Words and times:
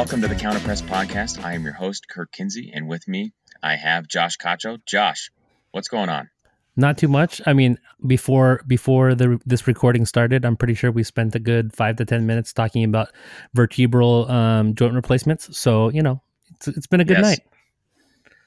Welcome 0.00 0.22
to 0.22 0.28
the 0.28 0.34
Counterpress 0.34 0.80
Podcast. 0.80 1.44
I 1.44 1.52
am 1.52 1.62
your 1.62 1.74
host, 1.74 2.08
Kirk 2.08 2.32
Kinsey, 2.32 2.72
and 2.72 2.88
with 2.88 3.06
me 3.06 3.34
I 3.62 3.76
have 3.76 4.08
Josh 4.08 4.38
Cacho. 4.38 4.82
Josh, 4.86 5.30
what's 5.72 5.88
going 5.88 6.08
on? 6.08 6.30
Not 6.74 6.96
too 6.96 7.06
much. 7.06 7.42
I 7.44 7.52
mean, 7.52 7.78
before 8.06 8.62
before 8.66 9.14
the 9.14 9.38
this 9.44 9.66
recording 9.66 10.06
started, 10.06 10.46
I'm 10.46 10.56
pretty 10.56 10.72
sure 10.72 10.90
we 10.90 11.02
spent 11.02 11.34
a 11.34 11.38
good 11.38 11.74
five 11.74 11.96
to 11.96 12.06
ten 12.06 12.26
minutes 12.26 12.54
talking 12.54 12.82
about 12.82 13.10
vertebral 13.52 14.26
um, 14.30 14.74
joint 14.74 14.94
replacements. 14.94 15.58
So 15.58 15.90
you 15.90 16.02
know, 16.02 16.22
it's, 16.56 16.68
it's 16.68 16.86
been 16.86 17.00
a 17.00 17.04
good 17.04 17.18
yes. 17.18 17.22
night. 17.22 17.40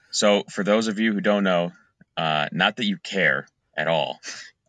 So 0.10 0.46
for 0.50 0.64
those 0.64 0.88
of 0.88 0.98
you 0.98 1.14
who 1.14 1.22
don't 1.22 1.44
know, 1.44 1.72
uh, 2.18 2.48
not 2.52 2.78
that 2.78 2.86
you 2.86 2.98
care 2.98 3.46
at 3.78 3.88
all, 3.88 4.20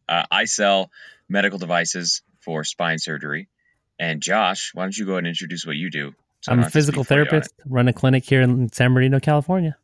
uh, 0.06 0.24
I 0.30 0.45
sell 0.45 0.90
medical 1.30 1.59
devices 1.59 2.20
for 2.40 2.62
spine 2.62 2.98
surgery. 2.98 3.48
And 3.98 4.20
Josh, 4.20 4.73
why 4.74 4.82
don't 4.82 4.98
you 4.98 5.06
go 5.06 5.12
ahead 5.12 5.20
and 5.20 5.28
introduce 5.28 5.64
what 5.64 5.76
you 5.76 5.88
do? 5.90 6.14
So 6.44 6.52
I'm 6.52 6.60
a 6.60 6.68
physical 6.68 7.04
therapist, 7.04 7.54
run 7.64 7.88
a 7.88 7.94
clinic 7.94 8.22
here 8.26 8.42
in 8.42 8.70
San 8.70 8.92
Bernardino, 8.92 9.18
California. 9.18 9.78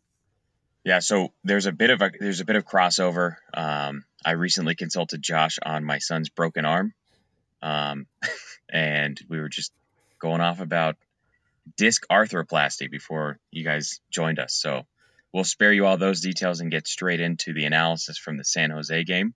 Yeah, 0.85 0.99
so 0.99 1.33
there's 1.43 1.65
a 1.65 1.73
bit 1.73 1.89
of 1.89 2.03
a 2.03 2.11
there's 2.21 2.41
a 2.41 2.45
bit 2.45 2.57
of 2.57 2.67
crossover. 2.67 3.37
Um, 3.55 4.05
I 4.23 4.33
recently 4.33 4.75
consulted 4.75 5.23
Josh 5.23 5.59
on 5.65 5.87
my 5.87 6.01
son's 6.01 6.29
broken 6.29 6.67
arm, 6.67 6.93
um, 7.63 8.07
and 8.71 9.19
we 9.27 9.41
were 9.41 9.49
just 9.49 9.73
going 10.19 10.43
off 10.43 10.61
about 10.61 10.97
disc 11.79 12.05
arthroplasty 12.13 12.91
before 12.91 13.39
you 13.51 13.65
guys 13.65 14.03
joined 14.11 14.39
us. 14.39 14.53
So 14.53 14.83
we'll 15.33 15.45
spare 15.45 15.73
you 15.73 15.87
all 15.87 15.97
those 15.97 16.21
details 16.21 16.61
and 16.61 16.71
get 16.71 16.87
straight 16.87 17.21
into 17.21 17.55
the 17.55 17.65
analysis 17.65 18.19
from 18.19 18.37
the 18.37 18.45
San 18.45 18.71
Jose 18.71 19.05
game. 19.05 19.33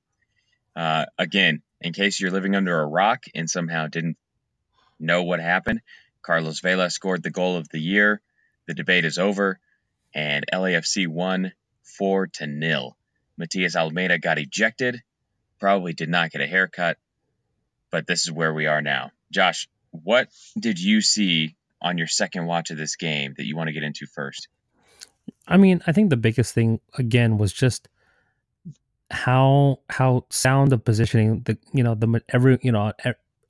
Uh, 0.77 1.07
again, 1.17 1.63
in 1.81 1.95
case 1.95 2.21
you're 2.21 2.31
living 2.31 2.55
under 2.55 2.79
a 2.79 2.87
rock 2.87 3.25
and 3.35 3.49
somehow 3.49 3.87
didn't 3.87 4.19
know 5.01 5.23
what 5.23 5.41
happened, 5.41 5.81
Carlos 6.25 6.61
Vela 6.61 6.91
scored 6.91 7.23
the 7.23 7.31
goal 7.31 7.57
of 7.57 7.69
the 7.69 7.79
year. 7.79 8.21
The 8.67 8.75
debate 8.75 9.05
is 9.05 9.19
over, 9.19 9.61
and 10.15 10.45
LAFC 10.53 11.07
won 11.07 11.53
four 11.83 12.29
to 12.29 12.47
nil. 12.47 12.97
Matias 13.37 13.77
Almeyda 13.77 14.19
got 14.19 14.39
ejected. 14.39 15.03
Probably 15.61 15.93
did 15.93 16.09
not 16.09 16.31
get 16.31 16.41
a 16.41 16.47
haircut, 16.47 16.99
but 17.91 18.07
this 18.07 18.23
is 18.23 18.33
where 18.33 18.53
we 18.53 18.67
are 18.67 18.83
now. 18.83 19.11
Josh, 19.31 19.69
what 19.91 20.29
did 20.59 20.81
you 20.81 21.01
see 21.01 21.57
on 21.81 21.99
your 21.99 22.07
second 22.07 22.47
watch 22.47 22.71
of 22.71 22.79
this 22.79 22.97
game 22.97 23.35
that 23.37 23.47
you 23.47 23.57
want 23.57 23.69
to 23.69 23.73
get 23.73 23.83
into 23.83 24.07
first? 24.07 24.49
I 25.47 25.59
mean, 25.59 25.83
I 25.87 25.93
think 25.93 26.11
the 26.11 26.17
biggest 26.17 26.55
thing 26.55 26.81
again 26.97 27.39
was 27.39 27.53
just 27.53 27.89
how 29.11 29.81
how 29.91 30.25
sound 30.31 30.73
of 30.73 30.85
positioning 30.85 31.43
the 31.43 31.59
you 31.73 31.85
know 31.85 31.95
the 31.95 32.23
every 32.31 32.59
you 32.63 32.73
know 32.73 32.93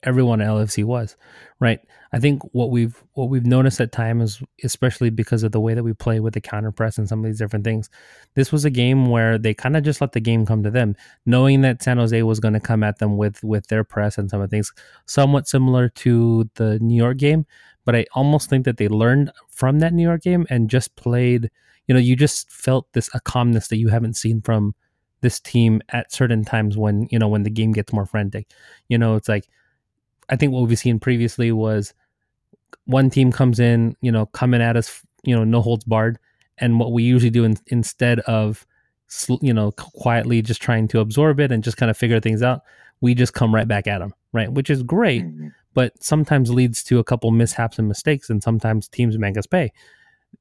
everyone 0.05 0.41
at 0.41 0.47
LFC 0.47 0.83
was, 0.83 1.17
right? 1.59 1.79
I 2.13 2.19
think 2.19 2.41
what 2.53 2.69
we've 2.69 3.03
what 3.13 3.29
we've 3.29 3.45
noticed 3.45 3.81
at 3.81 3.91
times, 3.91 4.41
especially 4.63 5.09
because 5.09 5.43
of 5.43 5.51
the 5.51 5.59
way 5.59 5.73
that 5.73 5.83
we 5.83 5.93
play 5.93 6.19
with 6.19 6.33
the 6.33 6.41
counter 6.41 6.71
press 6.71 6.97
and 6.97 7.09
some 7.09 7.19
of 7.19 7.25
these 7.25 7.39
different 7.39 7.65
things, 7.65 7.89
this 8.35 8.51
was 8.51 8.63
a 8.63 8.69
game 8.69 9.07
where 9.07 9.37
they 9.37 9.53
kind 9.53 9.75
of 9.75 9.83
just 9.83 9.99
let 9.99 10.13
the 10.13 10.21
game 10.21 10.45
come 10.45 10.63
to 10.63 10.71
them, 10.71 10.95
knowing 11.25 11.61
that 11.61 11.83
San 11.83 11.97
Jose 11.97 12.23
was 12.23 12.39
going 12.39 12.53
to 12.53 12.59
come 12.59 12.83
at 12.83 12.99
them 12.99 13.17
with 13.17 13.43
with 13.43 13.67
their 13.67 13.83
press 13.83 14.17
and 14.17 14.29
some 14.29 14.39
of 14.39 14.49
the 14.49 14.55
things, 14.55 14.71
somewhat 15.05 15.47
similar 15.47 15.89
to 15.89 16.49
the 16.55 16.79
New 16.79 16.95
York 16.95 17.17
game. 17.17 17.45
But 17.83 17.95
I 17.95 18.05
almost 18.13 18.49
think 18.49 18.65
that 18.65 18.77
they 18.77 18.87
learned 18.87 19.31
from 19.49 19.79
that 19.79 19.93
New 19.93 20.03
York 20.03 20.21
game 20.21 20.45
and 20.49 20.69
just 20.69 20.95
played. 20.95 21.51
You 21.87 21.93
know, 21.93 21.99
you 21.99 22.15
just 22.15 22.49
felt 22.49 22.91
this 22.93 23.09
a 23.13 23.19
calmness 23.19 23.67
that 23.67 23.77
you 23.77 23.89
haven't 23.89 24.15
seen 24.15 24.41
from 24.41 24.73
this 25.21 25.39
team 25.39 25.81
at 25.89 26.11
certain 26.11 26.45
times 26.45 26.77
when 26.77 27.07
you 27.11 27.19
know 27.19 27.27
when 27.27 27.43
the 27.43 27.49
game 27.49 27.73
gets 27.73 27.91
more 27.91 28.05
frantic. 28.05 28.47
You 28.87 28.97
know, 28.97 29.15
it's 29.15 29.27
like 29.27 29.47
I 30.29 30.35
think 30.35 30.51
what 30.51 30.67
we've 30.67 30.77
seen 30.77 30.99
previously 30.99 31.51
was 31.51 31.93
one 32.85 33.09
team 33.09 33.31
comes 33.31 33.59
in, 33.59 33.95
you 34.01 34.11
know, 34.11 34.25
coming 34.27 34.61
at 34.61 34.75
us, 34.75 35.01
you 35.23 35.35
know, 35.35 35.43
no 35.43 35.61
holds 35.61 35.85
barred, 35.85 36.19
and 36.57 36.79
what 36.79 36.91
we 36.91 37.03
usually 37.03 37.29
do 37.29 37.43
in, 37.43 37.57
instead 37.67 38.19
of, 38.21 38.65
you 39.41 39.53
know, 39.53 39.71
quietly 39.71 40.41
just 40.41 40.61
trying 40.61 40.87
to 40.89 40.99
absorb 40.99 41.39
it 41.39 41.51
and 41.51 41.63
just 41.63 41.77
kind 41.77 41.89
of 41.89 41.97
figure 41.97 42.19
things 42.19 42.41
out, 42.41 42.61
we 43.01 43.13
just 43.13 43.33
come 43.33 43.53
right 43.53 43.67
back 43.67 43.87
at 43.87 43.99
them, 43.99 44.13
right? 44.33 44.51
Which 44.51 44.69
is 44.69 44.83
great, 44.83 45.23
mm-hmm. 45.23 45.49
but 45.73 46.01
sometimes 46.03 46.49
leads 46.49 46.83
to 46.85 46.99
a 46.99 47.03
couple 47.03 47.31
mishaps 47.31 47.77
and 47.77 47.87
mistakes, 47.87 48.29
and 48.29 48.41
sometimes 48.41 48.87
teams 48.87 49.17
make 49.17 49.37
us 49.37 49.45
pay. 49.45 49.71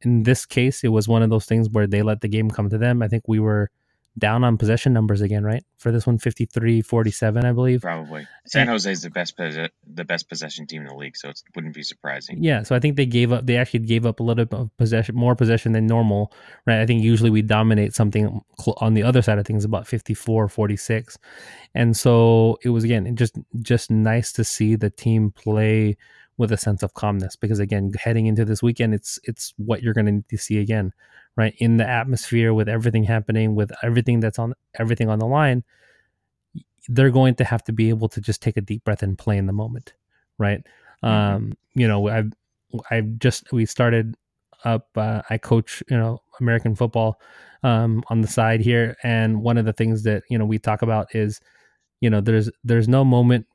In 0.01 0.23
this 0.23 0.45
case, 0.47 0.83
it 0.85 0.89
was 0.89 1.09
one 1.09 1.23
of 1.23 1.31
those 1.31 1.47
things 1.47 1.69
where 1.69 1.87
they 1.87 2.03
let 2.03 2.21
the 2.21 2.29
game 2.29 2.51
come 2.51 2.69
to 2.71 2.79
them. 2.79 3.03
I 3.03 3.09
think 3.09 3.25
we 3.27 3.39
were 3.39 3.71
down 4.17 4.45
on 4.45 4.57
possession 4.57 4.93
numbers 4.93 5.21
again, 5.21 5.43
right? 5.45 5.65
For 5.77 5.91
this 5.91 6.07
one, 6.07 6.19
53-47, 6.19 7.45
I 7.45 7.53
believe. 7.53 7.83
Probably. 7.83 8.27
San 8.47 8.69
Jose 8.69 8.91
is 8.91 9.03
the 9.03 9.11
best 9.11 9.37
the 9.37 10.05
best 10.05 10.29
possession 10.29 10.67
team 10.67 10.83
in 10.83 10.89
the 10.89 10.95
league, 10.95 11.17
so 11.17 11.29
it 11.31 11.43
wouldn't 11.55 11.75
be 11.75 11.83
surprising. 11.83 12.43
Yeah, 12.43 12.63
so 12.63 12.77
I 12.77 12.81
think 12.81 12.97
they 12.97 13.07
gave 13.07 13.33
up. 13.33 13.47
They 13.47 13.57
actually 13.57 13.81
gave 13.81 14.07
up 14.07 14.21
a 14.21 14.23
little 14.23 14.45
bit 14.45 14.59
of 14.59 14.77
possession, 14.77 15.17
more 15.17 15.35
possession 15.35 15.73
than 15.73 15.87
normal, 15.87 16.33
right? 16.67 16.81
I 16.81 16.87
think 16.87 17.03
usually 17.03 17.31
we 17.31 17.43
dominate 17.43 17.95
something 17.95 18.41
on 18.79 18.95
the 18.95 19.03
other 19.03 19.23
side 19.23 19.39
of 19.39 19.47
things, 19.47 19.65
about 19.65 19.85
54-46, 19.87 21.17
and 21.75 21.97
so 21.97 22.59
it 22.63 22.71
was 22.71 22.85
again 22.85 23.17
just 23.17 23.37
just 23.63 23.91
nice 23.91 24.33
to 24.33 24.45
see 24.45 24.77
the 24.77 24.91
team 24.91 25.33
play 25.33 25.97
with 26.37 26.51
a 26.51 26.57
sense 26.57 26.83
of 26.83 26.95
calmness 26.95 27.37
because 27.37 27.59
again, 27.59 27.93
heading 27.99 28.27
into 28.27 28.45
this 28.45 28.63
weekend, 28.63 28.95
it's 28.95 29.19
it's 29.25 29.55
what 29.57 29.83
you're 29.83 29.95
going 29.95 30.07
to 30.07 30.13
need 30.13 30.29
to 30.29 30.39
see 30.39 30.59
again 30.59 30.93
right 31.37 31.55
in 31.59 31.77
the 31.77 31.89
atmosphere 31.89 32.55
with 32.55 32.69
everything 32.69 33.05
happening 33.05 33.55
with 33.55 33.73
everything 33.83 34.21
that's 34.21 34.39
on 34.39 34.55
everything 34.79 35.09
on 35.09 35.19
the 35.19 35.27
line 35.27 35.63
they're 36.89 37.11
going 37.11 37.35
to 37.35 37.45
have 37.45 37.65
to 37.65 37.73
be 37.73 37.89
able 37.89 38.09
to 38.09 38.21
just 38.21 38.43
take 38.43 38.57
a 38.57 38.61
deep 38.61 38.85
breath 38.85 39.03
and 39.03 39.19
play 39.19 39.37
in 39.37 39.47
the 39.47 39.53
moment 39.53 39.95
right 40.39 40.65
mm-hmm. 41.03 41.09
um 41.09 41.53
you 41.75 41.89
know 41.89 42.09
i've 42.09 42.33
i've 42.91 43.19
just 43.19 43.51
we 43.53 43.67
started 43.67 44.17
up 44.65 44.89
uh, 44.97 45.23
i 45.31 45.39
coach 45.39 45.83
you 45.91 45.97
know 45.97 46.21
american 46.41 46.75
football 46.75 47.21
um 47.63 48.03
on 48.09 48.21
the 48.21 48.29
side 48.29 48.61
here 48.61 48.97
and 49.03 49.43
one 49.43 49.59
of 49.59 49.65
the 49.65 49.73
things 49.73 50.03
that 50.03 50.23
you 50.29 50.39
know 50.39 50.45
we 50.45 50.59
talk 50.59 50.83
about 50.83 51.15
is 51.15 51.41
you 52.01 52.11
know 52.11 52.21
there's 52.21 52.51
there's 52.63 52.89
no 52.89 53.05
moment 53.05 53.47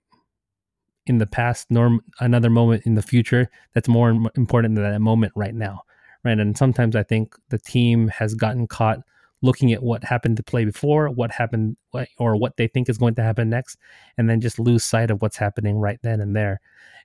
in 1.09 1.18
the 1.18 1.28
past 1.28 1.68
nor 1.70 2.00
another 2.20 2.50
moment 2.50 2.86
in 2.86 2.96
the 2.96 3.02
future 3.02 3.50
that's 3.74 3.88
more 3.88 4.12
important 4.36 4.75
than 4.75 4.84
that 4.84 5.02
moment 5.02 5.34
right 5.36 5.56
now 5.56 5.81
right? 6.24 6.40
And 6.40 6.58
sometimes 6.58 6.96
I 6.96 7.03
think 7.03 7.36
the 7.50 7.58
team 7.58 8.09
has 8.09 8.36
gotten 8.36 8.68
caught 8.68 9.00
looking 9.42 9.72
at 9.72 9.81
what 9.81 10.03
happened 10.03 10.36
to 10.36 10.44
play 10.44 10.66
before, 10.66 11.09
what 11.09 11.31
happened, 11.31 11.78
or 12.18 12.36
what 12.36 12.58
they 12.58 12.68
think 12.68 12.90
is 12.90 12.98
going 12.98 13.16
to 13.16 13.24
happen 13.24 13.50
next, 13.50 13.78
and 14.18 14.30
then 14.30 14.42
just 14.42 14.59
lose 14.59 14.84
sight 14.84 15.09
of 15.09 15.22
what's 15.22 15.38
happening 15.38 15.78
right 15.78 16.00
then 16.03 16.19
and 16.19 16.36
there. 16.36 16.59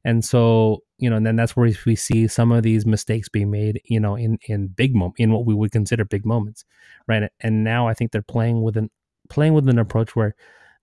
And 0.05 0.25
so, 0.25 0.83
you 0.99 1.09
know, 1.09 1.17
and 1.17 1.25
then 1.25 1.37
that's 1.37 1.57
where 1.57 1.71
we 1.87 1.97
see 1.97 2.27
some 2.27 2.51
of 2.51 2.63
these 2.65 2.85
mistakes 2.85 3.29
being 3.29 3.51
made, 3.51 3.81
you 3.85 4.01
know, 4.01 4.17
in 4.17 4.39
in 4.49 4.67
big 4.67 4.95
moment, 4.95 5.15
in 5.19 5.33
what 5.33 5.47
we 5.47 5.55
would 5.55 5.71
consider 5.71 6.05
big 6.05 6.27
moments, 6.27 6.65
right? 7.07 7.31
And 7.41 7.63
now 7.65 7.89
I 7.89 7.95
think 7.95 8.11
they're 8.11 8.23
playing 8.23 8.63
with 8.63 8.77
an 8.77 8.91
playing 9.31 9.55
with 9.55 9.69
an 9.69 9.79
approach 9.79 10.17
where 10.17 10.35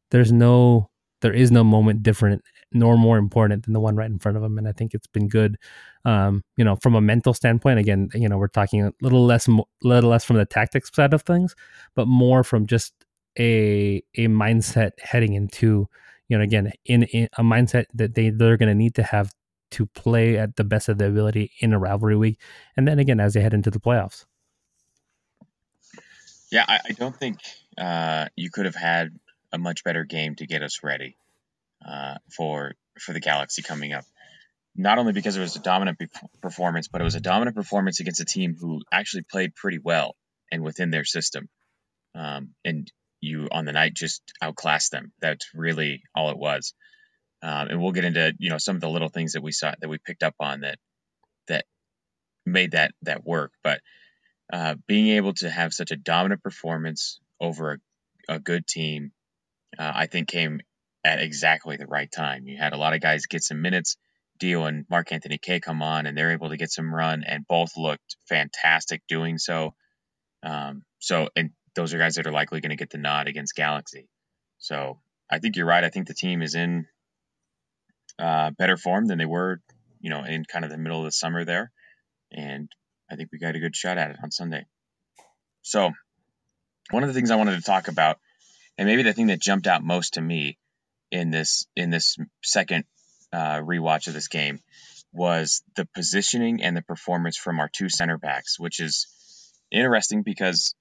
there's 0.09 0.31
no 0.31 0.89
there 1.21 1.33
is 1.33 1.51
no 1.51 1.63
moment 1.63 2.03
different 2.03 2.43
nor 2.71 2.97
more 2.97 3.17
important 3.17 3.65
than 3.65 3.73
the 3.73 3.79
one 3.79 3.95
right 3.95 4.09
in 4.09 4.19
front 4.19 4.37
of 4.37 4.43
them. 4.43 4.57
And 4.57 4.67
I 4.67 4.71
think 4.71 4.93
it's 4.93 5.07
been 5.07 5.27
good, 5.27 5.57
um, 6.05 6.43
you 6.57 6.63
know, 6.63 6.75
from 6.75 6.95
a 6.95 7.01
mental 7.01 7.33
standpoint. 7.33 7.79
Again, 7.79 8.09
you 8.13 8.29
know, 8.29 8.37
we're 8.37 8.47
talking 8.47 8.83
a 8.83 8.93
little 9.01 9.25
less, 9.25 9.47
little 9.83 10.09
less 10.09 10.23
from 10.23 10.37
the 10.37 10.45
tactics 10.45 10.91
side 10.93 11.13
of 11.13 11.23
things, 11.23 11.55
but 11.95 12.07
more 12.07 12.43
from 12.43 12.65
just 12.65 12.93
a 13.39 14.03
a 14.15 14.27
mindset 14.27 14.91
heading 14.99 15.33
into, 15.33 15.87
you 16.27 16.37
know, 16.37 16.43
again, 16.43 16.71
in, 16.85 17.03
in 17.03 17.29
a 17.37 17.43
mindset 17.43 17.85
that 17.93 18.15
they 18.15 18.29
they're 18.29 18.57
going 18.57 18.69
to 18.69 18.75
need 18.75 18.95
to 18.95 19.03
have 19.03 19.33
to 19.71 19.85
play 19.85 20.37
at 20.37 20.57
the 20.57 20.65
best 20.65 20.89
of 20.89 20.97
their 20.97 21.09
ability 21.09 21.51
in 21.61 21.73
a 21.73 21.79
rivalry 21.79 22.17
week, 22.17 22.39
and 22.75 22.87
then 22.87 22.99
again 22.99 23.19
as 23.19 23.33
they 23.33 23.41
head 23.41 23.53
into 23.53 23.71
the 23.71 23.79
playoffs. 23.79 24.25
Yeah, 26.51 26.65
I, 26.67 26.79
I 26.89 26.91
don't 26.91 27.15
think 27.15 27.39
uh, 27.77 28.27
you 28.35 28.51
could 28.51 28.65
have 28.65 28.75
had 28.75 29.17
a 29.53 29.57
much 29.57 29.83
better 29.83 30.03
game 30.03 30.35
to 30.35 30.47
get 30.47 30.63
us 30.63 30.83
ready 30.83 31.15
uh, 31.87 32.15
for 32.35 32.73
for 32.99 33.13
the 33.13 33.19
Galaxy 33.19 33.61
coming 33.61 33.93
up. 33.93 34.05
Not 34.75 34.97
only 34.97 35.11
because 35.11 35.35
it 35.35 35.41
was 35.41 35.55
a 35.55 35.61
dominant 35.61 35.99
performance, 36.41 36.87
but 36.87 37.01
it 37.01 37.03
was 37.03 37.15
a 37.15 37.21
dominant 37.21 37.55
performance 37.55 37.99
against 37.99 38.21
a 38.21 38.25
team 38.25 38.55
who 38.59 38.81
actually 38.91 39.23
played 39.23 39.53
pretty 39.53 39.79
well 39.79 40.15
and 40.51 40.63
within 40.63 40.91
their 40.91 41.03
system. 41.03 41.49
Um, 42.15 42.49
and 42.63 42.89
you 43.19 43.47
on 43.51 43.65
the 43.65 43.71
night 43.73 43.93
just 43.93 44.21
outclassed 44.41 44.91
them. 44.91 45.11
That's 45.21 45.49
really 45.53 46.03
all 46.15 46.31
it 46.31 46.37
was. 46.37 46.73
Um, 47.43 47.69
and 47.69 47.81
we'll 47.81 47.91
get 47.91 48.05
into 48.05 48.33
you 48.39 48.49
know 48.49 48.57
some 48.57 48.75
of 48.75 48.81
the 48.81 48.89
little 48.89 49.09
things 49.09 49.33
that 49.33 49.43
we 49.43 49.51
saw 49.51 49.73
that 49.79 49.89
we 49.89 49.97
picked 49.97 50.23
up 50.23 50.35
on 50.39 50.61
that 50.61 50.77
that 51.47 51.65
made 52.45 52.71
that 52.71 52.93
that 53.03 53.25
work. 53.25 53.51
But 53.63 53.81
uh, 54.51 54.75
being 54.87 55.09
able 55.09 55.33
to 55.35 55.49
have 55.49 55.73
such 55.73 55.91
a 55.91 55.95
dominant 55.95 56.43
performance 56.43 57.19
over 57.39 57.79
a, 58.27 58.35
a 58.35 58.39
good 58.39 58.67
team, 58.67 59.11
uh, 59.77 59.91
I 59.95 60.07
think 60.07 60.27
came 60.27 60.61
at 61.03 61.21
exactly 61.21 61.77
the 61.77 61.87
right 61.87 62.11
time. 62.11 62.45
You 62.47 62.57
had 62.57 62.73
a 62.73 62.77
lot 62.77 62.93
of 62.93 63.01
guys 63.01 63.25
get 63.25 63.43
some 63.43 63.61
minutes. 63.61 63.97
Dio 64.39 64.65
and 64.65 64.85
Mark 64.89 65.11
Anthony 65.11 65.37
Kaye 65.37 65.59
come 65.59 65.81
on, 65.81 66.05
and 66.05 66.17
they're 66.17 66.31
able 66.31 66.49
to 66.49 66.57
get 66.57 66.71
some 66.71 66.93
run, 66.93 67.23
and 67.23 67.47
both 67.47 67.77
looked 67.77 68.17
fantastic 68.27 69.01
doing 69.07 69.37
so. 69.37 69.75
Um, 70.43 70.83
so, 70.99 71.29
and 71.35 71.51
those 71.75 71.93
are 71.93 71.99
guys 71.99 72.15
that 72.15 72.25
are 72.25 72.31
likely 72.31 72.59
going 72.59 72.71
to 72.71 72.75
get 72.75 72.89
the 72.89 72.97
nod 72.97 73.27
against 73.27 73.55
Galaxy. 73.55 74.07
So, 74.57 74.99
I 75.29 75.39
think 75.39 75.55
you're 75.55 75.67
right. 75.67 75.83
I 75.83 75.89
think 75.89 76.07
the 76.07 76.13
team 76.15 76.41
is 76.41 76.55
in 76.55 76.87
uh, 78.19 78.51
better 78.57 78.77
form 78.77 79.05
than 79.05 79.19
they 79.19 79.25
were, 79.25 79.61
you 79.99 80.09
know, 80.09 80.23
in 80.23 80.43
kind 80.45 80.65
of 80.65 80.71
the 80.71 80.77
middle 80.77 80.99
of 80.99 81.05
the 81.05 81.11
summer 81.11 81.45
there. 81.45 81.71
and 82.31 82.69
I 83.09 83.15
think 83.15 83.29
we 83.31 83.39
got 83.39 83.55
a 83.55 83.59
good 83.59 83.75
shot 83.75 83.97
at 83.97 84.11
it 84.11 84.17
on 84.23 84.31
Sunday. 84.31 84.65
So, 85.61 85.91
one 86.91 87.03
of 87.03 87.09
the 87.09 87.13
things 87.13 87.29
I 87.29 87.35
wanted 87.35 87.57
to 87.57 87.61
talk 87.61 87.87
about, 87.87 88.17
and 88.77 88.87
maybe 88.87 89.03
the 89.03 89.13
thing 89.13 89.27
that 89.27 89.39
jumped 89.39 89.67
out 89.67 89.83
most 89.83 90.15
to 90.15 90.21
me 90.21 90.57
in 91.11 91.29
this 91.29 91.67
in 91.75 91.89
this 91.89 92.17
second 92.43 92.85
uh, 93.33 93.59
rewatch 93.59 94.07
of 94.07 94.13
this 94.13 94.27
game, 94.27 94.59
was 95.13 95.61
the 95.75 95.87
positioning 95.93 96.63
and 96.63 96.75
the 96.75 96.81
performance 96.81 97.37
from 97.37 97.59
our 97.59 97.69
two 97.69 97.89
center 97.89 98.17
backs, 98.17 98.59
which 98.59 98.79
is 98.79 99.07
interesting 99.71 100.23
because 100.23 100.73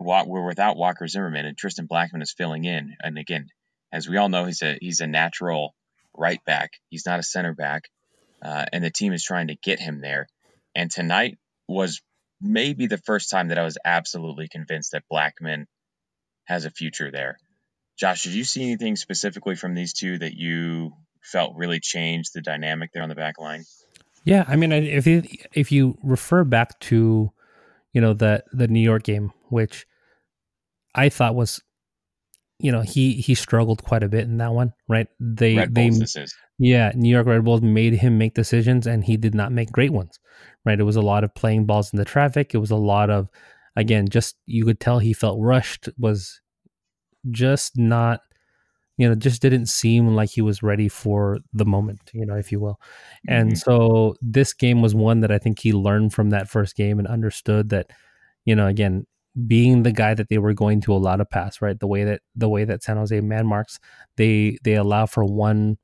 we're 0.00 0.46
without 0.46 0.76
Walker 0.76 1.06
Zimmerman 1.06 1.46
and 1.46 1.56
Tristan 1.56 1.88
Blackmon 1.88 2.22
is 2.22 2.34
filling 2.36 2.64
in. 2.64 2.96
And 3.00 3.18
again, 3.18 3.48
as 3.92 4.08
we 4.08 4.16
all 4.16 4.28
know, 4.28 4.44
he's 4.44 4.62
a 4.62 4.76
he's 4.80 5.00
a 5.00 5.06
natural 5.06 5.74
right 6.16 6.44
back. 6.44 6.72
He's 6.90 7.06
not 7.06 7.20
a 7.20 7.24
center 7.24 7.54
back, 7.54 7.88
uh, 8.42 8.64
and 8.72 8.84
the 8.84 8.90
team 8.90 9.12
is 9.12 9.24
trying 9.24 9.48
to 9.48 9.56
get 9.56 9.80
him 9.80 10.00
there. 10.00 10.28
And 10.74 10.90
tonight 10.90 11.38
was 11.68 12.00
maybe 12.40 12.86
the 12.86 12.98
first 12.98 13.30
time 13.30 13.48
that 13.48 13.58
I 13.58 13.64
was 13.64 13.78
absolutely 13.84 14.48
convinced 14.48 14.92
that 14.92 15.04
Blackmon 15.10 15.66
has 16.44 16.64
a 16.64 16.70
future 16.70 17.10
there. 17.10 17.38
Josh, 17.98 18.24
did 18.24 18.34
you 18.34 18.44
see 18.44 18.62
anything 18.62 18.96
specifically 18.96 19.54
from 19.54 19.74
these 19.74 19.92
two 19.92 20.18
that 20.18 20.34
you 20.34 20.92
felt 21.22 21.56
really 21.56 21.80
changed 21.80 22.34
the 22.34 22.42
dynamic 22.42 22.90
there 22.92 23.02
on 23.02 23.08
the 23.08 23.14
back 23.14 23.38
line? 23.38 23.64
Yeah, 24.24 24.44
I 24.48 24.56
mean, 24.56 24.72
if 24.72 25.06
you, 25.06 25.22
if 25.52 25.70
you 25.70 25.98
refer 26.02 26.44
back 26.44 26.78
to, 26.80 27.30
you 27.92 28.00
know, 28.00 28.14
the 28.14 28.42
the 28.52 28.68
New 28.68 28.80
York 28.80 29.04
game, 29.04 29.32
which 29.50 29.86
I 30.94 31.08
thought 31.08 31.34
was, 31.34 31.62
you 32.58 32.72
know, 32.72 32.80
he 32.80 33.12
he 33.14 33.34
struggled 33.34 33.84
quite 33.84 34.02
a 34.02 34.08
bit 34.08 34.24
in 34.24 34.38
that 34.38 34.52
one, 34.52 34.72
right? 34.88 35.06
They 35.20 35.56
Red 35.56 35.74
they 35.74 35.90
yeah, 36.58 36.92
New 36.94 37.10
York 37.10 37.26
Red 37.26 37.44
Bulls 37.44 37.62
made 37.62 37.94
him 37.94 38.16
make 38.16 38.34
decisions, 38.34 38.86
and 38.86 39.04
he 39.04 39.16
did 39.16 39.34
not 39.34 39.52
make 39.52 39.70
great 39.72 39.92
ones, 39.92 40.18
right? 40.64 40.78
It 40.78 40.84
was 40.84 40.96
a 40.96 41.02
lot 41.02 41.24
of 41.24 41.34
playing 41.34 41.66
balls 41.66 41.92
in 41.92 41.98
the 41.98 42.04
traffic. 42.04 42.54
It 42.54 42.58
was 42.58 42.70
a 42.70 42.76
lot 42.76 43.10
of, 43.10 43.28
again, 43.76 44.08
just 44.08 44.36
you 44.46 44.64
could 44.64 44.80
tell 44.80 44.98
he 44.98 45.12
felt 45.12 45.38
rushed. 45.40 45.88
Was 45.98 46.40
just 47.30 47.78
not 47.78 48.20
you 48.96 49.08
know 49.08 49.14
just 49.14 49.42
didn't 49.42 49.66
seem 49.66 50.14
like 50.14 50.30
he 50.30 50.40
was 50.40 50.62
ready 50.62 50.88
for 50.88 51.38
the 51.52 51.64
moment 51.64 52.00
you 52.12 52.24
know 52.24 52.36
if 52.36 52.52
you 52.52 52.60
will 52.60 52.78
and 53.28 53.52
mm-hmm. 53.52 53.56
so 53.56 54.14
this 54.20 54.52
game 54.52 54.82
was 54.82 54.94
one 54.94 55.20
that 55.20 55.32
i 55.32 55.38
think 55.38 55.58
he 55.58 55.72
learned 55.72 56.12
from 56.12 56.30
that 56.30 56.48
first 56.48 56.76
game 56.76 56.98
and 56.98 57.08
understood 57.08 57.70
that 57.70 57.90
you 58.44 58.54
know 58.54 58.66
again 58.66 59.06
being 59.48 59.82
the 59.82 59.92
guy 59.92 60.14
that 60.14 60.28
they 60.28 60.38
were 60.38 60.52
going 60.52 60.80
to 60.80 60.92
allow 60.92 61.16
to 61.16 61.24
pass 61.24 61.60
right 61.60 61.80
the 61.80 61.86
way 61.86 62.04
that 62.04 62.20
the 62.36 62.48
way 62.48 62.64
that 62.64 62.82
san 62.82 62.96
jose 62.96 63.20
man 63.20 63.46
marks 63.46 63.80
they 64.16 64.56
they 64.62 64.74
allow 64.74 65.06
for 65.06 65.24
one 65.24 65.76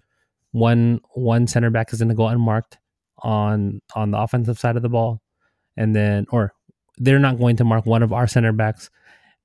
one 0.53 1.01
one 1.15 1.47
center 1.47 1.71
back 1.71 1.93
is 1.93 1.99
going 1.99 2.09
to 2.09 2.15
go 2.15 2.29
unmarked 2.29 2.79
on 3.19 3.81
on 3.95 4.13
the 4.13 4.19
offensive 4.19 4.59
side 4.59 4.77
of 4.77 4.83
the 4.83 4.89
ball 4.89 5.21
and 5.77 5.95
then 5.97 6.27
or 6.31 6.53
they're 7.01 7.19
not 7.19 7.39
going 7.39 7.57
to 7.57 7.65
mark 7.65 7.85
one 7.85 8.03
of 8.03 8.13
our 8.13 8.29
center 8.29 8.53
backs 8.53 8.91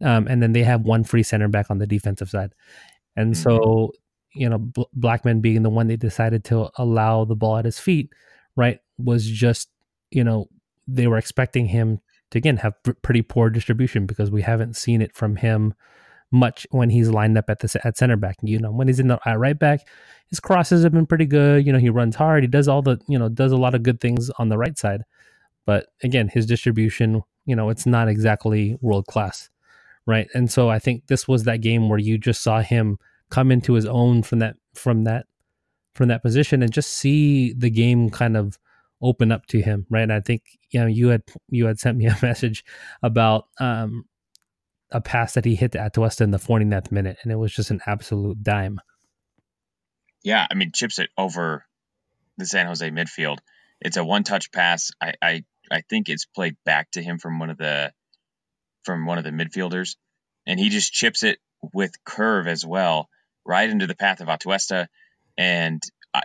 um, 0.03 0.27
and 0.27 0.43
then 0.43 0.51
they 0.51 0.61
have 0.61 0.81
one 0.81 1.03
free 1.03 1.23
center 1.23 1.47
back 1.47 1.71
on 1.71 1.79
the 1.79 1.87
defensive 1.87 2.29
side 2.29 2.51
and 3.15 3.33
mm-hmm. 3.33 3.43
so, 3.43 3.91
you 4.33 4.49
know, 4.49 4.57
B- 4.57 4.85
Blackmon 4.97 5.41
being 5.41 5.63
the 5.63 5.69
one 5.69 5.87
they 5.87 5.95
decided 5.95 6.43
to 6.45 6.69
allow 6.77 7.25
the 7.25 7.35
ball 7.35 7.57
at 7.57 7.65
his 7.65 7.79
feet, 7.79 8.11
right, 8.55 8.79
was 8.97 9.25
just, 9.25 9.69
you 10.11 10.23
know, 10.23 10.47
they 10.87 11.07
were 11.07 11.17
expecting 11.17 11.65
him 11.65 11.99
to 12.31 12.37
again 12.37 12.57
have 12.57 12.73
pr- 12.83 12.91
pretty 13.01 13.21
poor 13.21 13.49
distribution 13.49 14.05
because 14.05 14.29
we 14.29 14.41
haven't 14.41 14.75
seen 14.75 15.01
it 15.01 15.15
from 15.15 15.37
him 15.37 15.73
much 16.31 16.67
when 16.71 16.89
he's 16.89 17.09
lined 17.09 17.37
up 17.37 17.49
at 17.49 17.59
the 17.59 17.81
at 17.83 17.97
center 17.97 18.17
back. 18.17 18.35
You 18.41 18.59
know, 18.59 18.71
when 18.71 18.87
he's 18.87 18.99
in 18.99 19.07
the 19.07 19.19
at 19.25 19.39
right 19.39 19.57
back, 19.57 19.87
his 20.29 20.39
crosses 20.39 20.83
have 20.83 20.91
been 20.91 21.07
pretty 21.07 21.25
good. 21.25 21.65
You 21.65 21.73
know, 21.73 21.79
he 21.79 21.89
runs 21.89 22.15
hard. 22.15 22.43
He 22.43 22.47
does 22.47 22.67
all 22.67 22.81
the 22.81 22.99
you 23.07 23.17
know 23.17 23.29
does 23.29 23.51
a 23.51 23.57
lot 23.57 23.73
of 23.75 23.83
good 23.83 23.99
things 23.99 24.29
on 24.37 24.49
the 24.49 24.57
right 24.57 24.77
side, 24.77 25.03
but 25.65 25.87
again, 26.03 26.29
his 26.31 26.45
distribution, 26.45 27.23
you 27.45 27.55
know, 27.55 27.69
it's 27.69 27.85
not 27.85 28.07
exactly 28.07 28.77
world 28.81 29.05
class 29.07 29.49
right? 30.05 30.27
And 30.33 30.51
so 30.51 30.69
I 30.69 30.79
think 30.79 31.07
this 31.07 31.27
was 31.27 31.43
that 31.43 31.61
game 31.61 31.89
where 31.89 31.99
you 31.99 32.17
just 32.17 32.41
saw 32.41 32.61
him 32.61 32.97
come 33.29 33.51
into 33.51 33.73
his 33.73 33.85
own 33.85 34.23
from 34.23 34.39
that 34.39 34.55
from 34.73 35.03
that 35.05 35.25
from 35.93 36.09
that 36.09 36.21
position 36.21 36.61
and 36.61 36.71
just 36.71 36.93
see 36.93 37.53
the 37.53 37.69
game 37.69 38.09
kind 38.09 38.37
of 38.37 38.59
open 39.01 39.31
up 39.31 39.45
to 39.47 39.61
him, 39.61 39.85
right? 39.89 40.03
And 40.03 40.13
I 40.13 40.19
think 40.19 40.43
you 40.69 40.79
know 40.79 40.87
you 40.87 41.09
had 41.09 41.23
you 41.49 41.65
had 41.65 41.79
sent 41.79 41.97
me 41.97 42.05
a 42.05 42.17
message 42.21 42.63
about 43.01 43.47
um, 43.59 44.05
a 44.91 45.01
pass 45.01 45.33
that 45.33 45.45
he 45.45 45.55
hit 45.55 45.71
to 45.73 45.79
Atuesta 45.79 46.21
in 46.21 46.31
the 46.31 46.37
49th 46.37 46.91
minute, 46.91 47.17
and 47.23 47.31
it 47.31 47.35
was 47.35 47.53
just 47.53 47.71
an 47.71 47.81
absolute 47.85 48.43
dime. 48.43 48.79
Yeah, 50.23 50.45
I 50.49 50.55
mean, 50.55 50.71
chips 50.73 50.97
it 50.97 51.09
over 51.17 51.65
the 52.37 52.45
San 52.45 52.65
Jose 52.65 52.89
midfield. 52.89 53.37
It's 53.79 53.97
a 53.97 54.03
one-touch 54.03 54.51
pass. 54.51 54.91
I, 54.99 55.13
I 55.21 55.43
I 55.71 55.81
think 55.81 56.09
it's 56.09 56.25
played 56.25 56.57
back 56.65 56.91
to 56.91 57.01
him 57.01 57.17
from 57.17 57.39
one 57.39 57.49
of 57.49 57.57
the 57.57 57.91
from 58.83 59.05
one 59.05 59.17
of 59.17 59.23
the 59.23 59.31
midfielders, 59.31 59.95
and 60.45 60.59
he 60.59 60.69
just 60.69 60.93
chips 60.93 61.23
it 61.23 61.39
with 61.73 61.91
curve 62.03 62.47
as 62.47 62.65
well, 62.65 63.09
right 63.45 63.69
into 63.69 63.87
the 63.87 63.95
path 63.95 64.21
of 64.21 64.27
Atuesta. 64.27 64.87
And 65.37 65.81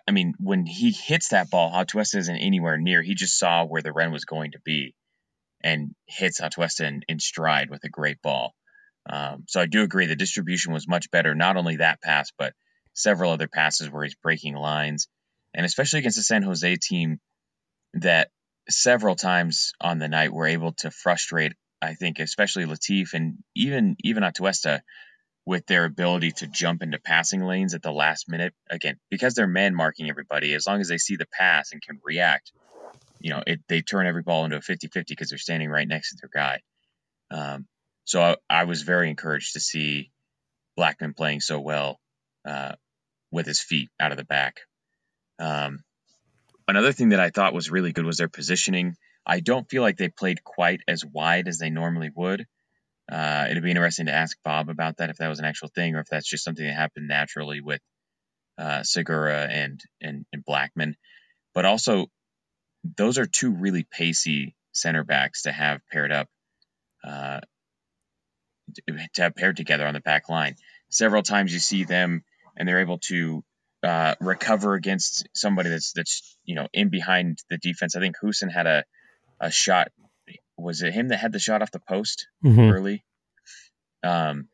I 0.06 0.12
mean, 0.12 0.34
when 0.38 0.66
he 0.66 0.92
hits 0.92 1.28
that 1.28 1.50
ball, 1.50 1.72
Atuesta 1.72 2.18
isn't 2.18 2.36
anywhere 2.36 2.76
near. 2.76 3.02
He 3.02 3.14
just 3.14 3.38
saw 3.38 3.64
where 3.64 3.82
the 3.82 3.92
Ren 3.92 4.12
was 4.12 4.24
going 4.24 4.52
to 4.52 4.60
be 4.60 4.94
and 5.62 5.94
hits 6.06 6.40
Atuesta 6.40 6.86
in, 6.86 7.02
in 7.08 7.18
stride 7.18 7.70
with 7.70 7.82
a 7.84 7.88
great 7.88 8.22
ball. 8.22 8.54
Um, 9.08 9.44
so 9.48 9.60
I 9.60 9.66
do 9.66 9.82
agree 9.82 10.06
the 10.06 10.16
distribution 10.16 10.72
was 10.72 10.86
much 10.86 11.10
better. 11.10 11.34
Not 11.34 11.56
only 11.56 11.76
that 11.76 12.00
pass, 12.00 12.30
but 12.38 12.54
several 12.94 13.32
other 13.32 13.48
passes 13.48 13.90
where 13.90 14.04
he's 14.04 14.14
breaking 14.14 14.54
lines, 14.54 15.08
and 15.54 15.66
especially 15.66 16.00
against 16.00 16.18
the 16.18 16.22
San 16.22 16.42
Jose 16.42 16.76
team 16.76 17.18
that 17.94 18.30
several 18.70 19.16
times 19.16 19.72
on 19.80 19.98
the 19.98 20.08
night 20.08 20.32
were 20.32 20.46
able 20.46 20.72
to 20.72 20.90
frustrate 20.90 21.54
I 21.82 21.94
think 21.94 22.18
especially 22.18 22.66
Latif 22.66 23.14
and 23.14 23.38
even 23.54 23.96
even 24.04 24.22
Atuesta 24.22 24.82
with 25.46 25.66
their 25.66 25.84
ability 25.84 26.32
to 26.32 26.46
jump 26.46 26.82
into 26.82 26.98
passing 26.98 27.42
lanes 27.42 27.74
at 27.74 27.82
the 27.82 27.92
last 27.92 28.28
minute. 28.28 28.54
Again, 28.70 28.98
because 29.10 29.34
they're 29.34 29.46
man 29.46 29.74
marking 29.74 30.10
everybody, 30.10 30.54
as 30.54 30.66
long 30.66 30.80
as 30.80 30.88
they 30.88 30.98
see 30.98 31.16
the 31.16 31.26
pass 31.26 31.72
and 31.72 31.80
can 31.80 31.98
react, 32.04 32.52
you 33.18 33.30
know, 33.30 33.42
it, 33.46 33.60
they 33.68 33.80
turn 33.80 34.06
every 34.06 34.22
ball 34.22 34.44
into 34.44 34.56
a 34.56 34.60
50-50 34.60 35.06
because 35.08 35.30
they're 35.30 35.38
standing 35.38 35.70
right 35.70 35.88
next 35.88 36.10
to 36.10 36.16
their 36.20 36.30
guy. 36.32 36.60
Um, 37.30 37.66
so 38.04 38.20
I, 38.20 38.36
I, 38.48 38.64
was 38.64 38.82
very 38.82 39.08
encouraged 39.08 39.54
to 39.54 39.60
see 39.60 40.10
Blackmon 40.78 41.16
playing 41.16 41.40
so 41.40 41.60
well 41.60 42.00
uh, 42.44 42.72
with 43.30 43.46
his 43.46 43.60
feet 43.60 43.88
out 44.00 44.10
of 44.10 44.18
the 44.18 44.24
back. 44.24 44.60
Um, 45.38 45.84
another 46.70 46.92
thing 46.92 47.10
that 47.10 47.20
I 47.20 47.30
thought 47.30 47.54
was 47.54 47.70
really 47.70 47.92
good 47.92 48.04
was 48.04 48.18
their 48.18 48.28
positioning. 48.28 48.96
I 49.26 49.40
don't 49.40 49.68
feel 49.68 49.82
like 49.82 49.96
they 49.96 50.08
played 50.08 50.42
quite 50.42 50.80
as 50.88 51.04
wide 51.04 51.48
as 51.48 51.58
they 51.58 51.70
normally 51.70 52.10
would. 52.14 52.46
Uh, 53.10 53.46
it'd 53.50 53.62
be 53.62 53.70
interesting 53.70 54.06
to 54.06 54.12
ask 54.12 54.36
Bob 54.44 54.68
about 54.68 54.98
that 54.98 55.10
if 55.10 55.16
that 55.16 55.28
was 55.28 55.40
an 55.40 55.44
actual 55.44 55.68
thing 55.68 55.96
or 55.96 56.00
if 56.00 56.06
that's 56.06 56.28
just 56.28 56.44
something 56.44 56.64
that 56.64 56.74
happened 56.74 57.08
naturally 57.08 57.60
with 57.60 57.80
uh, 58.56 58.82
Segura 58.82 59.46
and, 59.46 59.80
and 60.00 60.24
and 60.32 60.44
Blackmon. 60.44 60.94
But 61.54 61.64
also, 61.64 62.06
those 62.96 63.18
are 63.18 63.26
two 63.26 63.50
really 63.50 63.86
pacey 63.90 64.54
center 64.72 65.02
backs 65.02 65.42
to 65.42 65.52
have 65.52 65.80
paired 65.90 66.12
up, 66.12 66.28
uh, 67.02 67.40
to 68.86 69.22
have 69.22 69.34
paired 69.34 69.56
together 69.56 69.86
on 69.86 69.94
the 69.94 70.00
back 70.00 70.28
line. 70.28 70.54
Several 70.88 71.22
times 71.22 71.52
you 71.52 71.58
see 71.58 71.84
them 71.84 72.22
and 72.56 72.68
they're 72.68 72.80
able 72.80 72.98
to 72.98 73.42
uh, 73.82 74.14
recover 74.20 74.74
against 74.74 75.26
somebody 75.34 75.70
that's 75.70 75.92
that's 75.92 76.36
you 76.44 76.54
know 76.54 76.68
in 76.72 76.90
behind 76.90 77.38
the 77.48 77.58
defense. 77.58 77.96
I 77.96 78.00
think 78.00 78.16
Houston 78.20 78.50
had 78.50 78.66
a 78.66 78.84
a 79.40 79.50
shot. 79.50 79.88
Was 80.56 80.82
it 80.82 80.92
him 80.92 81.08
that 81.08 81.18
had 81.18 81.32
the 81.32 81.38
shot 81.38 81.62
off 81.62 81.70
the 81.70 81.80
post 81.80 82.26
mm-hmm. 82.44 82.60
early? 82.60 83.04
Um, 84.02 84.48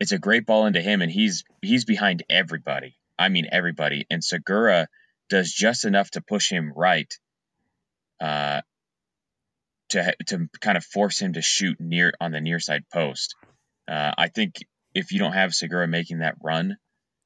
it's 0.00 0.12
a 0.12 0.18
great 0.18 0.46
ball 0.46 0.66
into 0.66 0.80
him, 0.80 1.02
and 1.02 1.12
he's 1.12 1.44
he's 1.60 1.84
behind 1.84 2.24
everybody. 2.30 2.96
I 3.18 3.28
mean 3.28 3.48
everybody. 3.52 4.06
And 4.10 4.24
Segura 4.24 4.88
does 5.28 5.52
just 5.52 5.84
enough 5.84 6.10
to 6.12 6.20
push 6.20 6.50
him 6.50 6.72
right, 6.74 7.12
uh, 8.20 8.62
to 9.90 10.14
to 10.26 10.48
kind 10.60 10.76
of 10.76 10.84
force 10.84 11.20
him 11.20 11.34
to 11.34 11.42
shoot 11.42 11.78
near 11.78 12.12
on 12.20 12.32
the 12.32 12.40
near 12.40 12.58
side 12.58 12.84
post. 12.92 13.36
Uh, 13.86 14.12
I 14.16 14.28
think 14.28 14.56
if 14.94 15.12
you 15.12 15.18
don't 15.18 15.32
have 15.32 15.54
Segura 15.54 15.86
making 15.86 16.18
that 16.18 16.36
run, 16.42 16.76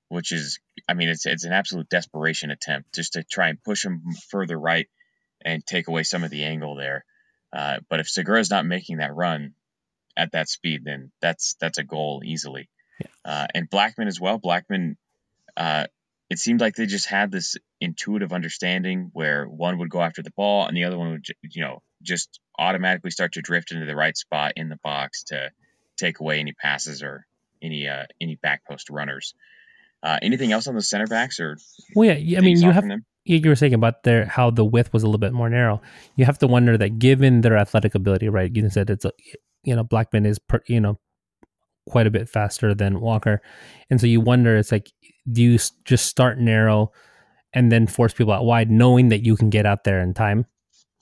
which 0.09 0.33
is, 0.33 0.59
I 0.89 0.95
mean, 0.95 1.09
it's 1.09 1.27
it's 1.27 1.45
an 1.45 1.53
absolute 1.53 1.89
desperation 1.89 2.51
attempt 2.51 2.95
just 2.95 3.15
to 3.15 3.25
try 3.25 3.49
and 3.49 3.63
push 3.63 3.85
him 3.85 4.03
further 4.29 4.59
right 4.59 4.89
and 5.45 5.65
take 5.65 5.89
away 5.89 6.03
some 6.03 6.25
of 6.25 6.31
the 6.31 6.45
angle 6.45 6.77
there. 6.77 7.05
Uh, 7.53 7.79
but 7.89 8.01
if 8.01 8.09
Segura's 8.09 8.51
not 8.51 8.67
making 8.67 8.99
that 8.99 9.15
run 9.15 9.55
at 10.17 10.33
that 10.33 10.49
speed, 10.49 10.83
then 10.85 11.11
that's 11.21 11.57
that's 11.61 11.79
a 11.79 11.85
goal 11.85 12.23
easily. 12.25 12.69
Yeah. 13.01 13.07
Uh, 13.25 13.47
and 13.55 13.71
Blackmon 13.71 14.07
as 14.07 14.21
well. 14.21 14.39
Blackmon, 14.39 14.97
uh, 15.57 15.87
it 16.31 16.39
seemed 16.39 16.61
like 16.61 16.75
they 16.75 16.87
just 16.87 17.07
had 17.07 17.31
this 17.31 17.57
intuitive 17.81 18.33
understanding 18.33 19.11
where 19.13 19.47
one 19.47 19.79
would 19.79 19.91
go 19.91 20.01
after 20.01 20.23
the 20.23 20.33
ball 20.37 20.67
and 20.67 20.77
the 20.77 20.85
other 20.85 20.99
one 20.99 21.13
would, 21.13 21.27
you 21.43 21.63
know, 21.63 21.83
just 22.03 22.41
automatically 22.59 23.11
start 23.11 23.33
to 23.33 23.43
drift 23.43 23.73
into 23.73 23.87
the 23.87 23.97
right 23.97 24.17
spot 24.17 24.53
in 24.57 24.69
the 24.69 24.79
box 24.83 25.25
to 25.25 25.51
take 25.97 26.21
away 26.21 26.41
any 26.41 26.53
passes 26.53 27.03
or 27.03 27.27
any 27.63 27.89
uh, 27.89 28.05
any 28.21 28.37
back 28.37 28.63
post 28.67 28.91
runners. 28.91 29.35
Uh, 30.03 30.19
anything 30.23 30.53
else 30.53 30.67
on 30.67 30.75
the 30.75 30.83
center 30.83 31.07
backs 31.07 31.41
or? 31.41 31.57
Well, 31.95 32.17
yeah, 32.17 32.38
I 32.38 32.41
mean, 32.43 32.61
you 32.61 32.71
have 32.71 32.85
you 33.25 33.49
were 33.49 33.57
saying 33.57 33.75
about 33.75 34.05
their 34.05 34.26
how 34.26 34.50
the 34.50 34.65
width 34.65 34.93
was 34.93 35.03
a 35.03 35.07
little 35.07 35.19
bit 35.19 35.33
more 35.33 35.50
narrow. 35.50 35.83
You 36.17 36.25
have 36.25 36.38
to 36.38 36.47
wonder 36.47 36.79
that 36.79 36.99
given 36.99 37.41
their 37.41 37.57
athletic 37.57 37.95
ability, 37.95 38.29
right? 38.29 38.55
You 38.55 38.69
said 38.71 38.88
it's 38.91 39.05
a, 39.05 39.12
you 39.65 39.75
know 39.75 39.85
Blackmon 39.85 40.26
is 40.26 40.38
per, 40.38 40.61
you 40.69 40.81
know 40.81 40.99
quite 41.88 42.07
a 42.07 42.11
bit 42.11 42.29
faster 42.29 42.75
than 42.75 43.00
Walker, 43.00 43.41
and 43.91 44.00
so 44.00 44.07
you 44.07 44.21
wonder 44.21 44.57
it's 44.57 44.73
like 44.73 44.93
do 45.31 45.43
you 45.43 45.59
just 45.85 46.07
start 46.07 46.38
narrow 46.38 46.93
and 47.53 47.73
then 47.73 47.87
force 47.87 48.12
people 48.12 48.33
out 48.33 48.45
wide, 48.45 48.71
knowing 48.71 49.09
that 49.09 49.25
you 49.25 49.37
can 49.37 49.50
get 49.50 49.67
out 49.67 49.85
there 49.85 50.00
in 50.00 50.15
time, 50.15 50.47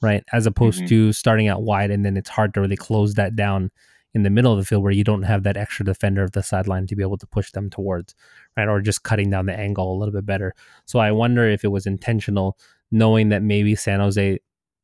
right? 0.00 0.22
As 0.32 0.46
opposed 0.46 0.78
mm-hmm. 0.80 0.88
to 0.88 1.12
starting 1.12 1.48
out 1.48 1.62
wide 1.62 1.90
and 1.90 2.04
then 2.04 2.16
it's 2.16 2.30
hard 2.30 2.54
to 2.54 2.60
really 2.60 2.76
close 2.76 3.14
that 3.14 3.36
down 3.36 3.70
in 4.14 4.22
the 4.22 4.30
middle 4.30 4.52
of 4.52 4.58
the 4.58 4.64
field 4.64 4.82
where 4.82 4.92
you 4.92 5.04
don't 5.04 5.24
have 5.24 5.42
that 5.42 5.56
extra 5.56 5.84
defender 5.84 6.22
of 6.22 6.32
the 6.32 6.42
sideline 6.42 6.86
to 6.86 6.94
be 6.94 7.02
able 7.02 7.18
to 7.18 7.26
push 7.26 7.50
them 7.50 7.68
towards, 7.68 8.14
right? 8.56 8.68
Or 8.68 8.80
just 8.80 9.02
cutting 9.02 9.28
down 9.28 9.46
the 9.46 9.58
angle 9.58 9.92
a 9.92 9.98
little 9.98 10.14
bit 10.14 10.24
better. 10.24 10.54
So 10.84 11.00
I 11.00 11.10
wonder 11.10 11.48
if 11.48 11.64
it 11.64 11.68
was 11.68 11.84
intentional, 11.84 12.56
knowing 12.92 13.30
that 13.30 13.42
maybe 13.42 13.74
San 13.74 13.98
Jose, 13.98 14.38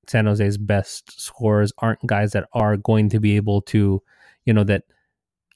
San 0.08 0.26
Jose's 0.26 0.58
best 0.58 1.20
scorers 1.20 1.72
aren't 1.78 2.04
guys 2.04 2.32
that 2.32 2.48
are 2.52 2.76
going 2.76 3.08
to 3.10 3.20
be 3.20 3.36
able 3.36 3.62
to, 3.62 4.02
you 4.44 4.52
know, 4.52 4.64
that, 4.64 4.82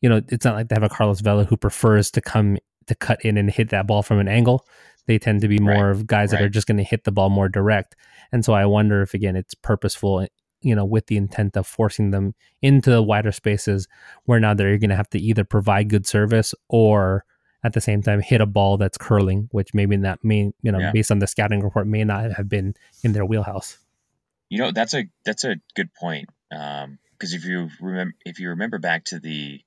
you 0.00 0.08
know, 0.08 0.22
it's 0.28 0.44
not 0.44 0.54
like 0.54 0.68
they 0.68 0.76
have 0.76 0.84
a 0.84 0.88
Carlos 0.88 1.20
Vela 1.20 1.44
who 1.44 1.56
prefers 1.56 2.10
to 2.12 2.20
come 2.20 2.58
to 2.86 2.94
cut 2.94 3.24
in 3.24 3.36
and 3.36 3.50
hit 3.50 3.70
that 3.70 3.86
ball 3.86 4.02
from 4.02 4.20
an 4.20 4.28
angle. 4.28 4.64
They 5.06 5.18
tend 5.18 5.40
to 5.40 5.48
be 5.48 5.58
more 5.58 5.86
right. 5.86 5.90
of 5.90 6.06
guys 6.06 6.32
right. 6.32 6.38
that 6.38 6.44
are 6.44 6.50
just 6.50 6.66
going 6.66 6.76
to 6.76 6.84
hit 6.84 7.04
the 7.04 7.12
ball 7.12 7.30
more 7.30 7.48
direct. 7.48 7.96
And 8.30 8.44
so 8.44 8.52
I 8.52 8.66
wonder 8.66 9.02
if 9.02 9.14
again 9.14 9.36
it's 9.36 9.54
purposeful 9.54 10.26
you 10.64 10.74
know, 10.74 10.84
with 10.84 11.06
the 11.06 11.16
intent 11.16 11.56
of 11.56 11.66
forcing 11.66 12.10
them 12.10 12.34
into 12.62 12.90
the 12.90 13.02
wider 13.02 13.32
spaces 13.32 13.86
where 14.24 14.40
now 14.40 14.54
they're 14.54 14.78
going 14.78 14.90
to 14.90 14.96
have 14.96 15.10
to 15.10 15.18
either 15.18 15.44
provide 15.44 15.90
good 15.90 16.06
service 16.06 16.54
or 16.68 17.24
at 17.62 17.72
the 17.72 17.80
same 17.80 18.02
time 18.02 18.20
hit 18.20 18.40
a 18.40 18.46
ball 18.46 18.76
that's 18.76 18.98
curling, 18.98 19.48
which 19.52 19.74
maybe 19.74 19.96
that 19.96 20.24
mean, 20.24 20.52
you 20.62 20.72
know, 20.72 20.78
yeah. 20.78 20.92
based 20.92 21.10
on 21.10 21.18
the 21.18 21.26
scouting 21.26 21.60
report, 21.60 21.86
may 21.86 22.04
not 22.04 22.32
have 22.32 22.48
been 22.48 22.74
in 23.02 23.12
their 23.12 23.24
wheelhouse. 23.24 23.78
You 24.48 24.58
know, 24.58 24.72
that's 24.72 24.94
a 24.94 25.04
that's 25.24 25.44
a 25.44 25.56
good 25.74 25.92
point. 25.94 26.28
Because 26.50 26.84
um, 26.84 26.98
if 27.20 27.44
you 27.44 27.68
remember, 27.80 28.14
if 28.24 28.38
you 28.38 28.50
remember 28.50 28.78
back 28.78 29.04
to 29.06 29.18
the 29.18 29.60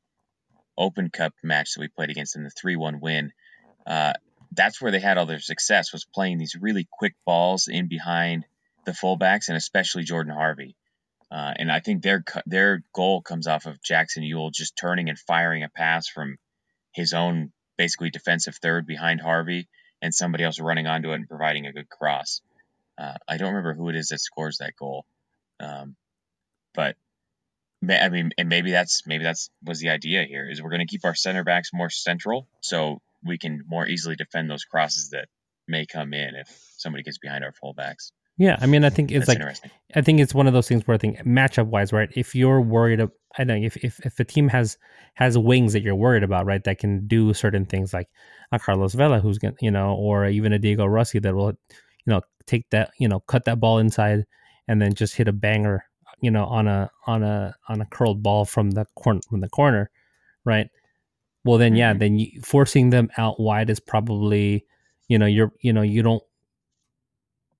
Open 0.78 1.10
Cup 1.10 1.34
match 1.44 1.74
that 1.74 1.82
we 1.82 1.88
played 1.88 2.10
against 2.10 2.36
in 2.36 2.44
the 2.44 2.52
three-one 2.52 3.00
win, 3.00 3.34
uh, 3.86 4.14
that's 4.52 4.82
where 4.82 4.92
they 4.92 5.00
had 5.00 5.18
all 5.18 5.26
their 5.26 5.40
success 5.40 5.92
was 5.92 6.06
playing 6.06 6.38
these 6.38 6.56
really 6.60 6.88
quick 6.92 7.16
balls 7.26 7.68
in 7.68 7.88
behind 7.88 8.46
the 8.86 8.92
fullbacks 8.92 9.50
and 9.50 9.58
especially 9.58 10.04
Jordan 10.04 10.34
Harvey. 10.34 10.76
Uh, 11.30 11.54
and 11.58 11.72
I 11.72 11.80
think 11.80 12.02
their 12.02 12.24
their 12.46 12.84
goal 12.94 13.22
comes 13.22 13.48
off 13.48 13.66
of 13.66 13.82
Jackson 13.82 14.24
Yueill 14.24 14.52
just 14.54 14.78
turning 14.78 15.10
and 15.10 15.20
firing 15.20 15.64
a 15.64 15.70
pass 15.70 16.08
from 16.08 16.38
his 16.94 17.14
own 17.14 17.52
basically 17.78 18.10
defensive 18.10 18.56
third 18.56 18.88
behind 18.88 19.20
Harvey 19.22 19.68
and 20.02 20.14
somebody 20.14 20.44
else 20.44 20.60
running 20.60 20.88
onto 20.88 21.12
it 21.12 21.16
and 21.16 21.28
providing 21.28 21.66
a 21.66 21.74
good 21.74 21.90
cross. 21.90 22.42
Uh, 22.98 23.16
I 23.28 23.38
don't 23.38 23.50
remember 23.50 23.74
who 23.74 23.90
it 23.90 23.96
is 23.96 24.08
that 24.08 24.20
scores 24.20 24.58
that 24.58 24.76
goal, 24.76 25.06
um, 25.60 25.96
but 26.74 26.96
I 27.88 28.10
mean, 28.10 28.32
and 28.38 28.50
maybe 28.50 28.72
that's 28.72 29.06
maybe 29.06 29.24
that's 29.24 29.50
was 29.64 29.80
the 29.80 29.90
idea 29.90 30.24
here 30.24 30.50
is 30.50 30.62
we're 30.62 30.72
going 30.72 30.86
to 30.86 30.92
keep 30.92 31.06
our 31.06 31.14
center 31.14 31.44
backs 31.44 31.70
more 31.74 31.90
central 31.90 32.48
so 32.62 33.02
we 33.24 33.38
can 33.38 33.64
more 33.68 33.86
easily 33.86 34.16
defend 34.16 34.50
those 34.50 34.64
crosses 34.64 35.12
that 35.12 35.28
may 35.68 35.86
come 35.86 36.14
in 36.14 36.36
if 36.36 36.48
somebody 36.78 37.04
gets 37.04 37.18
behind 37.18 37.44
our 37.44 37.52
fullbacks. 37.52 38.12
Yeah, 38.38 38.58
I 38.62 38.68
mean, 38.68 38.86
I 38.86 38.92
think 38.92 39.12
it's 39.12 39.26
That's 39.26 39.40
like 39.40 39.72
I 39.96 40.02
think 40.02 40.20
it's 40.20 40.34
one 40.34 40.46
of 40.46 40.54
those 40.54 40.68
things 40.68 40.86
where 40.86 40.94
I 40.96 41.00
think 41.00 41.18
matchup 41.20 41.68
wise, 41.68 41.92
right? 41.92 42.10
If 42.16 42.36
you're 42.36 42.62
worried, 42.62 43.00
of, 43.00 43.12
I 43.38 43.44
know 43.44 43.56
if, 43.56 43.78
if 43.78 44.00
if 44.06 44.20
a 44.20 44.24
team 44.24 44.48
has 44.50 44.78
has 45.16 45.38
wings 45.38 45.74
that 45.74 45.82
you're 45.82 45.96
worried 45.96 46.24
about, 46.24 46.46
right, 46.46 46.64
that 46.64 46.78
can 46.78 47.08
do 47.08 47.34
certain 47.34 47.66
things 47.66 47.94
like 47.94 48.10
a 48.52 48.60
Carlos 48.60 48.94
Vela, 48.94 49.20
who's 49.20 49.40
gonna, 49.40 49.56
you 49.60 49.72
know, 49.72 49.96
or 49.96 50.28
even 50.28 50.54
a 50.54 50.60
Diego 50.60 50.86
Rossi 50.86 51.18
that 51.20 51.34
will, 51.36 51.50
you 51.50 52.14
know, 52.14 52.22
take 52.46 52.70
that, 52.70 52.92
you 53.00 53.08
know, 53.08 53.22
cut 53.22 53.46
that 53.46 53.60
ball 53.60 53.80
inside 53.80 54.26
and 54.68 54.80
then 54.80 54.94
just 54.94 55.16
hit 55.16 55.28
a 55.28 55.34
banger, 55.34 55.84
you 56.22 56.30
know, 56.30 56.46
on 56.46 56.68
a 56.68 56.92
on 57.08 57.24
a 57.24 57.56
on 57.70 57.82
a 57.82 57.86
curled 57.88 58.22
ball 58.22 58.46
from 58.46 58.70
the 58.72 58.86
corner 58.96 59.22
from 59.28 59.42
the 59.42 59.50
corner, 59.50 59.90
right? 60.46 60.70
Well, 61.44 61.58
then 61.58 61.76
yeah, 61.76 61.92
mm-hmm. 61.92 62.00
then 62.00 62.20
you, 62.20 62.42
forcing 62.44 62.92
them 62.92 63.10
out 63.18 63.40
wide 63.40 63.72
is 63.72 63.80
probably, 63.80 64.66
you 65.08 65.18
know, 65.18 65.26
you're 65.26 65.54
you 65.62 65.74
know 65.74 65.82
you 65.82 66.04
don't 66.04 66.24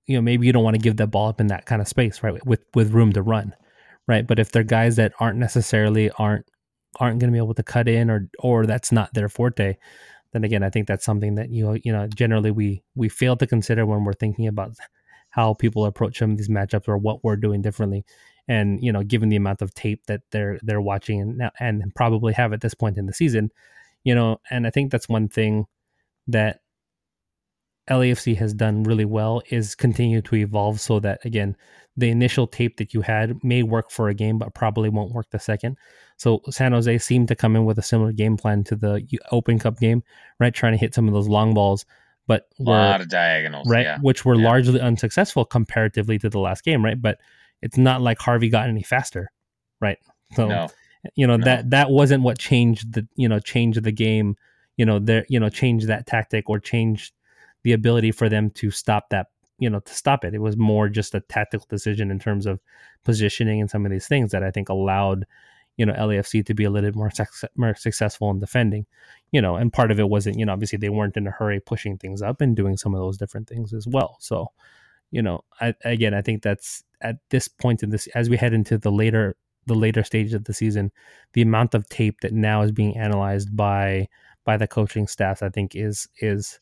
you 0.08 0.18
know 0.18 0.22
maybe 0.22 0.48
you 0.48 0.54
don't 0.54 0.64
want 0.64 0.76
to 0.76 0.82
give 0.82 0.98
that 0.98 1.08
ball 1.08 1.30
up 1.30 1.40
in 1.40 1.48
that 1.48 1.66
kind 1.66 1.82
of 1.82 1.88
space 1.88 2.24
right 2.24 2.46
with 2.46 2.64
with 2.74 2.92
room 2.92 3.14
to 3.14 3.22
run 3.22 3.54
right? 4.08 4.26
But 4.26 4.40
if 4.40 4.54
they're 4.54 4.64
guys 4.64 4.96
that 4.96 5.12
aren't 5.20 5.38
necessarily 5.38 6.10
aren't 6.12 6.46
aren't 7.00 7.20
going 7.20 7.30
to 7.30 7.34
be 7.34 7.44
able 7.44 7.54
to 7.54 7.64
cut 7.64 7.88
in 7.88 8.10
or 8.10 8.30
or 8.40 8.66
that's 8.66 8.92
not 8.92 9.14
their 9.14 9.30
forte 9.30 9.76
then 10.32 10.44
again 10.44 10.64
i 10.64 10.70
think 10.70 10.88
that's 10.88 11.06
something 11.06 11.36
that 11.36 11.50
you 11.50 11.80
you 11.84 11.92
know 11.92 12.08
generally 12.08 12.50
we 12.50 12.82
we 12.96 13.08
fail 13.08 13.36
to 13.36 13.46
consider 13.46 13.86
when 13.86 14.04
we're 14.04 14.14
thinking 14.14 14.48
about 14.48 14.72
how 15.32 15.54
people 15.54 15.86
approach 15.86 16.18
some 16.18 16.32
of 16.32 16.38
these 16.38 16.50
matchups 16.50 16.88
or 16.88 16.98
what 16.98 17.24
we're 17.24 17.36
doing 17.36 17.62
differently. 17.62 18.04
And 18.48 18.82
you 18.82 18.92
know 18.92 19.04
given 19.04 19.30
the 19.30 19.36
amount 19.36 19.62
of 19.62 19.74
tape 19.74 20.06
that 20.08 20.22
they're 20.32 20.58
they're 20.64 20.82
watching 20.82 21.20
and 21.22 21.52
and 21.60 21.94
probably 21.96 22.34
have 22.34 22.54
at 22.54 22.62
this 22.62 22.74
point 22.74 22.98
in 22.98 23.06
the 23.06 23.14
season 23.14 23.52
you 24.06 24.16
know 24.16 24.40
and 24.50 24.66
i 24.66 24.70
think 24.70 24.90
that's 24.90 25.10
one 25.10 25.28
thing 25.28 25.66
that 26.28 26.62
LAFC 27.90 28.36
has 28.38 28.54
done 28.54 28.84
really 28.84 29.06
well 29.06 29.42
is 29.50 29.76
continue 29.76 30.22
to 30.22 30.36
evolve 30.36 30.80
so 30.80 31.00
that 31.00 31.24
again 31.26 31.56
the 31.98 32.10
initial 32.10 32.46
tape 32.46 32.78
that 32.78 32.94
you 32.94 33.02
had 33.02 33.44
may 33.44 33.64
work 33.64 33.90
for 33.90 34.08
a 34.08 34.14
game 34.14 34.38
but 34.38 34.54
probably 34.54 34.88
won't 34.88 35.14
work 35.14 35.30
the 35.32 35.40
second. 35.40 35.78
So 36.18 36.42
San 36.50 36.72
Jose 36.72 36.98
seemed 37.00 37.28
to 37.30 37.36
come 37.36 37.56
in 37.56 37.66
with 37.66 37.80
a 37.80 37.84
similar 37.84 38.12
game 38.12 38.38
plan 38.38 38.64
to 38.66 38.76
the 38.76 39.06
Open 39.32 39.58
Cup 39.58 39.80
game, 39.80 40.04
right? 40.40 40.54
Trying 40.54 40.74
to 40.74 40.78
hit 40.78 40.94
some 40.94 41.08
of 41.08 41.14
those 41.14 41.28
long 41.28 41.56
balls, 41.56 41.86
but 42.28 42.48
a 42.60 42.64
lot 42.64 43.02
of 43.02 43.10
diagonals, 43.10 43.68
right? 43.68 43.86
Yeah. 43.86 43.98
Which 44.02 44.26
were 44.26 44.36
yeah. 44.36 44.46
largely 44.46 44.80
unsuccessful 44.80 45.44
comparatively 45.44 46.20
to 46.20 46.30
the 46.30 46.40
last 46.40 46.64
game, 46.64 46.86
right? 46.86 47.02
But 47.02 47.18
it's 47.62 47.78
not 47.78 48.02
like 48.02 48.20
Harvey 48.20 48.50
got 48.50 48.70
any 48.70 48.84
faster, 48.84 49.32
right? 49.82 49.98
So 50.36 50.48
no. 50.48 50.68
you 51.16 51.26
know 51.26 51.38
no. 51.38 51.46
that 51.46 51.70
that 51.72 51.90
wasn't 51.90 52.24
what 52.24 52.38
changed 52.38 52.94
the 52.94 53.08
you 53.16 53.28
know 53.28 53.40
changed 53.40 53.84
the 53.84 53.92
game. 53.92 54.36
You 54.76 54.86
know 54.86 55.00
there 55.00 55.26
you 55.30 55.40
know 55.40 55.50
changed 55.50 55.88
that 55.88 56.06
tactic 56.06 56.48
or 56.50 56.60
changed 56.60 57.14
the 57.68 57.74
ability 57.74 58.14
for 58.14 58.30
them 58.30 58.50
to 58.52 58.72
stop 58.72 59.10
that 59.10 59.28
you 59.60 59.70
know 59.70 59.82
to 59.82 59.94
stop 59.94 60.24
it. 60.24 60.34
It 60.34 60.40
was 60.40 60.56
more 60.56 60.88
just 60.88 61.14
a 61.14 61.20
tactical 61.20 61.68
decision 61.70 62.12
in 62.12 62.18
terms 62.18 62.46
of 62.46 62.62
positioning 63.04 63.60
and 63.60 63.70
some 63.70 63.86
of 63.86 63.92
these 63.92 64.08
things 64.08 64.32
that 64.32 64.42
i 64.42 64.52
think 64.52 64.70
allowed 64.70 65.26
you 65.76 65.86
know 65.86 65.92
LAFC 65.94 66.46
to 66.46 66.54
be 66.54 66.64
a 66.64 66.70
little 66.70 66.90
bit 66.90 66.96
more, 66.96 67.12
more 67.58 67.76
successful 67.76 68.32
in 68.32 68.40
defending 68.40 68.86
you 69.34 69.42
know 69.42 69.58
and 69.58 69.74
part 69.74 69.92
of 69.92 70.00
it 70.00 70.08
wasn't 70.08 70.40
you 70.40 70.46
know 70.46 70.54
obviously 70.54 70.78
they 70.78 70.88
weren't 70.88 71.18
in 71.18 71.28
a 71.28 71.32
hurry 71.32 71.60
pushing 71.60 71.98
things 71.98 72.22
up 72.22 72.40
and 72.40 72.56
doing 72.56 72.78
some 72.78 72.94
of 72.96 73.02
those 73.02 73.18
different 73.18 73.50
things 73.50 73.74
as 73.74 73.86
well. 73.86 74.16
So 74.22 74.52
you 75.12 75.22
know 75.22 75.44
I, 75.60 75.74
again 75.84 76.14
i 76.14 76.22
think 76.22 76.44
that's 76.44 76.84
at 77.02 77.18
this 77.30 77.48
point 77.48 77.84
in 77.84 77.90
this 77.90 78.08
as 78.08 78.30
we 78.30 78.38
head 78.38 78.54
into 78.54 78.78
the 78.78 78.92
later 78.92 79.36
the 79.66 79.76
later 79.76 80.04
stages 80.04 80.34
of 80.34 80.46
the 80.46 80.54
season 80.54 80.92
the 81.34 81.42
amount 81.42 81.74
of 81.74 81.88
tape 81.90 82.22
that 82.22 82.34
now 82.34 82.62
is 82.62 82.72
being 82.72 82.98
analyzed 82.98 83.56
by 83.56 84.08
by 84.46 84.58
the 84.58 84.68
coaching 84.68 85.08
staff 85.08 85.44
i 85.44 85.50
think 85.50 85.76
is 85.76 86.08
is 86.22 86.60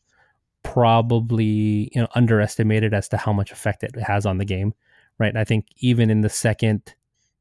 probably 0.72 1.90
you 1.94 2.00
know 2.00 2.08
underestimated 2.14 2.92
as 2.92 3.08
to 3.08 3.16
how 3.16 3.32
much 3.32 3.52
effect 3.52 3.82
it 3.82 3.94
has 4.00 4.26
on 4.26 4.38
the 4.38 4.44
game, 4.44 4.74
right? 5.18 5.36
I 5.36 5.44
think 5.44 5.66
even 5.78 6.10
in 6.10 6.20
the 6.20 6.28
second 6.28 6.94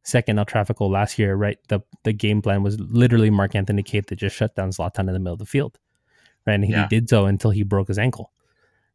second 0.03 0.37
El 0.37 0.45
Trafico 0.45 0.89
last 0.89 1.17
year, 1.17 1.35
right, 1.35 1.57
the 1.67 1.81
the 2.03 2.13
game 2.13 2.41
plan 2.41 2.63
was 2.63 2.79
literally 2.79 3.29
Mark 3.29 3.55
Anthony 3.55 3.83
Kaye 3.83 4.01
that 4.01 4.15
just 4.15 4.35
shut 4.35 4.55
down 4.55 4.69
Zlatan 4.69 5.07
in 5.07 5.13
the 5.13 5.19
middle 5.19 5.33
of 5.33 5.39
the 5.39 5.45
field, 5.45 5.79
right? 6.45 6.53
And 6.53 6.69
yeah. 6.69 6.83
he 6.83 6.87
did 6.87 7.09
so 7.09 7.25
until 7.25 7.51
he 7.51 7.63
broke 7.63 7.87
his 7.87 7.97
ankle, 7.97 8.31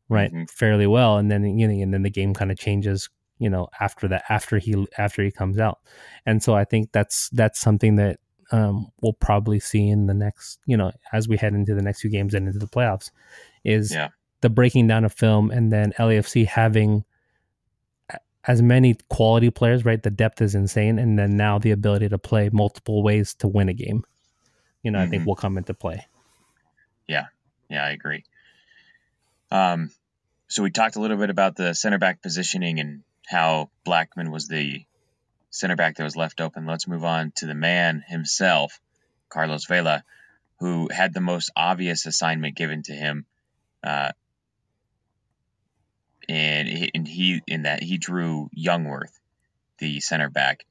right, 0.09 0.33
mm-hmm. 0.33 0.45
fairly 0.45 0.87
well, 0.87 1.19
and 1.19 1.31
then 1.31 1.45
you 1.59 1.67
know, 1.67 1.83
and 1.83 1.93
then 1.93 2.03
the 2.03 2.11
game 2.11 2.33
kind 2.33 2.53
of 2.53 2.59
changes, 2.59 3.11
you 3.39 3.51
know, 3.51 3.69
after 3.81 4.07
that, 4.09 4.25
after 4.29 4.59
he 4.59 4.87
after 4.97 5.23
he 5.25 5.31
comes 5.31 5.59
out, 5.59 5.81
and 6.25 6.43
so 6.43 6.55
I 6.55 6.65
think 6.65 6.93
that's 6.93 7.29
that's 7.31 7.59
something 7.59 7.97
that 7.97 8.21
um, 8.53 8.87
we'll 9.01 9.13
probably 9.13 9.61
see 9.61 9.89
in 9.89 10.07
the 10.07 10.15
next, 10.15 10.61
you 10.67 10.77
know, 10.77 10.93
as 11.13 11.29
we 11.29 11.37
head 11.37 11.53
into 11.53 11.75
the 11.75 11.83
next 11.83 12.01
few 12.01 12.11
games 12.11 12.33
and 12.33 12.47
into 12.47 12.59
the 12.59 12.67
playoffs, 12.67 13.11
is 13.65 13.93
yeah 13.93 14.09
the 14.41 14.51
breaking 14.51 14.87
down 14.87 15.05
of 15.05 15.13
film 15.13 15.51
and 15.51 15.73
then 15.73 15.93
LAFC 15.99 16.47
having 16.47 17.05
as 18.45 18.63
many 18.63 18.97
quality 19.09 19.51
players, 19.51 19.85
right? 19.85 20.03
The 20.03 20.11
depth 20.11 20.41
is 20.41 20.55
insane. 20.55 20.99
And 20.99 21.19
then 21.19 21.37
now 21.37 21.59
the 21.59 21.73
ability 21.73 22.09
to 22.09 22.19
play 22.19 22.49
multiple 22.53 23.03
ways 23.03 23.35
to 23.35 23.49
win 23.49 23.69
a 23.69 23.75
game, 23.75 24.05
you 24.83 24.91
know, 24.91 24.99
mm-hmm. 24.99 25.07
I 25.07 25.11
think 25.11 25.21
mm-hmm. 25.21 25.29
will 25.29 25.37
come 25.37 25.59
into 25.59 25.75
play. 25.75 26.07
Yeah. 27.07 27.27
Yeah, 27.69 27.85
I 27.85 27.91
agree. 27.91 28.25
Um, 29.51 29.91
so 30.49 30.63
we 30.63 30.71
talked 30.71 30.97
a 30.97 31.01
little 31.01 31.17
bit 31.17 31.31
about 31.31 31.57
the 31.57 31.75
center 31.75 31.99
back 31.99 32.23
positioning 32.23 32.81
and 32.81 33.03
how 33.27 33.71
Blackmon 33.87 34.31
was 34.31 34.49
the 34.49 34.85
center 35.51 35.77
back 35.77 35.97
that 35.97 36.05
was 36.05 36.17
left 36.17 36.41
open. 36.41 36.67
Let's 36.67 36.89
move 36.89 37.05
on 37.05 37.33
to 37.37 37.47
the 37.47 37.55
man 37.55 38.03
himself, 38.07 38.81
Carlos 39.29 39.67
Vela, 39.67 40.03
who 40.59 40.89
had 40.91 41.13
the 41.13 41.21
most 41.21 41.51
obvious 41.55 42.07
assignment 42.07 42.57
given 42.57 42.83
to 42.85 42.93
him 42.93 43.27
uh, 43.83 44.11
and 46.29 46.91
and 46.95 47.09
he 47.09 47.41
in 47.47 47.62
that 47.62 47.83
he 47.83 47.99
drew 47.99 48.50
Jungwirth, 48.57 49.19
the 49.79 50.00
center 50.00 50.31
back, 50.31 50.65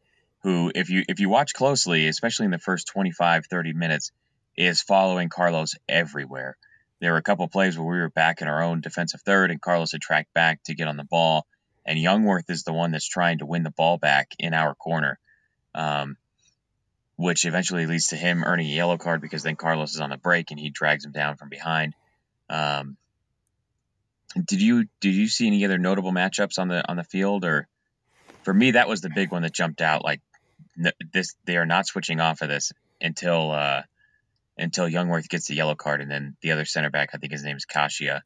who 0.44 0.72
if 0.74 0.90
you 0.90 1.04
if 1.08 1.20
you 1.20 1.30
watch 1.30 1.54
closely, 1.54 2.08
especially 2.08 2.46
in 2.46 2.52
the 2.52 2.60
first 2.60 2.88
25 2.88 3.46
30 3.46 3.74
minutes, 3.74 4.12
is 4.56 4.82
following 4.82 5.30
Carlos 5.30 5.76
everywhere. 5.88 6.58
there 7.00 7.14
were 7.14 7.18
a 7.18 7.24
couple 7.24 7.48
plays 7.48 7.78
where 7.78 7.88
we 7.88 8.00
were 8.00 8.10
back 8.10 8.42
in 8.42 8.48
our 8.48 8.62
own 8.62 8.82
defensive 8.82 9.22
third, 9.22 9.52
and 9.52 9.62
Carlos 9.62 9.92
had 9.92 10.02
tracked 10.02 10.34
back 10.34 10.62
to 10.64 10.76
get 10.76 10.88
on 10.88 10.98
the 10.98 11.04
ball, 11.04 11.46
and 11.86 11.98
Jungwirth 11.98 12.50
is 12.50 12.64
the 12.64 12.74
one 12.74 12.92
that's 12.92 13.08
trying 13.08 13.40
to 13.40 13.46
win 13.46 13.64
the 13.64 13.72
ball 13.72 13.98
back 13.98 14.32
in 14.38 14.54
our 14.54 14.76
corner, 14.76 15.18
um, 15.74 16.18
which 17.16 17.46
eventually 17.46 17.86
leads 17.86 18.08
to 18.08 18.16
him 18.16 18.44
earning 18.44 18.68
a 18.68 18.76
yellow 18.76 18.98
card 18.98 19.22
because 19.22 19.44
then 19.44 19.56
Carlos 19.56 19.94
is 19.94 20.02
on 20.02 20.10
the 20.10 20.18
break 20.18 20.52
and 20.52 20.60
he 20.60 20.70
drags 20.70 21.06
him 21.06 21.12
down 21.12 21.38
from 21.38 21.50
behind. 21.50 21.94
Um, 22.50 22.98
did 24.36 24.62
you 24.62 24.86
did 25.02 25.16
you 25.16 25.28
see 25.28 25.48
any 25.48 25.66
other 25.66 25.78
notable 25.78 26.12
matchups 26.12 26.60
on 26.60 26.68
the 26.68 26.88
on 26.90 26.98
the 26.98 27.04
field, 27.04 27.46
or 27.46 27.68
for 28.44 28.54
me 28.54 28.72
that 28.72 28.88
was 28.88 29.02
the 29.02 29.10
big 29.10 29.32
one 29.32 29.42
that 29.42 29.54
jumped 29.54 29.82
out? 29.82 30.04
Like 30.04 30.22
this, 31.14 31.36
they 31.46 31.58
are 31.58 31.66
not 31.66 31.88
switching 31.88 32.20
off 32.20 32.42
of 32.42 32.50
this 32.50 32.72
until. 33.02 33.52
Uh, 33.52 33.82
until 34.62 34.90
Jungwirth 34.90 35.30
gets 35.30 35.48
the 35.48 35.56
yellow 35.56 35.76
card, 35.76 36.02
and 36.02 36.12
then 36.12 36.36
the 36.42 36.52
other 36.52 36.66
center 36.66 36.90
back, 36.90 37.12
I 37.14 37.18
think 37.18 37.32
his 37.32 37.44
name 37.44 37.56
is 37.56 37.66
Kashia, 37.66 38.22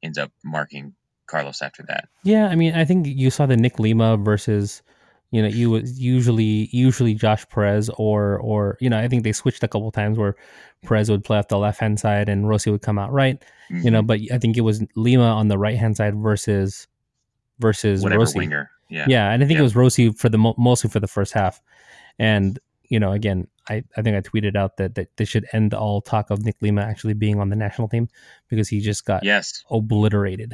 ends 0.00 0.16
up 0.16 0.30
marking 0.44 0.94
Carlos 1.26 1.60
after 1.60 1.82
that. 1.88 2.08
Yeah, 2.22 2.46
I 2.46 2.54
mean, 2.54 2.74
I 2.74 2.84
think 2.84 3.06
you 3.06 3.30
saw 3.30 3.46
the 3.46 3.56
Nick 3.56 3.78
Lima 3.78 4.16
versus, 4.16 4.82
you 5.32 5.40
know, 5.40 5.48
you 5.48 5.70
was 5.70 5.98
usually 5.98 6.68
usually 6.72 7.14
Josh 7.14 7.48
Perez 7.48 7.88
or 7.96 8.38
or 8.38 8.76
you 8.80 8.90
know, 8.90 8.98
I 8.98 9.08
think 9.08 9.24
they 9.24 9.32
switched 9.32 9.64
a 9.64 9.68
couple 9.68 9.90
times 9.90 10.18
where 10.18 10.36
Perez 10.84 11.10
would 11.10 11.24
play 11.24 11.38
off 11.38 11.48
the 11.48 11.58
left 11.58 11.80
hand 11.80 11.98
side 11.98 12.28
and 12.28 12.46
Rossi 12.46 12.70
would 12.70 12.82
come 12.82 12.98
out 12.98 13.10
right, 13.10 13.42
mm-hmm. 13.70 13.82
you 13.82 13.90
know, 13.90 14.00
mm-hmm. 14.00 14.06
but 14.06 14.20
I 14.30 14.38
think 14.38 14.58
it 14.58 14.60
was 14.60 14.84
Lima 14.94 15.24
on 15.24 15.48
the 15.48 15.56
right 15.56 15.78
hand 15.78 15.96
side 15.96 16.14
versus 16.14 16.86
versus 17.58 18.02
Whatever 18.02 18.20
Rossi. 18.20 18.38
winger. 18.38 18.70
Yeah, 18.90 19.06
yeah, 19.08 19.32
and 19.32 19.42
I 19.42 19.46
think 19.46 19.56
yeah. 19.56 19.60
it 19.60 19.64
was 19.64 19.74
Rossi 19.74 20.12
for 20.12 20.28
the 20.28 20.36
mostly 20.36 20.90
for 20.90 21.00
the 21.00 21.08
first 21.08 21.32
half, 21.32 21.62
and 22.18 22.58
you 22.84 23.00
know, 23.00 23.12
again, 23.12 23.48
I, 23.70 23.84
I 23.96 24.02
think 24.02 24.16
I 24.16 24.20
tweeted 24.20 24.54
out 24.54 24.76
that, 24.76 24.96
that 24.96 25.16
they 25.16 25.24
should 25.24 25.46
end 25.54 25.72
all 25.72 26.02
talk 26.02 26.28
of 26.28 26.44
Nick 26.44 26.56
Lima 26.60 26.82
actually 26.82 27.14
being 27.14 27.40
on 27.40 27.48
the 27.48 27.56
national 27.56 27.88
team 27.88 28.08
because 28.48 28.68
he 28.68 28.80
just 28.80 29.06
got 29.06 29.24
yes 29.24 29.64
obliterated. 29.70 30.52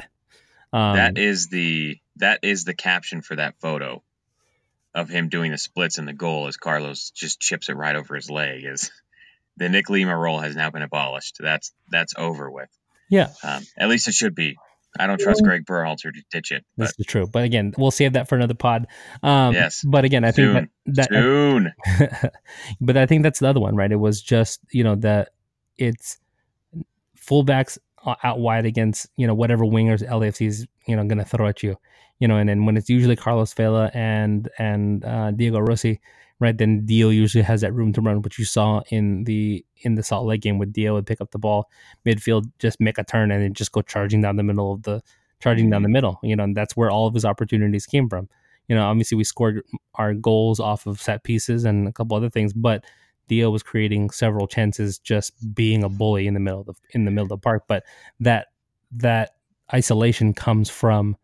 Um, 0.71 0.95
that 0.95 1.17
is 1.17 1.49
the 1.49 1.99
that 2.15 2.39
is 2.43 2.63
the 2.63 2.73
caption 2.73 3.21
for 3.21 3.35
that 3.35 3.55
photo 3.59 4.01
of 4.93 5.09
him 5.09 5.29
doing 5.29 5.51
the 5.51 5.57
splits 5.57 5.97
and 5.97 6.07
the 6.07 6.13
goal 6.13 6.47
as 6.47 6.57
Carlos 6.57 7.11
just 7.11 7.39
chips 7.39 7.69
it 7.69 7.75
right 7.75 7.95
over 7.95 8.15
his 8.15 8.29
leg. 8.29 8.63
Is 8.65 8.91
the 9.57 9.69
Nick 9.69 9.89
Lima 9.89 10.15
role 10.15 10.39
has 10.39 10.55
now 10.55 10.69
been 10.69 10.81
abolished? 10.81 11.37
That's 11.39 11.71
that's 11.89 12.13
over 12.17 12.49
with. 12.49 12.69
Yeah, 13.09 13.29
um, 13.43 13.63
at 13.77 13.89
least 13.89 14.07
it 14.07 14.13
should 14.13 14.35
be. 14.35 14.57
I 14.97 15.05
don't 15.05 15.19
trust 15.19 15.43
Greg 15.43 15.65
Berhalter 15.65 16.11
to 16.11 16.21
ditch 16.31 16.51
it. 16.51 16.65
But. 16.75 16.85
This 16.85 16.99
is 16.99 17.05
true, 17.05 17.27
but 17.27 17.43
again, 17.43 17.73
we'll 17.77 17.91
save 17.91 18.13
that 18.13 18.27
for 18.27 18.35
another 18.35 18.55
pod. 18.55 18.87
Um, 19.21 19.53
yes, 19.53 19.83
but 19.87 20.03
again, 20.03 20.23
I 20.23 20.31
soon. 20.31 20.53
think 20.53 20.69
that, 20.87 21.09
that 21.09 21.21
soon. 21.21 21.73
but 22.81 22.97
I 22.97 23.05
think 23.05 23.23
that's 23.23 23.39
the 23.39 23.47
other 23.47 23.59
one, 23.59 23.75
right? 23.75 23.91
It 23.91 23.97
was 23.97 24.21
just 24.21 24.61
you 24.71 24.83
know 24.83 24.95
that 24.95 25.29
it's 25.77 26.17
fullbacks 27.17 27.77
out 28.23 28.39
wide 28.39 28.65
against 28.65 29.07
you 29.17 29.27
know 29.27 29.33
whatever 29.33 29.63
wingers 29.63 30.07
LAFC 30.07 30.47
is 30.47 30.67
you 30.87 30.95
know 30.95 31.03
going 31.03 31.17
to 31.17 31.25
throw 31.25 31.47
at 31.47 31.63
you, 31.63 31.75
you 32.19 32.27
know, 32.27 32.37
and 32.37 32.49
then 32.49 32.65
when 32.65 32.77
it's 32.77 32.89
usually 32.89 33.15
Carlos 33.15 33.53
Vela 33.53 33.89
and 33.93 34.49
and 34.57 35.05
uh, 35.05 35.31
Diego 35.31 35.59
Rossi, 35.59 35.99
right? 36.39 36.57
Then 36.57 36.85
Dio 36.85 37.09
usually 37.09 37.43
has 37.43 37.61
that 37.61 37.73
room 37.73 37.93
to 37.93 38.01
run, 38.01 38.21
which 38.21 38.37
you 38.37 38.45
saw 38.45 38.81
in 38.89 39.23
the 39.23 39.65
in 39.77 39.95
the 39.95 40.03
Salt 40.03 40.25
Lake 40.25 40.41
game 40.41 40.57
with 40.57 40.73
Dio 40.73 40.93
would 40.95 41.05
pick 41.05 41.21
up 41.21 41.31
the 41.31 41.39
ball 41.39 41.69
midfield, 42.05 42.51
just 42.59 42.79
make 42.79 42.97
a 42.97 43.03
turn 43.03 43.31
and 43.31 43.43
then 43.43 43.53
just 43.53 43.71
go 43.71 43.81
charging 43.81 44.21
down 44.21 44.35
the 44.35 44.43
middle 44.43 44.73
of 44.73 44.83
the 44.83 45.01
charging 45.39 45.69
down 45.69 45.81
the 45.81 45.87
mm-hmm. 45.87 45.93
middle. 45.93 46.19
You 46.23 46.35
know, 46.35 46.43
and 46.43 46.55
that's 46.55 46.75
where 46.75 46.91
all 46.91 47.07
of 47.07 47.13
his 47.13 47.25
opportunities 47.25 47.85
came 47.85 48.09
from. 48.09 48.29
You 48.67 48.75
know, 48.75 48.85
obviously 48.85 49.15
we 49.15 49.23
scored 49.23 49.63
our 49.95 50.13
goals 50.13 50.59
off 50.59 50.85
of 50.85 51.01
set 51.01 51.23
pieces 51.23 51.65
and 51.65 51.87
a 51.87 51.91
couple 51.91 52.15
other 52.15 52.29
things, 52.29 52.53
but 52.53 52.83
Dio 53.29 53.49
was 53.49 53.63
creating 53.63 54.09
several 54.09 54.47
chances 54.47 54.99
just 54.99 55.33
being 55.55 55.83
a 55.83 55.89
bully 55.89 56.27
in 56.27 56.33
the 56.33 56.39
middle 56.41 56.61
of 56.61 56.65
the, 56.65 56.73
in 56.91 57.05
the 57.05 57.11
middle 57.11 57.23
of 57.23 57.29
the 57.29 57.37
park. 57.37 57.63
But 57.67 57.83
that 58.19 58.47
that 58.91 59.35
isolation 59.73 60.33
comes 60.33 60.69
from, 60.69 61.15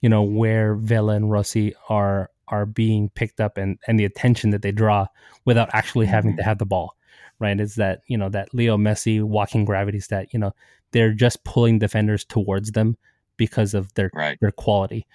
you 0.00 0.08
know, 0.08 0.22
where 0.22 0.76
Vela 0.76 1.14
and 1.14 1.30
Rossi 1.30 1.74
are 1.88 2.30
are 2.50 2.66
being 2.66 3.10
picked 3.10 3.40
up 3.40 3.58
and 3.58 3.78
and 3.86 3.98
the 3.98 4.04
attention 4.04 4.50
that 4.50 4.62
they 4.62 4.72
draw 4.72 5.06
without 5.44 5.68
actually 5.72 6.06
having 6.06 6.32
mm-hmm. 6.32 6.38
to 6.38 6.44
have 6.44 6.58
the 6.58 6.66
ball 6.66 6.94
right 7.38 7.60
is 7.60 7.74
that 7.74 8.00
you 8.06 8.16
know 8.16 8.28
that 8.28 8.52
leo 8.54 8.76
messi 8.76 9.22
walking 9.22 9.64
gravity 9.64 10.00
stat 10.00 10.28
you 10.32 10.38
know 10.38 10.54
they're 10.92 11.12
just 11.12 11.44
pulling 11.44 11.78
defenders 11.78 12.24
towards 12.24 12.72
them 12.72 12.96
because 13.36 13.74
of 13.74 13.92
their 13.94 14.10
right. 14.14 14.38
their 14.40 14.50
quality 14.50 15.06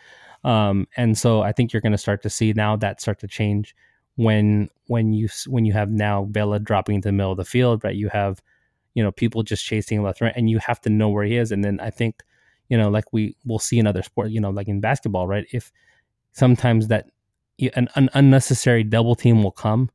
um, 0.44 0.88
and 0.96 1.18
so 1.18 1.42
i 1.42 1.52
think 1.52 1.74
you're 1.74 1.82
going 1.82 1.92
to 1.92 1.98
start 1.98 2.22
to 2.22 2.30
see 2.30 2.54
now 2.54 2.76
that 2.76 3.02
start 3.02 3.20
to 3.20 3.28
change 3.28 3.76
when 4.16 4.70
when 4.88 5.14
you 5.14 5.28
when 5.48 5.66
you 5.66 5.74
have 5.74 5.90
now 5.90 6.28
Vela 6.30 6.60
dropping 6.60 6.96
into 6.96 7.08
the 7.08 7.14
middle 7.14 7.32
of 7.32 7.38
the 7.38 7.46
field 7.46 7.84
right 7.84 7.96
you 7.96 8.10
have 8.10 8.42
you 8.94 9.04
know 9.04 9.12
people 9.12 9.42
just 9.44 9.66
chasing 9.66 10.04
left 10.04 10.22
right 10.22 10.34
and 10.36 10.50
you 10.50 10.60
have 10.60 10.80
to 10.82 10.90
know 10.90 11.10
where 11.10 11.26
he 11.26 11.36
is 11.36 11.52
and 11.52 11.64
then 11.64 11.80
i 11.80 11.90
think 11.90 12.22
you 12.70 12.78
know 12.78 12.90
like 12.90 13.12
we 13.12 13.36
will 13.44 13.58
see 13.58 13.80
in 13.80 13.88
other 13.88 14.04
sport 14.04 14.30
you 14.30 14.40
know 14.40 14.52
like 14.52 14.68
in 14.68 14.80
basketball 14.80 15.28
right 15.28 15.48
if 15.52 15.72
sometimes 16.34 16.90
that 16.90 17.08
an, 17.76 17.88
an 17.96 18.10
unnecessary 18.14 18.84
double 18.84 19.16
team 19.16 19.44
will 19.44 19.52
come, 19.52 19.90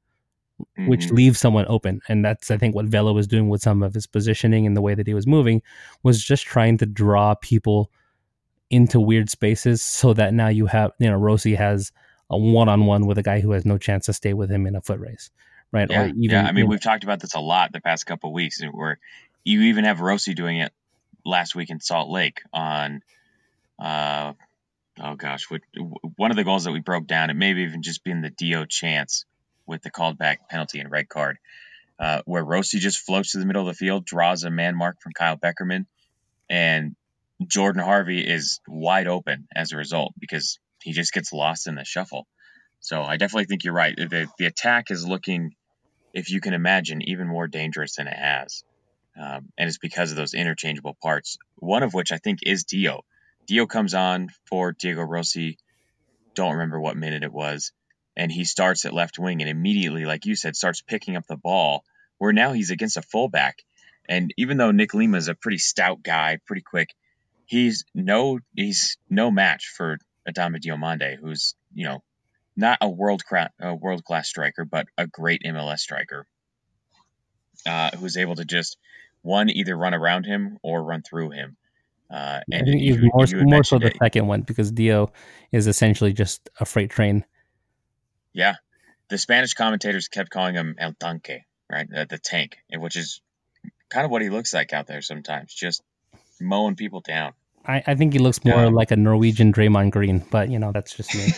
mm-hmm. 0.61 0.89
which 0.89 1.11
leaves 1.11 1.39
someone 1.39 1.67
open. 1.69 2.01
And 2.09 2.25
that's, 2.25 2.51
I 2.51 2.57
think, 2.57 2.75
what 2.75 2.87
Vela 2.87 3.13
was 3.13 3.27
doing 3.27 3.49
with 3.49 3.63
some 3.63 3.83
of 3.83 3.95
his 3.95 4.07
positioning 4.07 4.67
and 4.67 4.77
the 4.77 4.83
way 4.83 4.95
that 4.95 5.07
he 5.07 5.15
was 5.15 5.27
moving 5.27 5.63
was 6.03 6.23
just 6.23 6.45
trying 6.45 6.79
to 6.79 6.87
draw 6.87 7.35
people 7.35 7.91
into 8.71 9.01
weird 9.01 9.31
spaces 9.31 9.83
so 9.83 10.13
that 10.15 10.35
now 10.35 10.49
you 10.49 10.67
have, 10.67 10.93
you 10.99 11.11
know, 11.11 11.17
Rossi 11.17 11.55
has 11.55 11.91
a 12.31 12.37
one 12.37 12.69
on 12.69 12.87
one 12.87 13.07
with 13.07 13.19
a 13.19 13.23
guy 13.23 13.41
who 13.41 13.53
has 13.53 13.65
no 13.65 13.79
chance 13.79 14.07
to 14.07 14.13
stay 14.13 14.35
with 14.35 14.51
him 14.51 14.67
in 14.67 14.77
a 14.77 14.81
foot 14.81 15.01
race. 15.01 15.31
Right. 15.71 15.91
Yeah. 15.91 16.07
Even, 16.07 16.21
yeah. 16.23 16.47
I 16.47 16.53
mean, 16.53 16.67
we've 16.67 16.85
know, 16.85 16.91
talked 16.91 17.05
about 17.05 17.21
this 17.21 17.35
a 17.35 17.41
lot 17.41 17.73
the 17.73 17.81
past 17.81 18.07
couple 18.07 18.33
weeks 18.33 18.63
where 18.73 18.99
you 19.45 19.63
even 19.63 19.85
have 19.85 20.01
Rossi 20.01 20.35
doing 20.35 20.59
it 20.59 20.73
last 21.25 21.55
week 21.55 21.71
in 21.71 21.81
Salt 21.81 22.09
Lake 22.09 22.41
on, 22.53 23.03
uh, 23.79 24.33
oh 25.01 25.15
gosh, 25.17 25.51
what, 25.51 25.61
one 26.17 26.31
of 26.31 26.37
the 26.37 26.45
goals 26.45 26.65
that 26.65 26.73
we 26.73 26.81
broke 26.81 27.07
down, 27.07 27.31
it 27.31 27.35
may 27.35 27.49
have 27.49 27.59
even 27.59 27.83
just 27.83 28.03
been 28.03 28.23
the 28.23 28.31
Dio 28.31 28.65
chance 28.65 29.25
with 29.67 29.83
the 29.83 29.91
called 29.91 30.19
back 30.19 30.49
penalty 30.49 30.81
and 30.81 30.91
red 30.91 31.09
card, 31.09 31.39
uh, 31.99 32.23
where 32.25 32.45
Rossi 32.45 32.79
just 32.79 33.05
floats 33.05 33.33
to 33.33 33.39
the 33.39 33.47
middle 33.47 33.69
of 33.69 33.69
the 33.69 33.79
field, 33.79 34.07
draws 34.07 34.45
a 34.45 34.51
man 34.51 34.75
mark 34.75 35.01
from 35.03 35.13
Kyle 35.13 35.37
Beckerman, 35.37 35.85
and 36.49 36.97
Jordan 37.47 37.83
Harvey 37.83 38.21
is 38.21 38.61
wide 38.67 39.07
open 39.07 39.47
as 39.55 39.73
a 39.73 39.77
result 39.77 40.15
because 40.19 40.59
he 40.83 40.93
just 40.93 41.13
gets 41.13 41.33
lost 41.33 41.67
in 41.67 41.75
the 41.75 41.85
shuffle. 41.85 42.27
So 42.81 43.03
I 43.03 43.17
definitely 43.17 43.47
think 43.47 43.65
you're 43.65 43.75
right. 43.75 43.97
The, 43.97 44.29
the 44.39 44.47
attack 44.47 44.91
is 44.91 45.07
looking, 45.07 45.55
if 46.15 46.31
you 46.31 46.41
can 46.41 46.55
imagine, 46.55 47.03
even 47.03 47.27
more 47.27 47.49
dangerous 47.49 47.97
than 47.97 48.07
it 48.07 48.17
has. 48.17 48.63
Um, 49.19 49.49
and 49.59 49.69
it's 49.69 49.79
because 49.79 50.13
of 50.13 50.17
those 50.17 50.35
interchangeable 50.35 50.97
parts, 51.03 51.39
one 51.57 51.83
of 51.83 51.93
which 51.93 52.13
I 52.13 52.19
think 52.19 52.41
is 52.43 52.65
Dio. 52.65 53.05
Dio 53.47 53.67
comes 53.67 53.95
on 53.95 54.29
for 54.49 54.73
Diego 54.73 55.03
Rossi. 55.03 55.59
Don't 56.35 56.53
remember 56.53 56.81
what 56.81 56.97
minute 56.97 57.25
it 57.25 57.33
was. 57.33 57.73
And 58.17 58.31
he 58.31 58.45
starts 58.45 58.85
at 58.85 58.95
left 58.95 59.19
wing 59.19 59.41
and 59.41 59.51
immediately, 59.51 60.05
like 60.05 60.27
you 60.27 60.37
said, 60.37 60.55
starts 60.55 60.83
picking 60.83 61.17
up 61.17 61.27
the 61.27 61.37
ball. 61.37 61.83
Where 62.19 62.33
now 62.33 62.53
he's 62.53 62.71
against 62.71 62.97
a 62.97 63.03
fullback. 63.03 63.59
And 64.09 64.33
even 64.37 64.57
though 64.57 64.73
Nick 64.73 64.93
Lima 64.93 65.19
is 65.19 65.29
a 65.29 65.35
pretty 65.35 65.59
stout 65.59 66.03
guy, 66.03 66.39
pretty 66.47 66.63
quick, 66.63 66.89
he's 67.47 67.85
no 67.95 68.41
he's 68.55 68.99
no 69.09 69.31
match 69.31 69.73
for 69.77 69.99
Adama 70.29 70.61
Diomande, 70.61 71.17
who's, 71.17 71.55
you 71.75 71.87
know, 71.87 72.03
not 72.57 72.79
a 72.81 72.89
world 72.89 73.25
cra- 73.25 73.53
a 73.61 73.75
world 73.75 74.05
class 74.05 74.29
striker, 74.29 74.65
but 74.65 74.87
a 74.97 75.07
great 75.07 75.43
MLS 75.45 75.79
striker. 75.79 76.27
Uh, 77.67 77.91
who's 77.97 78.17
able 78.17 78.37
to 78.37 78.45
just 78.45 78.79
one 79.23 79.51
either 79.51 79.77
run 79.77 79.95
around 79.95 80.25
him 80.25 80.59
or 80.63 80.83
run 80.83 81.03
through 81.03 81.31
him. 81.31 81.57
Uh, 82.11 82.41
and 82.51 82.63
I 82.63 82.65
think 82.65 82.83
you, 82.83 83.11
more, 83.13 83.27
more 83.43 83.65
so 83.65 83.79
the 83.79 83.93
second 84.01 84.27
one 84.27 84.43
because 84.43 84.71
Dio 84.71 85.13
is 85.53 85.67
essentially 85.67 86.13
just 86.13 86.49
a 86.59 86.65
freight 86.65 86.91
train. 86.91 87.25
Yeah, 88.33 88.55
the 89.09 89.19
Spanish 89.19 89.55
commentators 89.55 90.09
kept 90.09 90.31
calling 90.31 90.55
him 90.55 90.77
El 90.79 90.95
Tanque, 90.95 91.45
right? 91.71 91.89
The, 91.89 92.07
the 92.09 92.19
tank, 92.19 92.59
which 92.73 92.97
is 92.97 93.21
kind 93.91 94.05
of 94.05 94.11
what 94.11 94.23
he 94.23 94.31
looks 94.31 94.55
like 94.55 94.73
out 94.73 94.87
there 94.87 95.03
sometimes, 95.03 95.53
just 95.53 95.83
mowing 96.41 96.77
people 96.77 97.01
down. 97.01 97.33
I, 97.69 97.83
I 97.87 97.95
think 97.95 98.15
he 98.15 98.19
looks 98.19 98.43
more 98.45 98.63
yeah. 98.63 98.69
like 98.69 98.91
a 98.91 98.97
Norwegian 98.97 99.53
Draymond 99.53 99.91
Green, 99.91 100.25
but 100.31 100.51
you 100.51 100.59
know 100.59 100.73
that's 100.73 100.95
just 100.95 101.15
me. 101.15 101.29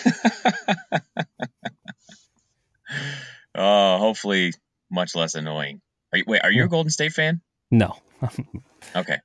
oh, 3.57 3.99
hopefully 3.99 4.53
much 4.88 5.16
less 5.16 5.35
annoying. 5.35 5.81
Are 6.12 6.19
you, 6.19 6.25
wait, 6.27 6.43
are 6.43 6.53
you 6.53 6.64
a 6.64 6.69
Golden 6.69 6.90
State 6.90 7.12
fan? 7.12 7.40
No. 7.71 7.97
okay. 8.97 9.19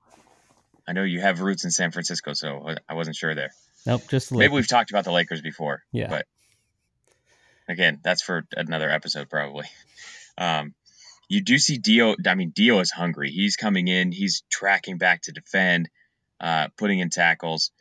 I 0.87 0.93
know 0.93 1.03
you 1.03 1.21
have 1.21 1.41
roots 1.41 1.63
in 1.63 1.71
San 1.71 1.91
Francisco, 1.91 2.33
so 2.33 2.75
I 2.87 2.93
wasn't 2.95 3.15
sure 3.15 3.35
there. 3.35 3.51
Nope, 3.85 4.03
just 4.09 4.31
maybe 4.31 4.53
we've 4.53 4.67
talked 4.67 4.89
about 4.89 5.03
the 5.03 5.11
Lakers 5.11 5.41
before. 5.41 5.83
Yeah, 5.91 6.09
but 6.09 6.25
again, 7.67 7.99
that's 8.03 8.23
for 8.23 8.45
another 8.55 8.89
episode 8.89 9.29
probably. 9.29 9.67
Um, 10.37 10.73
you 11.29 11.41
do 11.41 11.57
see 11.57 11.77
Dio. 11.77 12.13
I 12.27 12.35
mean, 12.35 12.49
Dio 12.49 12.81
is 12.81 12.91
hungry. 12.91 13.31
He's 13.31 13.55
coming 13.55 13.87
in. 13.87 14.11
He's 14.11 14.43
tracking 14.49 14.97
back 14.97 15.21
to 15.21 15.31
defend, 15.31 15.87
uh, 16.39 16.67
putting 16.77 16.99
in 16.99 17.09
tackles, 17.09 17.71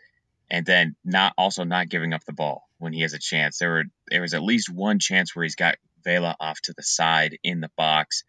and 0.51 0.65
then 0.65 0.97
not 1.05 1.35
also 1.37 1.65
not 1.65 1.89
giving 1.89 2.13
up 2.13 2.25
the 2.25 2.33
ball 2.33 2.69
when 2.79 2.93
he 2.93 3.03
has 3.03 3.15
a 3.15 3.19
chance. 3.19 3.59
There 3.59 3.71
were 3.71 3.85
there 4.09 4.21
was 4.21 4.35
at 4.35 4.43
least 4.43 4.71
one 4.71 4.99
chance 4.99 5.35
where 5.35 5.43
he's 5.43 5.57
got 5.57 5.77
Vela 6.05 6.37
off 6.39 6.61
to 6.63 6.75
the 6.77 6.83
side 6.83 7.39
in 7.43 7.61
the 7.61 7.71
box, 7.77 8.25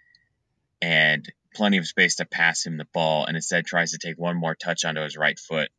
and 0.81 1.27
plenty 1.53 1.77
of 1.77 1.87
space 1.87 2.15
to 2.15 2.25
pass 2.25 2.65
him 2.65 2.77
the 2.77 2.87
ball, 2.93 3.25
and 3.25 3.35
instead 3.35 3.65
tries 3.65 3.91
to 3.91 3.97
take 3.97 4.17
one 4.17 4.37
more 4.37 4.55
touch 4.55 4.85
onto 4.85 5.01
his 5.01 5.17
right 5.17 5.39
foot, 5.39 5.69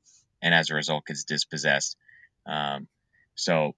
and 0.42 0.54
as 0.54 0.70
a 0.70 0.74
result 0.74 1.06
gets 1.06 1.24
dispossessed. 1.24 1.96
Um, 2.46 2.88
so 3.34 3.74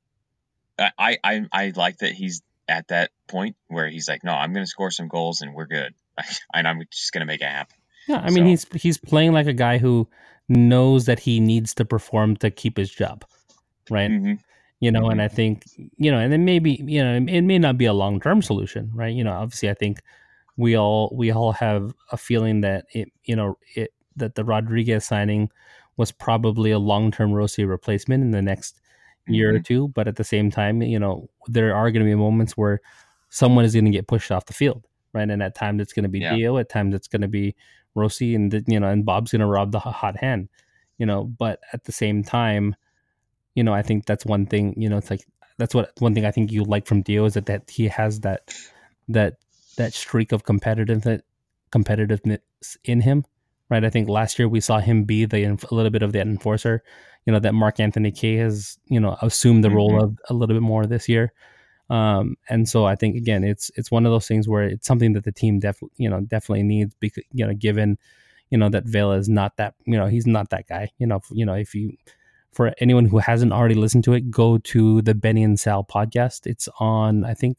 I, 0.79 1.19
I 1.23 1.47
I 1.53 1.73
like 1.75 1.99
that 1.99 2.13
he's 2.13 2.43
at 2.69 2.89
that 2.89 3.11
point 3.27 3.57
where 3.69 3.89
he's 3.89 4.09
like, 4.09 4.23
no, 4.25 4.33
I'm 4.33 4.53
going 4.53 4.65
to 4.65 4.71
score 4.71 4.91
some 4.91 5.09
goals 5.09 5.41
and 5.41 5.55
we're 5.55 5.67
good, 5.67 5.95
and 6.55 6.69
I'm 6.69 6.83
just 6.91 7.13
going 7.13 7.21
to 7.21 7.27
make 7.27 7.41
it 7.41 7.49
happen. 7.49 7.77
Yeah, 8.07 8.21
I 8.21 8.31
mean 8.31 8.37
so. 8.37 8.45
he's 8.45 8.83
he's 8.83 8.99
playing 8.99 9.33
like 9.33 9.47
a 9.47 9.53
guy 9.53 9.79
who 9.79 10.09
knows 10.49 11.07
that 11.07 11.19
he 11.19 11.41
needs 11.41 11.75
to 11.75 11.85
perform 11.85 12.37
to 12.37 12.51
keep 12.51 12.77
his 12.77 12.91
job, 12.91 13.25
right? 13.91 14.11
Mm-hmm. 14.11 14.35
You 14.81 14.93
know, 14.93 15.03
mm-hmm. 15.03 15.13
and 15.13 15.23
I 15.23 15.29
think 15.29 15.65
you 15.77 16.11
know, 16.11 16.19
and 16.19 16.33
then 16.33 16.45
maybe 16.45 16.83
you 16.87 17.03
know, 17.03 17.15
it 17.15 17.43
may 17.43 17.59
not 17.59 17.79
be 17.79 17.87
a 17.87 17.93
long 17.93 18.21
term 18.21 18.43
solution, 18.43 18.91
right? 18.95 19.15
You 19.15 19.25
know, 19.25 19.33
obviously, 19.33 19.71
I 19.71 19.75
think 19.75 20.01
we 20.57 20.77
all 20.77 21.13
we 21.15 21.31
all 21.31 21.53
have 21.53 21.95
a 22.13 22.17
feeling 22.17 22.61
that 22.63 22.87
it 22.93 23.11
you 23.25 23.37
know 23.37 23.59
it 23.75 23.93
that 24.17 24.35
the 24.35 24.45
Rodriguez 24.45 25.05
signing 25.05 25.51
was 25.97 26.13
probably 26.13 26.71
a 26.71 26.79
long 26.79 27.11
term 27.11 27.33
Rossi 27.33 27.65
replacement 27.65 28.23
in 28.23 28.31
the 28.31 28.43
next 28.43 28.81
year 29.27 29.49
mm-hmm. 29.49 29.57
or 29.57 29.61
two. 29.61 29.89
But 29.89 30.09
at 30.09 30.17
the 30.17 30.25
same 30.25 30.51
time, 30.51 30.81
you 30.81 30.99
know, 30.99 31.29
there 31.47 31.75
are 31.75 31.91
going 31.91 32.05
to 32.05 32.11
be 32.11 32.15
moments 32.15 32.57
where 32.57 32.81
someone 33.31 33.65
is 33.65 33.75
going 33.75 33.85
to 33.85 33.91
get 33.91 34.07
pushed 34.07 34.31
off 34.31 34.47
the 34.47 34.53
field, 34.53 34.87
right? 35.13 35.29
And 35.29 35.43
at 35.43 35.55
times 35.55 35.83
it's 35.83 35.93
going 35.93 36.05
to 36.05 36.09
be 36.09 36.21
yeah. 36.21 36.35
Dio, 36.35 36.57
at 36.59 36.69
times 36.69 36.95
it's 36.95 37.09
going 37.09 37.23
to 37.23 37.29
be 37.29 37.55
Rossi, 37.99 38.35
and 38.35 38.65
you 38.67 38.81
know, 38.81 38.89
and 38.89 39.05
Bob's 39.05 39.33
going 39.33 39.41
to 39.41 39.47
rob 39.47 39.73
the 39.73 39.81
hot 39.81 40.17
hand, 40.17 40.49
you 40.99 41.07
know. 41.07 41.25
But 41.25 41.61
at 41.73 41.85
the 41.85 41.93
same 41.93 42.23
time, 42.23 42.77
you 43.55 43.65
know, 43.65 43.75
I 43.75 43.83
think 43.83 44.07
that's 44.07 44.25
one 44.25 44.47
thing. 44.47 44.75
You 44.81 44.89
know, 44.89 44.97
it's 44.99 45.11
like 45.11 45.27
that's 45.59 45.75
what 45.75 45.93
one 45.99 46.15
thing 46.15 46.25
I 46.25 46.31
think 46.31 46.53
you 46.53 46.65
like 46.65 46.87
from 46.87 47.03
Dio 47.03 47.25
is 47.25 47.35
that 47.35 47.47
that 47.47 47.71
he 47.71 47.89
has 47.89 48.21
that 48.21 48.55
that 49.09 49.37
that 49.77 49.95
streak 49.95 50.33
of 50.33 50.45
competitiveness 50.45 51.23
competitiveness 51.73 52.41
in 52.85 53.01
him, 53.01 53.25
right? 53.69 53.85
I 53.85 53.91
think 53.91 54.09
last 54.09 54.39
year 54.39 54.49
we 54.49 54.61
saw 54.61 54.79
him 54.79 55.05
be 55.05 55.25
the 55.25 55.45
a 55.45 55.75
little 55.75 55.91
bit 55.91 56.03
of 56.03 56.13
that 56.13 56.27
enforcer, 56.27 56.83
you 57.27 57.33
know, 57.33 57.41
that 57.41 57.55
Mark 57.55 57.81
Anthony 57.81 58.13
Kaye 58.13 58.37
has 58.37 58.79
you 58.87 59.01
know 59.01 59.17
assumed 59.21 59.65
the 59.65 59.69
mm-hmm. 59.69 59.77
role 59.77 60.03
of 60.03 60.19
a 60.31 60.35
little 60.35 60.55
bit 60.55 60.63
more 60.63 60.87
this 60.87 61.09
year. 61.09 61.33
Um, 61.91 62.37
and 62.49 62.69
so 62.69 62.85
I 62.85 62.97
think 62.97 63.17
again, 63.17 63.45
it's 63.45 63.71
it's 63.77 63.91
one 63.91 64.05
of 64.07 64.13
those 64.13 64.27
things 64.27 64.49
where 64.49 64.65
it's 64.65 64.87
something 64.87 65.15
that 65.15 65.25
the 65.25 65.33
team 65.33 65.59
definitely 65.59 65.95
you 65.97 66.11
know 66.11 66.21
definitely 66.21 66.63
needs 66.63 66.95
because 67.01 67.25
you 67.33 67.47
know 67.47 67.55
given 67.55 67.99
you 68.51 68.59
know 68.59 68.69
that 68.69 68.85
Vela 68.85 69.17
is 69.17 69.29
not 69.29 69.57
that 69.57 69.75
you 69.85 69.97
know 69.97 70.07
he's 70.07 70.27
not 70.27 70.51
that 70.51 70.67
guy. 70.67 70.91
You 70.99 71.07
know 71.07 71.21
you 71.31 71.47
know 71.47 71.55
if 71.55 71.75
you 71.75 71.97
for 72.53 72.75
anyone 72.79 73.05
who 73.05 73.19
hasn't 73.19 73.53
already 73.53 73.75
listened 73.75 74.05
to 74.05 74.15
it, 74.15 74.31
go 74.31 74.59
to 74.59 75.03
the 75.03 75.15
Benny 75.15 75.43
and 75.43 75.59
Sal 75.59 75.85
podcast. 75.85 76.47
It's 76.47 76.69
on 76.79 77.25
I 77.25 77.35
think 77.35 77.59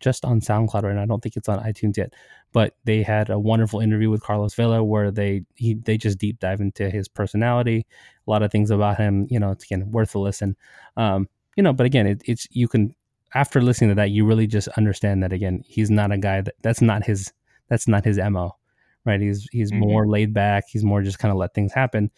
just 0.00 0.24
on 0.24 0.40
SoundCloud 0.40 0.82
right 0.82 0.94
now. 0.94 1.02
I 1.02 1.06
don't 1.06 1.22
think 1.22 1.36
it's 1.36 1.48
on 1.48 1.58
iTunes 1.62 1.96
yet, 1.96 2.12
but 2.52 2.76
they 2.84 3.02
had 3.02 3.30
a 3.30 3.38
wonderful 3.38 3.80
interview 3.80 4.10
with 4.10 4.22
Carlos 4.22 4.54
Vela 4.54 4.84
where 4.84 5.10
they 5.10 5.42
he 5.54 5.74
they 5.74 5.96
just 5.96 6.18
deep 6.18 6.38
dive 6.40 6.60
into 6.60 6.90
his 6.90 7.08
personality, 7.08 7.86
a 8.26 8.30
lot 8.30 8.42
of 8.42 8.50
things 8.50 8.70
about 8.70 8.98
him. 8.98 9.26
You 9.30 9.40
know, 9.40 9.50
it's 9.50 9.64
again 9.64 9.90
worth 9.90 10.14
a 10.14 10.18
listen. 10.18 10.56
Um, 10.96 11.28
you 11.56 11.62
know, 11.62 11.72
but 11.72 11.86
again, 11.86 12.06
it, 12.06 12.22
it's 12.26 12.46
you 12.50 12.68
can 12.68 12.94
after 13.36 13.60
listening 13.60 13.90
to 13.90 13.94
that, 13.96 14.10
you 14.10 14.24
really 14.24 14.46
just 14.46 14.66
understand 14.78 15.22
that 15.22 15.30
again, 15.30 15.62
he's 15.66 15.90
not 15.90 16.10
a 16.10 16.16
guy 16.16 16.40
that 16.40 16.54
that's 16.62 16.80
not 16.80 17.04
his 17.04 17.34
that's 17.68 17.86
not 17.86 18.02
his 18.02 18.16
mo, 18.16 18.56
right? 19.04 19.20
He's 19.20 19.46
he's 19.52 19.70
mm-hmm. 19.70 19.80
more 19.80 20.08
laid 20.08 20.32
back. 20.32 20.64
He's 20.70 20.84
more 20.84 21.02
just 21.02 21.18
kind 21.18 21.30
of 21.30 21.36
let 21.36 21.52
things 21.52 21.74
happen. 21.74 22.10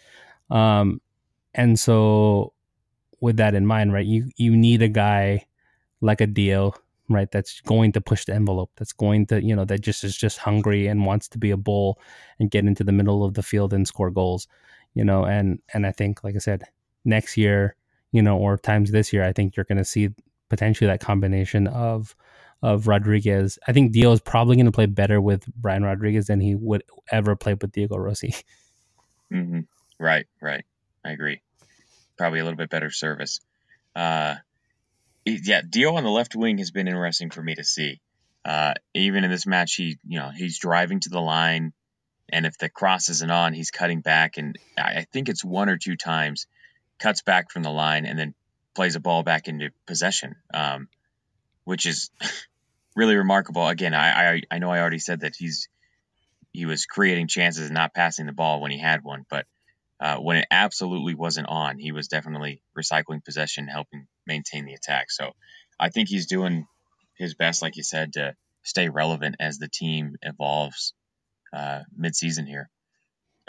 Um, 0.49 1.01
and 1.55 1.79
so 1.79 2.53
with 3.21 3.37
that 3.39 3.57
in 3.57 3.67
mind, 3.67 3.93
right, 3.93 4.07
you 4.07 4.31
you 4.37 4.57
need 4.57 4.81
a 4.81 4.89
guy 4.89 5.45
like 6.01 6.21
a 6.21 6.27
deal, 6.29 6.77
right, 7.09 7.29
that's 7.33 7.61
going 7.63 7.91
to 7.93 8.01
push 8.01 8.25
the 8.25 8.35
envelope, 8.35 8.71
that's 8.77 8.93
going 8.93 9.27
to 9.27 9.43
you 9.43 9.57
know 9.57 9.65
that 9.65 9.81
just 9.81 10.05
is 10.05 10.17
just 10.17 10.39
hungry 10.39 10.87
and 10.87 11.05
wants 11.05 11.27
to 11.31 11.39
be 11.39 11.51
a 11.51 11.57
bull 11.57 11.99
and 12.39 12.53
get 12.53 12.65
into 12.65 12.85
the 12.85 12.93
middle 12.93 13.25
of 13.25 13.35
the 13.35 13.43
field 13.43 13.73
and 13.73 13.89
score 13.89 14.13
goals, 14.13 14.47
you 14.95 15.05
know, 15.05 15.25
and 15.25 15.59
and 15.75 15.85
I 15.85 15.91
think 15.91 16.23
like 16.23 16.37
I 16.37 16.39
said, 16.39 16.63
next 17.05 17.37
year 17.37 17.75
you 18.13 18.23
know, 18.23 18.39
or 18.39 18.57
times 18.57 18.91
this 18.91 19.13
year, 19.13 19.23
I 19.23 19.33
think 19.33 19.57
you're 19.57 19.65
going 19.65 19.79
to 19.79 19.85
see 19.85 20.09
potentially 20.49 20.89
that 20.89 21.01
combination 21.01 21.67
of 21.67 22.15
of 22.63 22.89
Rodriguez. 22.89 23.59
I 23.69 23.73
think 23.73 23.93
Dio 23.93 24.11
is 24.11 24.21
probably 24.21 24.57
going 24.57 24.67
to 24.67 24.73
play 24.73 24.87
better 24.87 25.21
with 25.21 25.47
Brian 25.55 25.85
Rodriguez 25.85 26.27
than 26.27 26.41
he 26.41 26.55
would 26.57 26.83
ever 27.11 27.37
play 27.37 27.55
with 27.55 27.73
Diego 27.73 27.97
Rossi. 27.97 28.35
Mm-hmm. 29.33 29.61
Right, 30.01 30.27
right. 30.41 30.65
I 31.05 31.13
agree. 31.13 31.43
Probably 32.17 32.41
a 32.41 32.45
little 32.45 32.57
bit 32.57 32.71
better 32.71 32.91
service. 32.91 33.41
Uh, 33.95 34.37
yeah, 35.27 35.61
Dio 35.69 35.95
on 35.97 36.05
the 36.05 36.11
left 36.11 36.35
wing 36.35 36.57
has 36.57 36.71
been 36.71 36.89
interesting 36.89 37.29
for 37.29 37.43
me 37.43 37.55
to 37.55 37.63
see. 37.63 38.01
Uh, 38.43 38.73
even 38.95 39.25
in 39.25 39.31
this 39.31 39.47
match, 39.47 39.75
he 39.75 39.99
you 40.07 40.19
know 40.19 40.31
he's 40.35 40.59
driving 40.59 41.01
to 41.01 41.11
the 41.11 41.21
line, 41.21 41.75
and 42.31 42.47
if 42.47 42.57
the 42.57 42.71
cross 42.71 43.11
isn't 43.11 43.31
on, 43.31 43.53
he's 43.53 43.71
cutting 43.71 44.01
back, 44.01 44.39
and 44.39 44.59
I 44.79 45.07
think 45.13 45.29
it's 45.29 45.45
one 45.45 45.69
or 45.69 45.77
two 45.77 45.97
times 45.97 46.47
cuts 46.99 47.23
back 47.23 47.51
from 47.51 47.63
the 47.63 47.71
line 47.71 48.07
and 48.07 48.19
then 48.19 48.35
plays 48.79 48.95
a 48.95 49.01
ball 49.01 49.25
back 49.25 49.49
into 49.49 49.71
possession, 49.89 50.37
um, 50.55 50.89
which 51.65 51.85
is 51.85 52.11
really 52.95 53.17
remarkable. 53.17 53.67
Again, 53.67 53.93
I, 53.93 54.35
I, 54.37 54.43
I 54.53 54.59
know 54.61 54.71
I 54.71 54.79
already 54.79 55.01
said 55.01 55.23
that 55.23 55.35
he's 55.37 55.69
he 56.53 56.65
was 56.65 56.87
creating 56.87 57.27
chances 57.27 57.65
and 57.65 57.75
not 57.75 57.93
passing 57.93 58.27
the 58.27 58.33
ball 58.33 58.61
when 58.61 58.71
he 58.71 58.79
had 58.79 59.03
one, 59.03 59.27
but 59.29 59.47
uh, 59.99 60.19
when 60.19 60.37
it 60.37 60.47
absolutely 60.53 61.17
wasn't 61.17 61.49
on, 61.49 61.81
he 61.81 61.91
was 61.91 62.07
definitely 62.07 62.63
recycling 62.79 63.25
possession, 63.25 63.67
helping 63.67 64.07
maintain 64.29 64.65
the 64.65 64.75
attack. 64.75 65.11
So 65.11 65.33
I 65.81 65.89
think 65.89 66.09
he's 66.09 66.27
doing 66.27 66.65
his 67.17 67.35
best, 67.35 67.63
like 67.63 67.77
you 67.77 67.83
said, 67.83 68.13
to 68.13 68.37
stay 68.63 68.89
relevant 68.91 69.35
as 69.41 69.59
the 69.59 69.69
team 69.69 70.15
evolves 70.23 70.95
uh, 71.53 71.81
mid-season 71.97 72.47
here. 72.47 72.71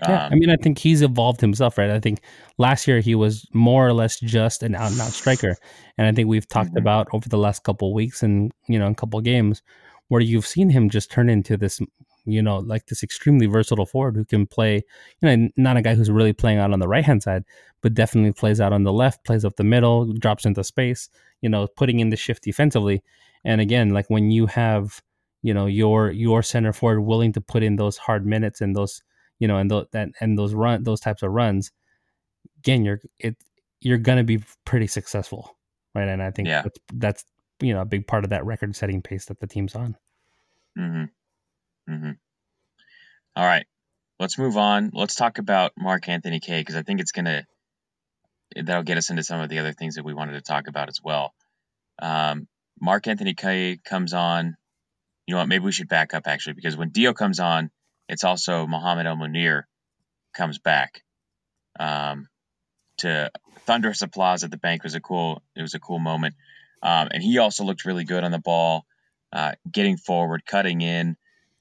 Yeah, 0.08 0.26
um, 0.26 0.34
I 0.34 0.36
mean, 0.36 0.50
I 0.50 0.56
think 0.56 0.78
he's 0.78 1.02
evolved 1.02 1.42
himself, 1.42 1.78
right? 1.78 1.90
I 1.90 2.00
think 2.00 2.22
last 2.58 2.88
year 2.88 3.00
he 3.00 3.16
was 3.16 3.46
more 3.54 3.88
or 3.88 3.94
less 3.94 4.20
just 4.20 4.64
an 4.64 4.76
out 4.76 4.92
and 4.92 5.02
out 5.02 5.12
striker, 5.12 5.56
and 5.98 6.08
I 6.08 6.12
think 6.12 6.28
we've 6.28 6.48
talked 6.48 6.70
mm-hmm. 6.70 6.78
about 6.78 7.08
over 7.14 7.28
the 7.28 7.38
last 7.38 7.64
couple 7.64 7.94
weeks 7.94 8.24
and 8.24 8.52
you 8.68 8.80
know, 8.80 8.88
a 8.88 8.96
couple 8.96 9.20
games 9.22 9.62
where 10.08 10.22
you've 10.22 10.48
seen 10.48 10.70
him 10.70 10.90
just 10.90 11.12
turn 11.12 11.30
into 11.30 11.56
this, 11.58 11.80
you 12.26 12.42
know, 12.42 12.58
like 12.60 12.88
this 12.88 13.04
extremely 13.04 13.46
versatile 13.46 13.86
forward 13.86 14.16
who 14.16 14.26
can 14.26 14.46
play. 14.46 14.84
You 15.22 15.38
know, 15.38 15.50
not 15.56 15.78
a 15.78 15.82
guy 15.82 15.96
who's 15.96 16.12
really 16.12 16.34
playing 16.34 16.60
out 16.60 16.74
on 16.74 16.80
the 16.80 16.88
right 16.88 17.06
hand 17.06 17.24
side, 17.24 17.44
but 17.82 17.94
definitely 17.94 18.34
plays 18.34 18.60
out 18.60 18.74
on 18.74 18.84
the 18.84 18.94
left, 18.94 19.24
plays 19.26 19.46
up 19.46 19.56
the 19.56 19.64
middle, 19.64 20.12
drops 20.14 20.46
into 20.46 20.64
space. 20.64 21.10
You 21.42 21.50
know, 21.50 21.68
putting 21.68 22.00
in 22.00 22.10
the 22.10 22.18
shift 22.18 22.44
defensively, 22.44 23.02
and 23.46 23.62
again, 23.62 23.90
like 23.90 24.10
when 24.10 24.30
you 24.32 24.46
have 24.48 25.02
you 25.42 25.54
know 25.54 25.66
your 25.66 26.12
your 26.12 26.44
center 26.44 26.74
forward 26.74 27.02
willing 27.02 27.32
to 27.34 27.42
put 27.42 27.64
in 27.64 27.78
those 27.78 27.98
hard 27.98 28.26
minutes 28.26 28.62
and 28.62 28.76
those 28.76 29.02
you 29.40 29.48
know, 29.48 29.58
and 29.58 29.70
th- 29.70 29.88
that 29.92 30.10
and 30.20 30.38
those 30.38 30.54
run 30.54 30.84
those 30.84 31.00
types 31.00 31.24
of 31.24 31.32
runs, 31.32 31.72
again, 32.60 32.86
you're 32.86 33.00
it 33.18 33.38
you're 33.82 33.98
gonna 33.98 34.24
be 34.24 34.44
pretty 34.66 34.88
successful, 34.88 35.58
right? 35.96 36.08
And 36.08 36.22
I 36.22 36.32
think 36.32 36.48
yeah. 36.48 36.64
that's, 36.64 36.80
that's 36.94 37.26
you 37.62 37.74
know 37.74 37.82
a 37.82 37.86
big 37.86 38.08
part 38.08 38.24
of 38.24 38.30
that 38.32 38.46
record 38.46 38.76
setting 38.76 39.02
pace 39.02 39.26
that 39.26 39.40
the 39.40 39.48
team's 39.48 39.76
on. 39.76 39.96
Mm-hmm. 40.78 41.94
Mm-hmm. 41.94 42.12
All 43.36 43.46
right, 43.46 43.66
let's 44.20 44.38
move 44.38 44.58
on. 44.58 44.92
Let's 44.94 45.16
talk 45.16 45.38
about 45.38 45.72
Mark 45.78 46.08
Anthony 46.10 46.40
Kaye 46.40 46.62
because 46.62 46.76
I 46.76 46.84
think 46.84 47.00
it's 47.00 47.14
gonna 47.14 47.46
that'll 48.56 48.84
get 48.84 48.98
us 48.98 49.10
into 49.10 49.24
some 49.24 49.40
of 49.40 49.50
the 49.50 49.60
other 49.60 49.74
things 49.74 49.96
that 49.96 50.06
we 50.06 50.14
wanted 50.14 50.34
to 50.34 50.42
talk 50.42 50.68
about 50.68 50.90
as 50.90 51.00
well. 51.04 51.34
Um, 52.02 52.48
Mark 52.80 53.08
Anthony 53.08 53.34
Kaye 53.34 53.80
comes 53.84 54.14
on. 54.14 54.58
You 55.26 55.36
know 55.36 55.40
what? 55.40 55.48
Maybe 55.48 55.64
we 55.64 55.72
should 55.72 55.88
back 55.88 56.14
up 56.14 56.24
actually 56.26 56.54
because 56.54 56.76
when 56.76 56.90
Dio 56.90 57.14
comes 57.14 57.40
on, 57.40 57.72
it's 58.10 58.24
also 58.24 58.68
Mohamed 58.68 59.06
El 59.06 59.16
Munir 59.16 59.64
comes 60.36 60.58
back. 60.58 61.04
Um, 61.80 62.28
to 62.98 63.32
thunderous 63.66 64.02
applause 64.02 64.44
at 64.44 64.52
the 64.52 64.58
Banc 64.58 64.84
was 64.84 64.96
a 64.96 65.00
cool. 65.00 65.42
It 65.56 65.62
was 65.62 65.76
a 65.76 65.80
cool 65.80 66.00
moment, 66.00 66.36
um, 66.84 67.08
and 67.12 67.24
he 67.24 67.38
also 67.38 67.64
looked 67.64 67.86
really 67.86 68.04
good 68.04 68.24
on 68.24 68.32
the 68.32 68.40
ball, 68.40 68.86
uh, 69.32 69.54
getting 69.72 69.96
forward, 69.96 70.46
cutting 70.46 70.82
in. 70.82 71.16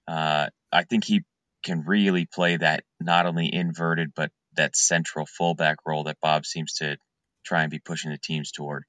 Uh, 0.08 0.48
I 0.72 0.82
think 0.84 1.04
he 1.04 1.22
can 1.62 1.84
really 1.84 2.24
play 2.24 2.56
that 2.56 2.82
not 3.00 3.26
only 3.26 3.52
inverted 3.52 4.12
but 4.14 4.30
that 4.56 4.74
central 4.74 5.26
fullback 5.26 5.76
role 5.86 6.04
that 6.04 6.20
Bob 6.20 6.46
seems 6.46 6.74
to 6.74 6.96
try 7.44 7.62
and 7.62 7.70
be 7.70 7.78
pushing 7.78 8.10
the 8.10 8.18
teams 8.18 8.50
toward. 8.52 8.84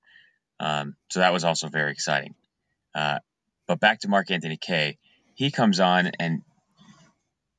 Um, 0.60 0.96
so 1.10 1.20
that 1.20 1.34
was 1.34 1.44
also 1.44 1.68
very 1.68 1.92
exciting. 1.92 2.36
Uh, 2.96 3.20
but 3.68 3.80
back 3.80 4.00
to 4.00 4.08
Mark 4.08 4.32
Anthony 4.32 4.58
Kaye, 4.58 4.98
he 5.36 5.52
comes 5.52 5.80
on 5.80 6.12
and 6.20 6.42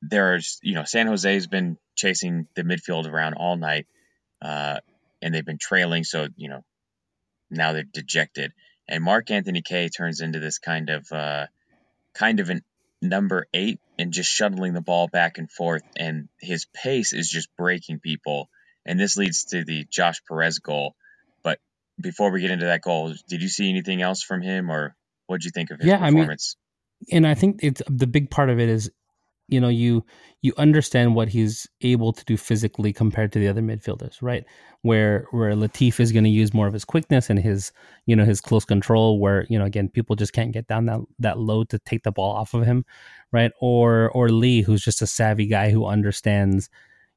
there's 0.01 0.59
you 0.63 0.75
know 0.75 0.83
San 0.83 1.07
Jose's 1.07 1.47
been 1.47 1.77
chasing 1.95 2.47
the 2.55 2.63
midfield 2.63 3.07
around 3.07 3.35
all 3.35 3.55
night, 3.55 3.87
uh, 4.41 4.79
and 5.21 5.33
they've 5.33 5.45
been 5.45 5.59
trailing. 5.59 6.03
So 6.03 6.27
you 6.35 6.49
know 6.49 6.63
now 7.49 7.73
they're 7.73 7.83
dejected, 7.83 8.53
and 8.87 9.03
Mark 9.03 9.29
Anthony 9.31 9.61
Kaye 9.61 9.89
turns 9.89 10.21
into 10.21 10.39
this 10.39 10.57
kind 10.57 10.89
of 10.89 11.11
uh, 11.11 11.47
kind 12.13 12.39
of 12.39 12.49
an 12.49 12.63
number 13.01 13.47
eight 13.53 13.79
and 13.97 14.11
just 14.11 14.31
shuttling 14.31 14.73
the 14.73 14.81
ball 14.81 15.07
back 15.07 15.37
and 15.37 15.51
forth, 15.51 15.83
and 15.95 16.27
his 16.39 16.65
pace 16.73 17.13
is 17.13 17.29
just 17.29 17.49
breaking 17.57 17.99
people, 17.99 18.49
and 18.85 18.99
this 18.99 19.17
leads 19.17 19.45
to 19.45 19.63
the 19.63 19.85
Josh 19.89 20.21
Perez 20.27 20.59
goal. 20.59 20.95
But 21.43 21.59
before 21.99 22.31
we 22.31 22.41
get 22.41 22.51
into 22.51 22.65
that 22.65 22.81
goal, 22.81 23.13
did 23.27 23.41
you 23.41 23.49
see 23.49 23.69
anything 23.69 24.01
else 24.01 24.23
from 24.23 24.41
him, 24.41 24.71
or 24.71 24.95
what 25.27 25.41
did 25.41 25.45
you 25.45 25.51
think 25.51 25.69
of 25.69 25.77
his 25.79 25.87
yeah, 25.87 25.99
performance? 25.99 26.55
I 26.57 27.15
mean, 27.15 27.17
and 27.17 27.27
I 27.27 27.35
think 27.35 27.59
it's 27.63 27.81
the 27.87 28.07
big 28.07 28.29
part 28.29 28.49
of 28.49 28.59
it 28.59 28.69
is 28.69 28.91
you 29.51 29.59
know 29.59 29.69
you 29.69 30.03
you 30.41 30.53
understand 30.57 31.13
what 31.13 31.29
he's 31.29 31.67
able 31.81 32.13
to 32.13 32.25
do 32.25 32.35
physically 32.37 32.91
compared 32.91 33.31
to 33.33 33.39
the 33.39 33.47
other 33.47 33.61
midfielders, 33.61 34.17
right? 34.21 34.45
Where 34.81 35.27
where 35.31 35.53
Latif 35.53 35.99
is 35.99 36.11
going 36.11 36.23
to 36.23 36.29
use 36.29 36.53
more 36.53 36.67
of 36.67 36.73
his 36.73 36.85
quickness 36.85 37.29
and 37.29 37.37
his 37.37 37.71
you 38.05 38.15
know 38.15 38.25
his 38.25 38.41
close 38.41 38.65
control, 38.65 39.19
where 39.19 39.45
you 39.49 39.59
know 39.59 39.65
again 39.65 39.89
people 39.89 40.15
just 40.15 40.33
can't 40.33 40.53
get 40.53 40.67
down 40.67 40.85
that 40.85 41.01
that 41.19 41.37
low 41.37 41.63
to 41.65 41.77
take 41.79 42.03
the 42.03 42.11
ball 42.11 42.33
off 42.33 42.53
of 42.53 42.65
him, 42.65 42.85
right? 43.31 43.51
Or 43.59 44.09
or 44.11 44.29
Lee, 44.29 44.61
who's 44.61 44.83
just 44.83 45.01
a 45.01 45.07
savvy 45.07 45.45
guy 45.45 45.69
who 45.69 45.85
understands 45.85 46.69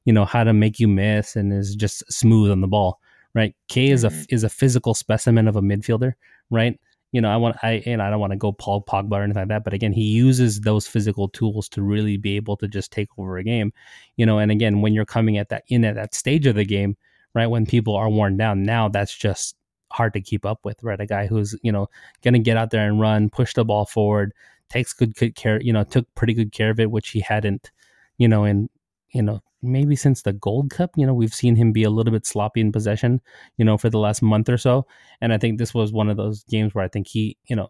you 0.03 0.13
know 0.13 0.25
how 0.25 0.43
to 0.43 0.53
make 0.53 0.79
you 0.79 0.87
miss 0.87 1.35
and 1.35 1.51
is 1.53 1.75
just 1.75 2.11
smooth 2.11 2.51
on 2.51 2.61
the 2.61 2.67
ball, 2.67 2.99
right? 3.33 3.55
Kaye 3.69 3.89
is 3.89 4.03
mm-hmm. 4.03 4.21
a 4.29 4.35
is 4.35 4.43
a 4.43 4.49
physical 4.49 4.93
specimen 4.93 5.47
of 5.47 5.55
a 5.55 5.61
midfielder, 5.61 6.13
right? 6.49 6.79
You 7.15 7.21
know, 7.21 7.31
I 7.31 7.37
want 7.37 7.55
I 7.63 7.81
and 7.85 8.01
I 8.01 8.09
don't 8.09 8.19
want 8.19 8.31
to 8.31 8.37
go 8.37 8.51
Paul 8.51 8.83
Pogba 8.83 9.13
or 9.13 9.23
anything 9.23 9.43
like 9.43 9.47
that, 9.47 9.63
but 9.63 9.73
again, 9.73 9.93
he 9.93 10.03
uses 10.03 10.59
those 10.59 10.85
physical 10.85 11.29
tools 11.29 11.69
to 11.69 11.81
really 11.81 12.17
be 12.17 12.35
able 12.35 12.57
to 12.57 12.67
just 12.67 12.91
take 12.91 13.07
over 13.17 13.37
a 13.37 13.43
game, 13.43 13.71
you 14.17 14.25
know. 14.25 14.37
And 14.37 14.51
again, 14.51 14.81
when 14.81 14.93
you're 14.93 15.05
coming 15.05 15.37
at 15.37 15.47
that 15.47 15.63
in 15.69 15.85
at 15.85 15.95
that 15.95 16.13
stage 16.13 16.45
of 16.45 16.55
the 16.55 16.65
game, 16.65 16.97
right, 17.33 17.47
when 17.47 17.65
people 17.65 17.95
are 17.95 18.09
worn 18.09 18.35
down, 18.35 18.63
now 18.63 18.89
that's 18.89 19.15
just 19.15 19.55
hard 19.93 20.11
to 20.11 20.19
keep 20.19 20.45
up 20.45 20.59
with, 20.65 20.83
right? 20.83 20.99
A 20.99 21.05
guy 21.05 21.25
who's 21.25 21.55
you 21.63 21.71
know 21.71 21.87
to 22.21 22.37
get 22.37 22.57
out 22.57 22.71
there 22.71 22.85
and 22.85 22.99
run, 22.99 23.29
push 23.29 23.53
the 23.53 23.63
ball 23.63 23.85
forward, 23.85 24.33
takes 24.69 24.91
good, 24.91 25.15
good 25.15 25.35
care, 25.35 25.61
you 25.61 25.71
know, 25.71 25.85
took 25.85 26.13
pretty 26.15 26.33
good 26.33 26.51
care 26.51 26.71
of 26.71 26.81
it, 26.81 26.91
which 26.91 27.11
he 27.11 27.21
hadn't, 27.21 27.71
you 28.17 28.27
know, 28.27 28.43
in 28.43 28.69
you 29.13 29.21
know 29.21 29.41
maybe 29.65 29.95
since 29.95 30.21
the 30.21 30.33
Gold 30.33 30.69
Cup. 30.69 30.91
You 30.95 31.05
know, 31.05 31.13
we've 31.13 31.33
seen 31.33 31.55
him 31.55 31.71
be 31.71 31.83
a 31.83 31.89
little 31.89 32.11
bit 32.11 32.25
sloppy 32.25 32.61
in 32.61 32.71
possession, 32.71 33.21
you 33.57 33.65
know, 33.65 33.77
for 33.77 33.89
the 33.89 33.99
last 33.99 34.21
month 34.21 34.49
or 34.49 34.57
so. 34.57 34.85
And 35.21 35.33
I 35.33 35.37
think 35.37 35.57
this 35.57 35.73
was 35.73 35.91
one 35.91 36.09
of 36.09 36.17
those 36.17 36.43
games 36.45 36.73
where 36.73 36.83
I 36.83 36.87
think 36.87 37.07
he, 37.07 37.37
you 37.47 37.55
know, 37.55 37.69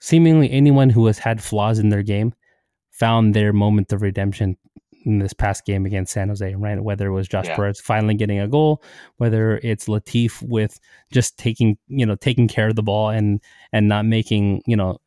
seemingly 0.00 0.50
anyone 0.50 0.90
who 0.90 1.06
has 1.06 1.18
had 1.18 1.42
flaws 1.42 1.78
in 1.78 1.88
their 1.88 2.02
game 2.02 2.34
found 2.90 3.34
their 3.34 3.52
moment 3.52 3.92
of 3.92 4.02
redemption 4.02 4.56
in 5.04 5.18
this 5.18 5.32
past 5.32 5.66
game 5.66 5.86
against 5.86 6.12
San 6.12 6.28
Jose, 6.28 6.54
right? 6.54 6.80
Whether 6.82 7.08
it 7.08 7.12
was 7.12 7.28
Josh 7.28 7.46
yeah. 7.46 7.56
Perez 7.56 7.80
finally 7.80 8.14
getting 8.14 8.40
a 8.40 8.48
goal, 8.48 8.82
whether 9.16 9.58
it's 9.62 9.86
Latif 9.86 10.42
with 10.42 10.78
just 11.12 11.38
taking, 11.38 11.76
you 11.88 12.06
know, 12.06 12.16
taking 12.16 12.48
care 12.48 12.68
of 12.68 12.76
the 12.76 12.82
ball 12.82 13.10
and 13.10 13.40
and 13.72 13.88
not 13.88 14.06
making, 14.06 14.62
you 14.66 14.76
know, 14.76 14.98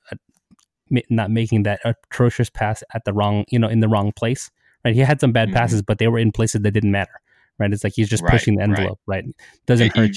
not 1.10 1.32
making 1.32 1.64
that 1.64 1.80
atrocious 1.84 2.50
pass 2.50 2.84
at 2.94 3.04
the 3.06 3.14
wrong, 3.14 3.44
you 3.50 3.60
know, 3.60 3.68
in 3.68 3.80
the 3.80 3.88
wrong 3.90 4.12
place 4.12 4.52
right? 4.88 4.96
He 4.96 5.02
had 5.02 5.20
some 5.20 5.32
bad 5.32 5.50
mm-hmm. 5.50 5.58
passes, 5.58 5.82
but 5.82 5.98
they 5.98 6.08
were 6.08 6.20
in 6.20 6.32
places 6.32 6.62
that 6.62 6.72
didn't 6.72 6.92
matter, 6.92 7.20
right? 7.60 7.72
It's 7.72 7.84
like 7.84 7.94
he's 7.94 8.10
just 8.10 8.24
right, 8.24 8.32
pushing 8.32 8.56
the 8.56 8.64
envelope, 8.64 9.00
right? 9.06 9.26
right? 9.26 9.36
Doesn't 9.66 9.96
hurt. 9.96 10.12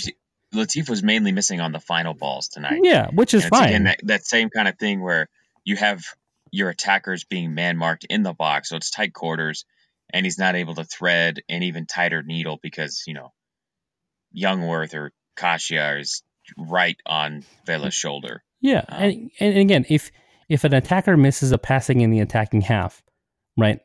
Latif 0.54 0.88
was 0.88 1.02
mainly 1.02 1.32
missing 1.32 1.60
on 1.60 1.72
the 1.72 1.80
final 1.80 2.14
balls 2.14 2.48
tonight. 2.48 2.80
Yeah, 2.82 3.08
which 3.12 3.34
is 3.34 3.44
fine. 3.44 3.68
Again, 3.68 3.84
that, 3.84 4.00
that 4.04 4.26
same 4.26 4.50
kind 4.50 4.66
of 4.66 4.78
thing 4.78 5.00
where 5.00 5.28
you 5.64 5.76
have 5.76 6.04
your 6.50 6.70
attackers 6.70 7.24
being 7.24 7.54
man 7.54 7.76
marked 7.76 8.04
in 8.04 8.22
the 8.22 8.32
box, 8.32 8.70
so 8.70 8.76
it's 8.76 8.90
tight 8.90 9.12
quarters, 9.12 9.64
and 10.12 10.26
he's 10.26 10.38
not 10.38 10.56
able 10.56 10.74
to 10.74 10.84
thread 10.84 11.42
an 11.48 11.62
even 11.62 11.86
tighter 11.86 12.22
needle 12.22 12.58
because 12.62 13.04
you 13.06 13.14
know 13.14 13.32
Jungwirth 14.36 14.94
or 14.94 15.12
Kashia 15.36 16.00
is 16.00 16.22
right 16.58 16.96
on 17.06 17.44
Vela's 17.66 17.94
shoulder. 17.94 18.42
Yeah, 18.60 18.84
um, 18.88 19.02
and, 19.02 19.30
and 19.38 19.58
again, 19.58 19.86
if 19.88 20.10
if 20.48 20.64
an 20.64 20.74
attacker 20.74 21.16
misses 21.16 21.52
a 21.52 21.58
passing 21.58 22.00
in 22.00 22.10
the 22.10 22.20
attacking 22.20 22.62
half, 22.62 23.02
right, 23.56 23.80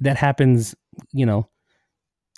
that 0.00 0.16
happens, 0.16 0.74
you 1.12 1.26
know, 1.26 1.48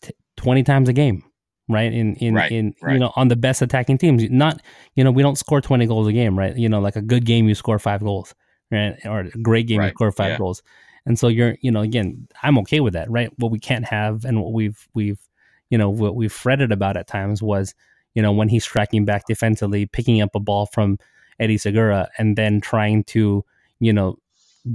t- 0.02 0.14
20 0.36 0.62
times 0.62 0.88
a 0.88 0.92
game, 0.92 1.24
right? 1.68 1.92
In 1.92 2.14
in 2.16 2.34
right, 2.34 2.50
in 2.50 2.74
right. 2.82 2.94
you 2.94 2.98
know, 2.98 3.12
on 3.16 3.28
the 3.28 3.36
best 3.36 3.62
attacking 3.62 3.98
teams. 3.98 4.28
Not, 4.30 4.62
you 4.94 5.04
know, 5.04 5.10
we 5.10 5.22
don't 5.22 5.38
score 5.38 5.60
20 5.60 5.86
goals 5.86 6.06
a 6.06 6.12
game, 6.12 6.38
right? 6.38 6.56
You 6.56 6.68
know, 6.68 6.80
like 6.80 6.96
a 6.96 7.02
good 7.02 7.24
game 7.24 7.48
you 7.48 7.54
score 7.54 7.78
5 7.78 8.02
goals, 8.02 8.34
right? 8.70 8.94
Or 9.04 9.20
a 9.20 9.30
great 9.30 9.66
game 9.66 9.78
right. 9.78 9.86
you 9.86 9.92
score 9.92 10.12
5 10.12 10.30
yeah. 10.30 10.38
goals. 10.38 10.62
And 11.06 11.18
so 11.18 11.28
you're, 11.28 11.56
you 11.62 11.70
know, 11.70 11.80
again, 11.80 12.28
I'm 12.42 12.58
okay 12.58 12.80
with 12.80 12.92
that, 12.92 13.10
right? 13.10 13.30
What 13.38 13.50
we 13.50 13.58
can't 13.58 13.86
have 13.86 14.24
and 14.24 14.42
what 14.42 14.52
we've 14.52 14.86
we've 14.94 15.18
you 15.70 15.78
know, 15.78 15.90
what 15.90 16.14
we've 16.14 16.32
fretted 16.32 16.72
about 16.72 16.96
at 16.96 17.06
times 17.06 17.42
was, 17.42 17.74
you 18.14 18.22
know, 18.22 18.32
when 18.32 18.48
he's 18.48 18.64
tracking 18.64 19.04
back 19.04 19.26
defensively, 19.26 19.86
picking 19.86 20.20
up 20.20 20.34
a 20.34 20.40
ball 20.40 20.66
from 20.66 20.98
Eddie 21.38 21.58
Segura 21.58 22.08
and 22.18 22.36
then 22.36 22.60
trying 22.60 23.04
to, 23.04 23.44
you 23.80 23.92
know, 23.92 24.18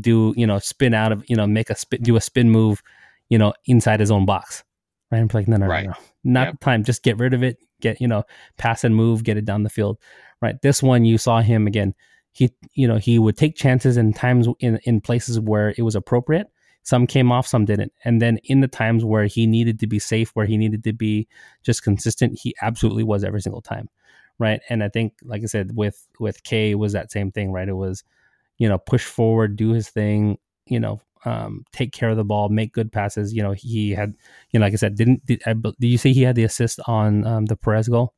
do 0.02 0.34
you 0.36 0.48
know 0.48 0.60
spin 0.60 0.94
out 0.94 1.12
of 1.12 1.24
you 1.28 1.36
know 1.36 1.48
make 1.48 1.70
a 1.70 1.76
spin 1.76 2.02
do 2.02 2.16
a 2.16 2.22
spin 2.22 2.50
move 2.50 2.82
you 3.30 3.38
know 3.38 3.54
inside 3.66 4.00
his 4.00 4.12
own 4.12 4.26
box 4.26 4.64
right? 5.14 5.20
I'm 5.20 5.30
like 5.34 5.48
no 5.48 5.58
no 5.58 5.68
right. 5.68 5.86
no, 5.86 5.92
no 5.92 5.98
not 6.24 6.48
yep. 6.48 6.60
time. 6.62 6.84
Just 6.84 7.04
get 7.04 7.18
rid 7.18 7.34
of 7.34 7.44
it. 7.44 7.58
Get 7.82 8.02
you 8.02 8.08
know 8.08 8.24
pass 8.58 8.84
and 8.84 8.96
move 8.96 9.24
get 9.24 9.38
it 9.38 9.46
down 9.46 9.64
the 9.64 9.70
field 9.70 9.98
right? 10.42 10.62
This 10.62 10.82
one 10.82 11.06
you 11.06 11.18
saw 11.18 11.42
him 11.42 11.68
again. 11.68 11.94
He 12.32 12.52
you 12.74 12.88
know 12.88 12.98
he 12.98 13.20
would 13.20 13.38
take 13.38 13.56
chances 13.56 13.98
in 13.98 14.14
times 14.14 14.48
in 14.60 14.80
in 14.84 15.02
places 15.02 15.40
where 15.40 15.74
it 15.78 15.84
was 15.84 15.96
appropriate. 15.96 16.48
Some 16.86 17.08
came 17.08 17.32
off 17.32 17.48
some 17.48 17.64
didn't. 17.64 17.94
And 18.04 18.22
then 18.22 18.40
in 18.44 18.60
the 18.60 18.68
times 18.68 19.06
where 19.06 19.26
he 19.26 19.48
needed 19.48 19.80
to 19.80 19.88
be 19.88 20.00
safe 20.00 20.32
where 20.34 20.46
he 20.46 20.58
needed 20.58 20.84
to 20.84 20.92
be 20.92 21.28
just 21.62 21.84
consistent 21.84 22.38
he 22.38 22.54
absolutely 22.62 23.04
was 23.04 23.24
every 23.24 23.42
single 23.42 23.62
time 23.62 23.90
right? 24.40 24.62
And 24.70 24.84
i 24.84 24.90
think 24.90 25.14
like 25.24 25.44
i 25.44 25.46
said 25.46 25.76
with 25.76 26.08
with 26.20 26.44
Kaye 26.44 26.76
was 26.76 26.94
that 26.94 27.12
same 27.12 27.32
thing 27.32 27.52
right? 27.52 27.70
It 27.70 27.74
was 27.74 28.04
you 28.64 28.70
know, 28.70 28.78
push 28.78 29.04
forward, 29.04 29.58
do 29.58 29.74
his 29.74 29.90
thing, 29.90 30.38
you 30.68 30.80
know, 30.80 31.02
um, 31.26 31.66
take 31.74 31.92
care 31.92 32.08
of 32.08 32.16
the 32.16 32.24
ball, 32.24 32.48
make 32.48 32.72
good 32.72 32.94
passes. 32.94 33.34
You 33.34 33.44
know, 33.44 33.52
he 33.52 33.92
had, 33.92 34.16
you 34.52 34.60
know, 34.60 34.66
like 34.66 34.72
I 34.72 34.78
said, 34.78 34.96
didn't 34.96 35.26
did, 35.26 35.42
I, 35.46 35.52
did 35.52 35.76
you 35.82 35.98
see 35.98 36.14
he 36.14 36.22
had 36.22 36.38
the 36.38 36.46
assist 36.46 36.80
on 36.88 37.28
um, 37.28 37.46
the 37.48 37.58
Perez 37.58 37.90
goal? 37.90 38.14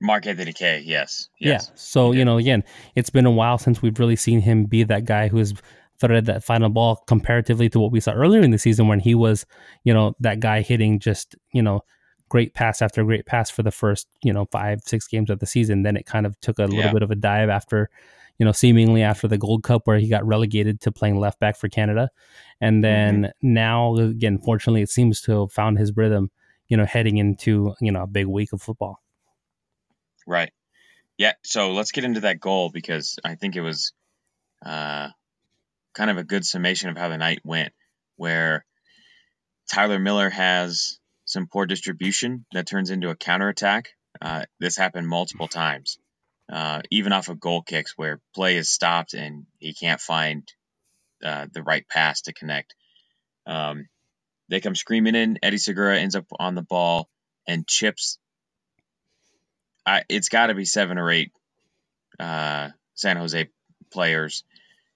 Mark 0.00 0.26
Anthony 0.26 0.52
Kaye, 0.52 0.82
yes, 0.84 1.28
yes. 1.38 1.68
Yeah. 1.68 1.74
So 1.76 2.10
you 2.10 2.24
know, 2.24 2.38
again, 2.38 2.64
it's 2.96 3.08
been 3.08 3.24
a 3.24 3.30
while 3.30 3.56
since 3.56 3.82
we've 3.82 4.00
really 4.00 4.16
seen 4.16 4.40
him 4.40 4.64
be 4.64 4.82
that 4.82 5.04
guy 5.04 5.28
who 5.28 5.38
has 5.38 5.54
threaded 6.00 6.26
that 6.26 6.42
final 6.42 6.68
ball 6.68 6.96
comparatively 7.06 7.68
to 7.68 7.78
what 7.78 7.92
we 7.92 8.00
saw 8.00 8.14
earlier 8.14 8.40
in 8.40 8.50
the 8.50 8.58
season 8.58 8.88
when 8.88 8.98
he 8.98 9.14
was, 9.14 9.46
you 9.84 9.94
know, 9.94 10.16
that 10.18 10.40
guy 10.40 10.60
hitting 10.60 10.98
just, 10.98 11.36
you 11.52 11.62
know, 11.62 11.82
great 12.28 12.52
pass 12.52 12.82
after 12.82 13.04
great 13.04 13.26
pass 13.26 13.48
for 13.48 13.62
the 13.62 13.70
first, 13.70 14.08
you 14.24 14.32
know, 14.32 14.44
five, 14.50 14.80
six 14.84 15.06
games 15.06 15.30
of 15.30 15.38
the 15.38 15.46
season. 15.46 15.84
Then 15.84 15.96
it 15.96 16.04
kind 16.04 16.26
of 16.26 16.38
took 16.40 16.58
a 16.58 16.62
little 16.62 16.78
yeah. 16.78 16.92
bit 16.92 17.04
of 17.04 17.12
a 17.12 17.14
dive 17.14 17.48
after 17.48 17.88
you 18.38 18.44
know, 18.44 18.52
seemingly 18.52 19.02
after 19.02 19.28
the 19.28 19.38
Gold 19.38 19.62
Cup 19.62 19.82
where 19.86 19.98
he 19.98 20.08
got 20.08 20.26
relegated 20.26 20.80
to 20.82 20.92
playing 20.92 21.18
left 21.18 21.40
back 21.40 21.56
for 21.56 21.68
Canada. 21.68 22.10
And 22.60 22.84
then 22.84 23.22
mm-hmm. 23.22 23.52
now, 23.54 23.96
again, 23.96 24.38
fortunately, 24.38 24.82
it 24.82 24.90
seems 24.90 25.20
to 25.22 25.40
have 25.40 25.52
found 25.52 25.78
his 25.78 25.96
rhythm, 25.96 26.30
you 26.68 26.76
know, 26.76 26.84
heading 26.84 27.16
into, 27.16 27.74
you 27.80 27.92
know, 27.92 28.02
a 28.02 28.06
big 28.06 28.26
week 28.26 28.52
of 28.52 28.62
football. 28.62 29.00
Right. 30.26 30.52
Yeah. 31.16 31.32
So 31.44 31.72
let's 31.72 31.92
get 31.92 32.04
into 32.04 32.20
that 32.20 32.40
goal 32.40 32.70
because 32.70 33.18
I 33.24 33.36
think 33.36 33.56
it 33.56 33.62
was 33.62 33.92
uh, 34.64 35.08
kind 35.94 36.10
of 36.10 36.18
a 36.18 36.24
good 36.24 36.44
summation 36.44 36.90
of 36.90 36.96
how 36.98 37.08
the 37.08 37.16
night 37.16 37.40
went, 37.44 37.72
where 38.16 38.66
Tyler 39.70 39.98
Miller 39.98 40.28
has 40.28 40.98
some 41.24 41.46
poor 41.46 41.66
distribution 41.66 42.44
that 42.52 42.66
turns 42.66 42.90
into 42.90 43.10
a 43.10 43.16
counterattack. 43.16 43.90
Uh, 44.20 44.44
this 44.60 44.76
happened 44.76 45.08
multiple 45.08 45.48
times 45.48 45.98
uh, 46.50 46.82
even 46.90 47.12
off 47.12 47.28
of 47.28 47.40
goal 47.40 47.62
kicks 47.62 47.94
where 47.96 48.20
play 48.34 48.56
is 48.56 48.68
stopped 48.68 49.14
and 49.14 49.46
he 49.58 49.74
can't 49.74 50.00
find 50.00 50.50
uh, 51.24 51.46
the 51.52 51.62
right 51.62 51.86
pass 51.88 52.22
to 52.22 52.32
connect. 52.32 52.74
Um, 53.46 53.88
they 54.48 54.60
come 54.60 54.74
screaming 54.74 55.14
in. 55.14 55.38
Eddie 55.42 55.58
Segura 55.58 55.98
ends 55.98 56.14
up 56.14 56.26
on 56.38 56.54
the 56.54 56.62
ball 56.62 57.08
and 57.46 57.66
chips. 57.66 58.18
I, 59.84 60.02
it's 60.08 60.28
got 60.28 60.46
to 60.46 60.54
be 60.54 60.64
seven 60.64 60.98
or 60.98 61.10
eight 61.10 61.32
uh, 62.18 62.70
San 62.94 63.16
Jose 63.16 63.48
players 63.90 64.44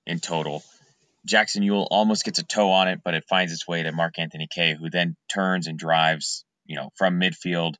in 0.07 0.21
total. 0.21 0.63
Jackson 1.27 1.63
Yueill 1.63 1.87
almost 1.91 2.25
gets 2.25 2.39
a 2.39 2.45
toe 2.45 2.71
on 2.71 2.89
it, 2.89 3.01
but 3.05 3.15
it 3.15 3.25
finds 3.29 3.53
its 3.53 3.69
way 3.69 3.83
to 3.83 3.93
Mark 3.93 4.19
Anthony 4.19 4.49
Kaye, 4.51 4.77
who 4.79 4.89
then 4.89 5.17
turns 5.29 5.67
and 5.67 5.79
drives, 5.79 6.45
you 6.65 6.77
know, 6.77 6.91
from 6.97 7.21
midfield 7.21 7.75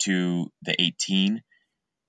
to 0.00 0.50
the 0.62 0.80
18 0.80 1.42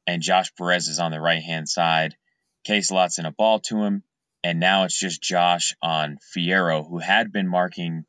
and 0.10 0.24
Josh 0.24 0.54
Perez 0.56 0.88
is 0.88 1.00
on 1.00 1.12
the 1.12 1.22
right 1.22 1.42
hand 1.42 1.70
side. 1.70 2.16
Kaye 2.64 2.82
slots 2.82 3.20
in 3.20 3.26
a 3.26 3.32
ball 3.32 3.60
to 3.62 3.84
him, 3.84 4.04
and 4.44 4.60
now 4.60 4.84
it's 4.86 5.00
just 5.00 5.22
Josh 5.22 5.76
on 5.82 6.18
Fierro, 6.36 6.88
who 6.88 6.98
had 6.98 7.32
been 7.32 7.48
marking 7.48 8.06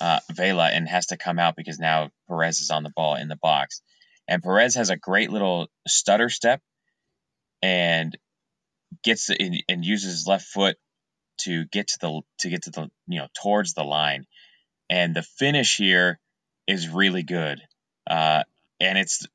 uh, 0.00 0.20
Vela 0.30 0.68
and 0.68 0.86
has 0.86 1.06
to 1.06 1.16
come 1.16 1.38
out 1.38 1.56
because 1.56 1.78
now 1.78 2.10
Perez 2.28 2.60
is 2.60 2.70
on 2.70 2.82
the 2.82 2.92
ball 2.94 3.14
in 3.14 3.28
the 3.28 3.36
box. 3.36 3.80
And 4.28 4.42
Perez 4.42 4.74
has 4.74 4.90
a 4.90 4.96
great 4.96 5.30
little 5.30 5.68
stutter 5.88 6.28
step 6.28 6.60
and 7.62 8.16
gets 9.02 9.30
in, 9.30 9.60
and 9.68 9.84
uses 9.84 10.12
his 10.12 10.26
left 10.26 10.44
foot 10.44 10.76
to 11.38 11.64
get 11.66 11.88
to 11.88 11.98
the 12.00 12.20
to 12.40 12.50
get 12.50 12.62
to 12.64 12.70
the 12.70 12.90
you 13.08 13.18
know 13.18 13.28
towards 13.42 13.72
the 13.72 13.82
line. 13.82 14.26
And 14.90 15.16
the 15.16 15.22
finish 15.22 15.76
here 15.78 16.20
is 16.66 16.88
really 16.88 17.22
good. 17.22 17.62
Uh, 18.06 18.44
and 18.78 18.98
it's 18.98 19.26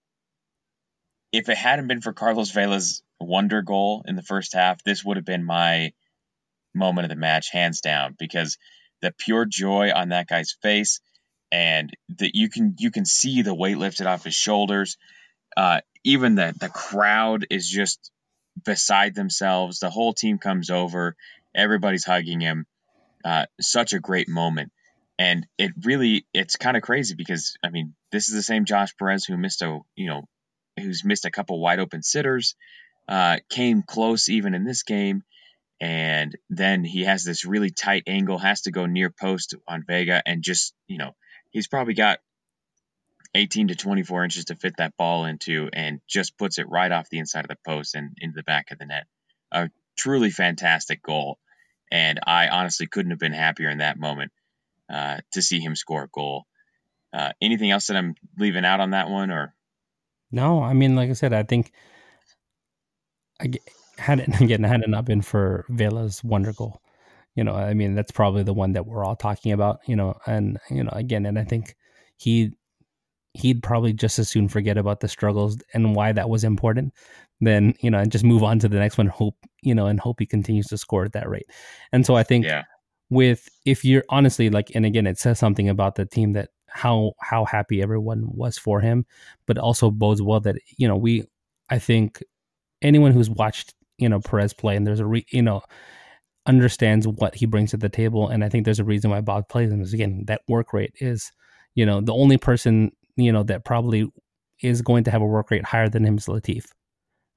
if 1.37 1.49
it 1.49 1.57
hadn't 1.57 1.87
been 1.87 2.01
for 2.01 2.13
Carlos 2.13 2.51
Vela's 2.51 3.03
wonder 3.19 3.61
goal 3.61 4.03
in 4.07 4.15
the 4.15 4.23
first 4.23 4.53
half, 4.53 4.83
this 4.83 5.03
would 5.03 5.17
have 5.17 5.25
been 5.25 5.43
my 5.43 5.93
moment 6.73 7.05
of 7.05 7.09
the 7.09 7.15
match, 7.15 7.51
hands 7.51 7.81
down, 7.81 8.15
because 8.17 8.57
the 9.01 9.13
pure 9.17 9.45
joy 9.45 9.91
on 9.93 10.09
that 10.09 10.27
guy's 10.27 10.53
face 10.61 10.99
and 11.51 11.91
that 12.19 12.35
you 12.35 12.49
can 12.49 12.75
you 12.79 12.91
can 12.91 13.05
see 13.05 13.41
the 13.41 13.53
weight 13.53 13.77
lifted 13.77 14.07
off 14.07 14.23
his 14.25 14.35
shoulders. 14.35 14.97
Uh, 15.57 15.81
even 16.03 16.35
the 16.35 16.53
the 16.59 16.69
crowd 16.69 17.47
is 17.49 17.69
just 17.69 18.11
beside 18.63 19.15
themselves. 19.15 19.79
The 19.79 19.89
whole 19.89 20.13
team 20.13 20.37
comes 20.37 20.69
over, 20.69 21.15
everybody's 21.53 22.05
hugging 22.05 22.41
him. 22.41 22.65
uh, 23.25 23.45
such 23.59 23.93
a 23.93 23.99
great 23.99 24.29
moment. 24.29 24.71
And 25.17 25.47
it 25.57 25.71
really, 25.83 26.25
it's 26.33 26.57
kind 26.57 26.77
of 26.77 26.83
crazy 26.83 27.15
because, 27.15 27.57
I 27.63 27.69
mean, 27.69 27.95
this 28.11 28.29
is 28.29 28.35
the 28.35 28.43
same 28.43 28.65
Josh 28.65 28.95
Perez 28.97 29.25
who 29.25 29.37
missed 29.37 29.61
a, 29.61 29.79
you 29.95 30.07
know, 30.07 30.27
who's 30.77 31.05
missed 31.05 31.25
a 31.25 31.31
couple 31.31 31.59
wide 31.59 31.79
open 31.79 32.03
sitters, 32.03 32.55
uh, 33.07 33.37
came 33.49 33.81
close 33.81 34.29
even 34.29 34.53
in 34.53 34.63
this 34.63 34.83
game. 34.83 35.23
And 35.81 36.35
then 36.49 36.83
he 36.83 37.03
has 37.03 37.23
this 37.23 37.45
really 37.45 37.69
tight 37.69 38.03
angle, 38.07 38.37
has 38.37 38.61
to 38.61 38.71
go 38.71 38.85
near 38.85 39.09
post 39.09 39.55
on 39.67 39.83
Vega, 39.85 40.21
and 40.25 40.41
just, 40.41 40.73
you 40.87 40.97
know, 40.97 41.15
he's 41.51 41.67
probably 41.67 41.93
got 41.93 42.19
18 43.33 43.67
to 43.67 43.75
24 43.75 44.23
inches 44.23 44.45
to 44.45 44.55
fit 44.55 44.75
that 44.77 44.95
ball 44.97 45.25
into 45.25 45.69
and 45.73 45.99
just 46.07 46.37
puts 46.37 46.57
it 46.57 46.69
right 46.69 46.91
off 46.91 47.09
the 47.09 47.19
inside 47.19 47.43
of 47.43 47.49
the 47.49 47.57
post 47.67 47.93
and 47.93 48.11
into 48.21 48.35
the 48.35 48.43
back 48.43 48.71
of 48.71 48.79
the 48.79 48.85
net. 48.85 49.05
A 49.51 49.69
truly 49.97 50.29
fantastic 50.29 51.03
goal. 51.03 51.37
And 51.91 52.19
I 52.25 52.47
honestly 52.47 52.87
couldn't 52.87 53.11
have 53.11 53.19
been 53.19 53.33
happier 53.33 53.69
in 53.69 53.79
that 53.79 53.99
moment 53.99 54.31
uh, 54.89 55.17
to 55.33 55.41
see 55.41 55.59
him 55.59 55.75
score 55.75 56.03
a 56.03 56.07
goal. 56.07 56.45
Uh, 57.13 57.31
anything 57.41 57.71
else 57.71 57.87
that 57.87 57.97
I'm 57.97 58.15
leaving 58.37 58.65
out 58.65 58.79
on 58.79 58.91
that 58.91 59.09
one, 59.09 59.31
or 59.31 59.53
no? 60.35 60.61
I 60.61 60.73
mean, 60.73 60.95
like 60.95 61.09
I 61.09 61.13
said, 61.13 61.33
I 61.33 61.43
think 61.43 61.71
I 63.41 63.51
had 63.97 64.19
it 64.19 64.29
again 64.41 64.63
had 64.63 64.81
it 64.81 64.89
not 64.89 65.05
been 65.05 65.21
for 65.21 65.65
Vela's 65.69 66.23
wonder 66.23 66.53
goal, 66.53 66.81
you 67.35 67.43
know, 67.43 67.55
I 67.55 67.73
mean, 67.73 67.95
that's 67.95 68.11
probably 68.11 68.43
the 68.43 68.53
one 68.53 68.73
that 68.73 68.85
we're 68.85 69.03
all 69.03 69.15
talking 69.15 69.51
about, 69.51 69.79
you 69.87 69.95
know, 69.95 70.15
and 70.27 70.59
you 70.69 70.83
know, 70.83 70.91
again, 70.93 71.25
and 71.25 71.39
I 71.39 71.43
think 71.43 71.75
he 72.17 72.51
he'd 73.33 73.61
probably 73.61 73.91
just 73.91 74.17
as 74.17 74.29
soon 74.29 74.47
forget 74.47 74.77
about 74.77 75.01
the 75.01 75.07
struggles 75.07 75.57
and 75.73 75.95
why 75.95 76.11
that 76.13 76.29
was 76.29 76.43
important 76.43 76.93
then 77.41 77.73
you 77.81 77.91
know 77.91 77.97
and 77.97 78.11
just 78.11 78.23
move 78.23 78.43
on 78.43 78.59
to 78.59 78.69
the 78.69 78.79
next 78.79 78.97
one 78.97 79.07
hope 79.07 79.35
you 79.61 79.75
know 79.75 79.87
and 79.87 79.99
hope 79.99 80.19
he 80.19 80.25
continues 80.25 80.67
to 80.67 80.77
score 80.77 81.03
at 81.03 81.11
that 81.11 81.29
rate 81.29 81.49
and 81.91 82.05
so 82.05 82.15
i 82.15 82.23
think 82.23 82.45
yeah. 82.45 82.63
with 83.09 83.49
if 83.65 83.83
you're 83.83 84.05
honestly 84.07 84.49
like 84.49 84.71
and 84.73 84.85
again 84.85 85.05
it 85.05 85.19
says 85.19 85.37
something 85.37 85.67
about 85.67 85.95
the 85.95 86.05
team 86.05 86.31
that 86.31 86.49
how 86.75 87.13
how 87.21 87.45
happy 87.45 87.81
everyone 87.81 88.23
was 88.27 88.57
for 88.57 88.81
him 88.81 89.05
but 89.47 89.57
also 89.57 89.89
bodes 89.89 90.21
well 90.21 90.39
that 90.39 90.55
you 90.77 90.87
know 90.87 90.95
we 90.97 91.23
i 91.69 91.79
think 91.79 92.23
anyone 92.81 93.11
who's 93.11 93.29
watched 93.29 93.73
you 93.97 94.09
know 94.09 94.19
perez 94.19 94.53
play 94.53 94.75
and 94.75 94.85
there's 94.85 94.99
a 94.99 95.05
re, 95.05 95.25
you 95.31 95.41
know 95.41 95.61
understands 96.47 97.07
what 97.07 97.33
he 97.33 97.45
brings 97.45 97.71
to 97.71 97.77
the 97.77 97.89
table 97.89 98.27
and 98.29 98.43
i 98.43 98.49
think 98.49 98.65
there's 98.65 98.79
a 98.79 98.83
reason 98.83 99.09
why 99.09 99.21
bob 99.21 99.47
plays 99.49 99.71
him 99.71 99.81
is 99.81 99.93
again 99.93 100.23
that 100.27 100.41
work 100.47 100.73
rate 100.73 100.93
is 100.99 101.31
you 101.73 101.85
know 101.85 102.01
the 102.01 102.13
only 102.13 102.37
person 102.37 102.91
you 103.15 103.31
know, 103.31 103.43
that 103.43 103.65
probably 103.65 104.09
is 104.61 104.81
going 104.81 105.03
to 105.05 105.11
have 105.11 105.21
a 105.21 105.25
work 105.25 105.51
rate 105.51 105.65
higher 105.65 105.89
than 105.89 106.05
him 106.05 106.17
is 106.17 106.25
Latif, 106.25 106.65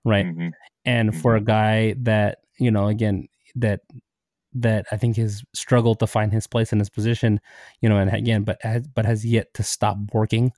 right? 0.04 0.26
Mm-hmm. 0.26 0.48
And 0.84 1.10
mm-hmm. 1.10 1.20
for 1.20 1.36
a 1.36 1.40
guy 1.40 1.94
that 2.00 2.38
you 2.58 2.70
know, 2.70 2.88
again, 2.88 3.28
that 3.56 3.80
that 4.54 4.86
I 4.90 4.96
think 4.96 5.16
has 5.16 5.42
struggled 5.54 6.00
to 6.00 6.06
find 6.06 6.32
his 6.32 6.46
place 6.46 6.72
in 6.72 6.78
his 6.78 6.90
position, 6.90 7.40
you 7.80 7.88
know, 7.88 7.98
and 7.98 8.12
again, 8.12 8.44
but 8.44 8.58
has, 8.62 8.86
but 8.88 9.04
has 9.04 9.24
yet 9.24 9.52
to 9.54 9.62
stop 9.62 9.96
working. 10.12 10.52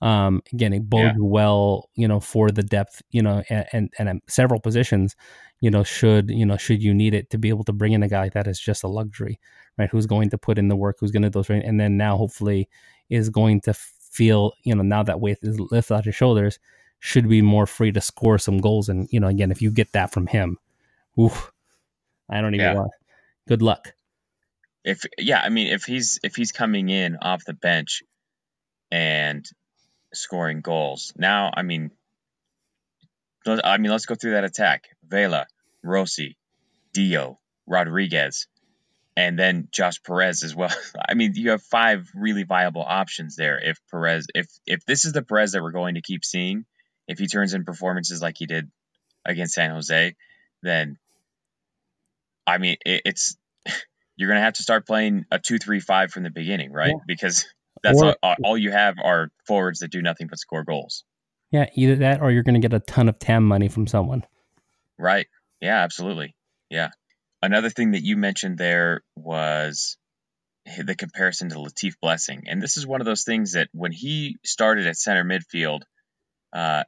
Um, 0.00 0.42
again, 0.52 0.72
it 0.72 0.88
bodes 0.88 1.16
yeah. 1.18 1.24
well, 1.24 1.90
you 1.94 2.06
know, 2.06 2.20
for 2.20 2.50
the 2.50 2.62
depth, 2.62 3.02
you 3.10 3.22
know, 3.22 3.42
and, 3.48 3.66
and, 3.72 3.92
and 3.98 4.08
um, 4.08 4.20
several 4.28 4.60
positions, 4.60 5.16
you 5.60 5.70
know, 5.70 5.82
should 5.82 6.30
you 6.30 6.46
know, 6.46 6.56
should 6.56 6.82
you 6.82 6.94
need 6.94 7.14
it 7.14 7.30
to 7.30 7.38
be 7.38 7.48
able 7.48 7.64
to 7.64 7.72
bring 7.72 7.92
in 7.92 8.02
a 8.04 8.08
guy 8.08 8.20
like 8.20 8.32
that 8.34 8.46
is 8.46 8.60
just 8.60 8.84
a 8.84 8.88
luxury, 8.88 9.40
right? 9.76 9.90
Who's 9.90 10.06
going 10.06 10.30
to 10.30 10.38
put 10.38 10.58
in 10.58 10.68
the 10.68 10.76
work, 10.76 10.98
who's 11.00 11.10
going 11.10 11.22
to 11.22 11.30
do 11.30 11.42
those, 11.42 11.50
and 11.50 11.80
then 11.80 11.96
now 11.96 12.16
hopefully 12.16 12.68
is 13.10 13.28
going 13.28 13.60
to 13.62 13.74
feel, 13.74 14.52
you 14.62 14.74
know, 14.74 14.82
now 14.82 15.02
that 15.02 15.20
weight 15.20 15.38
is 15.42 15.58
lifted 15.58 15.94
off 15.94 16.06
your 16.06 16.12
shoulders, 16.12 16.58
should 17.00 17.28
be 17.28 17.42
more 17.42 17.66
free 17.66 17.92
to 17.92 18.00
score 18.00 18.38
some 18.38 18.58
goals. 18.58 18.88
And, 18.88 19.08
you 19.10 19.20
know, 19.20 19.28
again, 19.28 19.50
if 19.50 19.62
you 19.62 19.70
get 19.70 19.92
that 19.92 20.12
from 20.12 20.26
him, 20.26 20.58
oof, 21.18 21.52
I 22.30 22.40
don't 22.40 22.54
even 22.54 22.66
yeah. 22.66 22.74
want 22.74 22.90
good 23.48 23.62
luck. 23.62 23.94
If 24.84 25.04
yeah, 25.18 25.40
I 25.40 25.48
mean 25.48 25.68
if 25.68 25.84
he's 25.84 26.20
if 26.22 26.36
he's 26.36 26.52
coming 26.52 26.88
in 26.88 27.16
off 27.20 27.44
the 27.44 27.54
bench 27.54 28.02
and 28.90 29.44
scoring 30.14 30.60
goals. 30.60 31.12
Now, 31.16 31.50
I 31.54 31.62
mean 31.62 31.90
I 33.46 33.78
mean 33.78 33.90
let's 33.90 34.06
go 34.06 34.14
through 34.14 34.32
that 34.32 34.44
attack. 34.44 34.84
Vela, 35.02 35.46
Rossi, 35.82 36.36
Dio, 36.92 37.38
Rodriguez 37.66 38.46
and 39.18 39.36
then 39.36 39.66
Josh 39.72 40.00
Perez 40.04 40.44
as 40.44 40.54
well. 40.54 40.70
I 41.08 41.14
mean, 41.14 41.32
you 41.34 41.50
have 41.50 41.62
five 41.62 42.08
really 42.14 42.44
viable 42.44 42.84
options 42.86 43.34
there. 43.34 43.58
If 43.58 43.80
Perez, 43.90 44.28
if 44.32 44.46
if 44.64 44.84
this 44.86 45.04
is 45.04 45.12
the 45.12 45.22
Perez 45.22 45.52
that 45.52 45.62
we're 45.62 45.72
going 45.72 45.96
to 45.96 46.00
keep 46.00 46.24
seeing, 46.24 46.64
if 47.08 47.18
he 47.18 47.26
turns 47.26 47.52
in 47.52 47.64
performances 47.64 48.22
like 48.22 48.36
he 48.38 48.46
did 48.46 48.70
against 49.24 49.54
San 49.54 49.72
Jose, 49.72 50.14
then 50.62 50.98
I 52.46 52.58
mean, 52.58 52.76
it, 52.86 53.02
it's 53.06 53.36
you're 54.18 54.28
going 54.28 54.40
to 54.40 54.44
have 54.44 54.54
to 54.54 54.62
start 54.62 54.86
playing 54.86 55.24
a 55.30 55.38
two-three-five 55.38 56.10
from 56.10 56.24
the 56.24 56.30
beginning, 56.30 56.72
right? 56.72 56.88
Yeah. 56.88 57.04
Because 57.06 57.46
that's 57.82 58.02
or, 58.02 58.16
all, 58.22 58.34
all 58.44 58.58
you 58.58 58.72
have 58.72 58.96
are 59.02 59.30
forwards 59.46 59.78
that 59.78 59.90
do 59.90 60.02
nothing 60.02 60.26
but 60.26 60.38
score 60.38 60.64
goals. 60.64 61.04
Yeah, 61.50 61.70
either 61.74 61.96
that 61.96 62.20
or 62.20 62.30
you're 62.30 62.42
going 62.42 62.60
to 62.60 62.68
get 62.68 62.74
a 62.74 62.80
ton 62.80 63.08
of 63.08 63.18
TAM 63.18 63.44
money 63.44 63.68
from 63.68 63.86
someone. 63.86 64.24
Right. 64.98 65.28
Yeah, 65.62 65.82
absolutely. 65.82 66.34
Yeah. 66.68 66.90
Another 67.40 67.70
thing 67.70 67.92
that 67.92 68.02
you 68.02 68.16
mentioned 68.16 68.58
there 68.58 69.02
was 69.16 69.96
the 70.84 70.96
comparison 70.96 71.48
to 71.50 71.54
Latif 71.54 71.94
Blessing. 72.02 72.42
And 72.48 72.60
this 72.60 72.76
is 72.76 72.86
one 72.86 73.00
of 73.00 73.06
those 73.06 73.22
things 73.22 73.52
that 73.52 73.68
when 73.72 73.92
he 73.92 74.36
started 74.44 74.86
at 74.86 74.96
center 74.96 75.24
midfield 75.24 75.82
uh, 76.52 76.82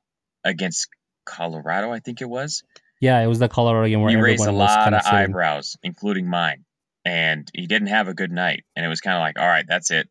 against 0.45 0.89
Colorado, 1.25 1.93
I 1.93 2.01
think 2.01 2.21
it 2.21 2.29
was. 2.29 2.63
Yeah, 3.01 3.21
it 3.21 3.29
was 3.29 3.39
the 3.39 3.49
Colorado 3.49 3.89
game 3.89 4.03
where 4.03 4.11
he 4.11 4.17
raised 4.17 4.45
a 4.45 4.53
lot 4.53 4.93
of 4.93 5.01
eyebrows, 5.07 5.79
including 5.83 6.29
mine. 6.29 6.65
And 7.05 7.49
he 7.55 7.67
didn't 7.67 7.89
have 7.89 8.09
a 8.09 8.15
good 8.15 8.33
night. 8.33 8.65
And 8.77 8.85
it 8.85 8.89
was 8.89 9.01
kind 9.01 9.17
of 9.17 9.21
like, 9.21 9.39
all 9.39 9.47
right, 9.47 9.65
that's 9.67 9.91
it. 9.91 10.09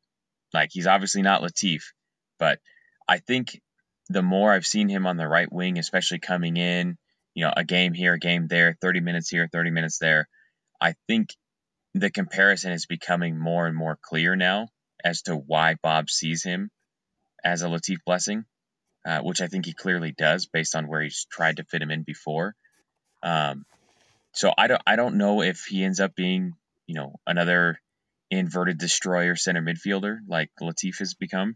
Like, 0.54 0.70
he's 0.72 0.88
obviously 0.88 1.22
not 1.22 1.42
Latif. 1.42 1.84
But 2.40 2.60
I 3.08 3.20
think 3.20 3.62
the 4.10 4.24
more 4.24 4.52
I've 4.52 4.66
seen 4.66 4.90
him 4.90 5.06
on 5.06 5.18
the 5.18 5.28
right 5.28 5.52
wing, 5.52 5.78
especially 5.78 6.20
coming 6.20 6.58
in, 6.58 6.98
you 7.36 7.46
know, 7.46 7.54
a 7.56 7.64
game 7.64 7.94
here, 7.94 8.14
a 8.14 8.20
game 8.20 8.48
there, 8.48 8.76
30 8.82 9.02
minutes 9.02 9.30
here, 9.30 9.48
30 9.52 9.70
minutes 9.70 10.00
there. 10.00 10.28
I 10.82 10.96
think 11.08 11.30
the 11.94 12.10
comparison 12.10 12.72
is 12.72 12.86
becoming 12.86 13.38
more 13.38 13.68
and 13.68 13.76
more 13.76 13.98
clear 14.02 14.36
now 14.36 14.70
as 15.04 15.22
to 15.24 15.36
why 15.36 15.76
Bob 15.82 16.10
sees 16.10 16.44
him 16.44 16.72
as 17.44 17.62
a 17.62 17.68
Latif 17.68 17.98
Blessing, 18.06 18.46
uh, 19.06 19.22
which 19.22 19.42
I 19.42 19.48
think 19.48 19.66
he 19.66 19.74
clearly 19.74 20.14
does 20.18 20.48
based 20.48 20.76
on 20.76 20.88
where 20.88 21.02
he's 21.02 21.26
tried 21.32 21.58
to 21.58 21.64
fit 21.64 21.82
him 21.82 21.92
in 21.92 22.04
before. 22.04 22.56
Um, 23.24 23.66
so 24.34 24.54
I 24.58 24.68
don't 24.68 24.82
I 24.86 24.96
don't 24.96 25.18
know 25.18 25.42
if 25.42 25.66
he 25.66 25.84
ends 25.84 26.00
up 26.00 26.16
being 26.16 26.54
you 26.90 26.96
know 26.96 27.20
another 27.28 27.80
inverted 28.32 28.80
destroyer 28.80 29.36
center 29.36 29.62
midfielder 29.62 30.18
like 30.28 30.50
Latif 30.60 30.98
has 30.98 31.14
become, 31.14 31.56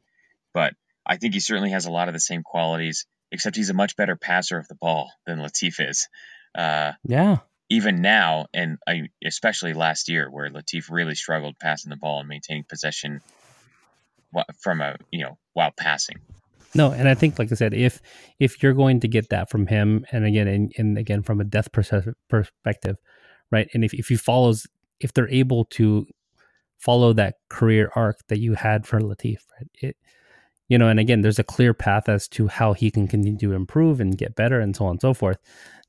but 0.53 0.73
I 1.05 1.17
think 1.17 1.33
he 1.33 1.39
certainly 1.39 1.71
has 1.71 1.87
a 1.87 1.91
lot 1.91 2.07
of 2.07 2.13
the 2.13 2.19
same 2.19 2.43
qualities 2.43 3.07
except 3.31 3.55
he's 3.55 3.71
a 3.71 3.73
much 3.73 3.95
better 3.95 4.15
passer 4.15 4.59
of 4.59 4.67
the 4.67 4.75
ball 4.75 5.11
than 5.25 5.39
Latif 5.39 5.89
is. 5.89 6.07
Uh, 6.55 6.91
yeah. 7.03 7.37
Even 7.69 8.01
now, 8.01 8.45
and 8.53 8.77
I, 8.87 9.09
especially 9.25 9.73
last 9.73 10.07
year, 10.07 10.29
where 10.29 10.51
Latif 10.51 10.91
really 10.91 11.15
struggled 11.15 11.57
passing 11.59 11.89
the 11.89 11.95
ball 11.97 12.19
and 12.19 12.29
maintaining 12.29 12.63
possession 12.63 13.21
from 14.59 14.81
a 14.81 14.97
you 15.11 15.23
know 15.23 15.39
while 15.53 15.71
passing. 15.75 16.17
No, 16.75 16.91
and 16.91 17.07
I 17.07 17.15
think, 17.15 17.39
like 17.39 17.51
I 17.51 17.55
said, 17.55 17.73
if 17.73 18.01
if 18.39 18.61
you're 18.61 18.73
going 18.73 18.99
to 18.99 19.07
get 19.07 19.29
that 19.29 19.49
from 19.49 19.67
him, 19.67 20.05
and 20.11 20.25
again, 20.25 20.47
and, 20.47 20.73
and 20.77 20.97
again 20.97 21.23
from 21.23 21.41
a 21.41 21.43
death 21.43 21.69
perspective, 21.71 22.97
right? 23.51 23.67
And 23.73 23.83
if 23.83 23.93
if 23.93 24.09
he 24.09 24.15
follows, 24.15 24.67
if 25.03 25.13
they're 25.13 25.29
able 25.29 25.65
to 25.65 26.07
follow 26.79 27.13
that 27.13 27.35
career 27.49 27.91
arc 27.95 28.19
that 28.27 28.39
you 28.39 28.53
had 28.53 28.85
for 28.85 28.99
Latif, 28.99 29.37
right? 29.57 29.69
It 29.81 29.97
you 30.69 30.77
know, 30.77 30.87
and 30.87 30.99
again, 30.99 31.21
there's 31.21 31.39
a 31.39 31.43
clear 31.43 31.73
path 31.73 32.09
as 32.09 32.27
to 32.29 32.47
how 32.47 32.73
he 32.73 32.89
can 32.89 33.07
continue 33.07 33.37
to 33.37 33.53
improve 33.53 33.99
and 33.99 34.17
get 34.17 34.35
better 34.35 34.59
and 34.59 34.75
so 34.75 34.85
on 34.85 34.91
and 34.91 35.01
so 35.01 35.13
forth. 35.13 35.37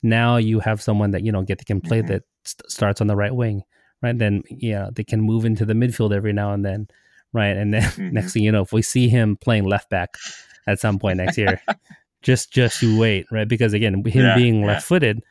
Now 0.02 0.36
you 0.36 0.60
have 0.60 0.82
someone 0.82 1.12
that, 1.12 1.22
you 1.22 1.32
know, 1.32 1.42
get 1.42 1.64
can 1.64 1.80
play 1.80 2.00
mm-hmm. 2.00 2.08
that 2.08 2.22
st- 2.44 2.70
starts 2.70 3.00
on 3.00 3.06
the 3.06 3.16
right 3.16 3.34
wing, 3.34 3.62
right? 4.02 4.18
Then, 4.18 4.42
yeah, 4.50 4.90
they 4.92 5.04
can 5.04 5.20
move 5.20 5.44
into 5.44 5.64
the 5.64 5.72
midfield 5.72 6.14
every 6.14 6.32
now 6.32 6.52
and 6.52 6.64
then, 6.64 6.88
right? 7.32 7.56
And 7.56 7.72
then 7.72 7.82
mm-hmm. 7.82 8.10
next 8.10 8.34
thing 8.34 8.42
you 8.42 8.52
know, 8.52 8.62
if 8.62 8.72
we 8.72 8.82
see 8.82 9.08
him 9.08 9.36
playing 9.36 9.64
left 9.64 9.88
back 9.90 10.16
at 10.66 10.80
some 10.80 10.98
point 10.98 11.18
next 11.18 11.38
year, 11.38 11.62
just 12.22 12.52
just 12.52 12.82
you 12.82 12.98
wait, 12.98 13.26
right? 13.30 13.48
Because 13.48 13.72
again, 13.72 14.04
him 14.04 14.22
yeah, 14.22 14.34
being 14.34 14.60
yeah. 14.60 14.66
left 14.66 14.86
footed, 14.86 15.22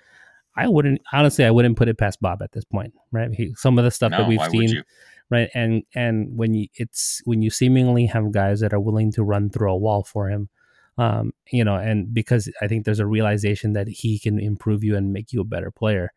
I 0.55 0.67
wouldn't 0.67 1.01
honestly, 1.11 1.45
I 1.45 1.51
wouldn't 1.51 1.77
put 1.77 1.87
it 1.87 1.97
past 1.97 2.21
Bob 2.21 2.41
at 2.41 2.51
this 2.51 2.65
point, 2.65 2.93
right? 3.11 3.31
He, 3.33 3.53
some 3.55 3.77
of 3.77 3.85
the 3.85 3.91
stuff 3.91 4.11
no, 4.11 4.19
that 4.19 4.27
we've 4.27 4.43
seen, 4.49 4.83
right? 5.29 5.49
And 5.53 5.83
and 5.95 6.37
when 6.37 6.53
you 6.53 6.67
it's 6.75 7.21
when 7.25 7.41
you 7.41 7.49
seemingly 7.49 8.05
have 8.07 8.31
guys 8.31 8.59
that 8.59 8.73
are 8.73 8.79
willing 8.79 9.11
to 9.13 9.23
run 9.23 9.49
through 9.49 9.71
a 9.71 9.77
wall 9.77 10.03
for 10.03 10.29
him, 10.29 10.49
um, 10.97 11.33
you 11.51 11.63
know, 11.63 11.75
and 11.75 12.13
because 12.13 12.49
I 12.61 12.67
think 12.67 12.85
there's 12.85 12.99
a 12.99 13.05
realization 13.07 13.73
that 13.73 13.87
he 13.87 14.19
can 14.19 14.39
improve 14.39 14.83
you 14.83 14.95
and 14.95 15.11
make 15.11 15.33
you 15.33 15.41
a 15.41 15.45
better 15.45 15.71
player, 15.71 16.11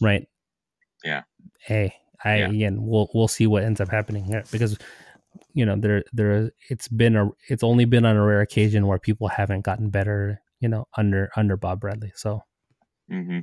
right? 0.00 0.28
Yeah. 1.04 1.22
Hey, 1.60 1.94
I 2.24 2.38
yeah. 2.38 2.48
again, 2.48 2.78
we'll 2.80 3.08
we'll 3.14 3.28
see 3.28 3.46
what 3.46 3.62
ends 3.62 3.80
up 3.80 3.90
happening 3.90 4.24
here 4.24 4.42
because 4.50 4.76
you 5.54 5.64
know 5.64 5.76
there 5.76 6.02
there 6.12 6.50
it's 6.68 6.88
been 6.88 7.14
a 7.14 7.30
it's 7.48 7.62
only 7.62 7.84
been 7.84 8.04
on 8.04 8.16
a 8.16 8.24
rare 8.24 8.40
occasion 8.40 8.88
where 8.88 8.98
people 8.98 9.28
haven't 9.28 9.64
gotten 9.64 9.90
better, 9.90 10.42
you 10.58 10.68
know, 10.68 10.88
under 10.96 11.30
under 11.36 11.56
Bob 11.56 11.80
Bradley. 11.80 12.12
So. 12.16 12.42
Hmm. 13.08 13.40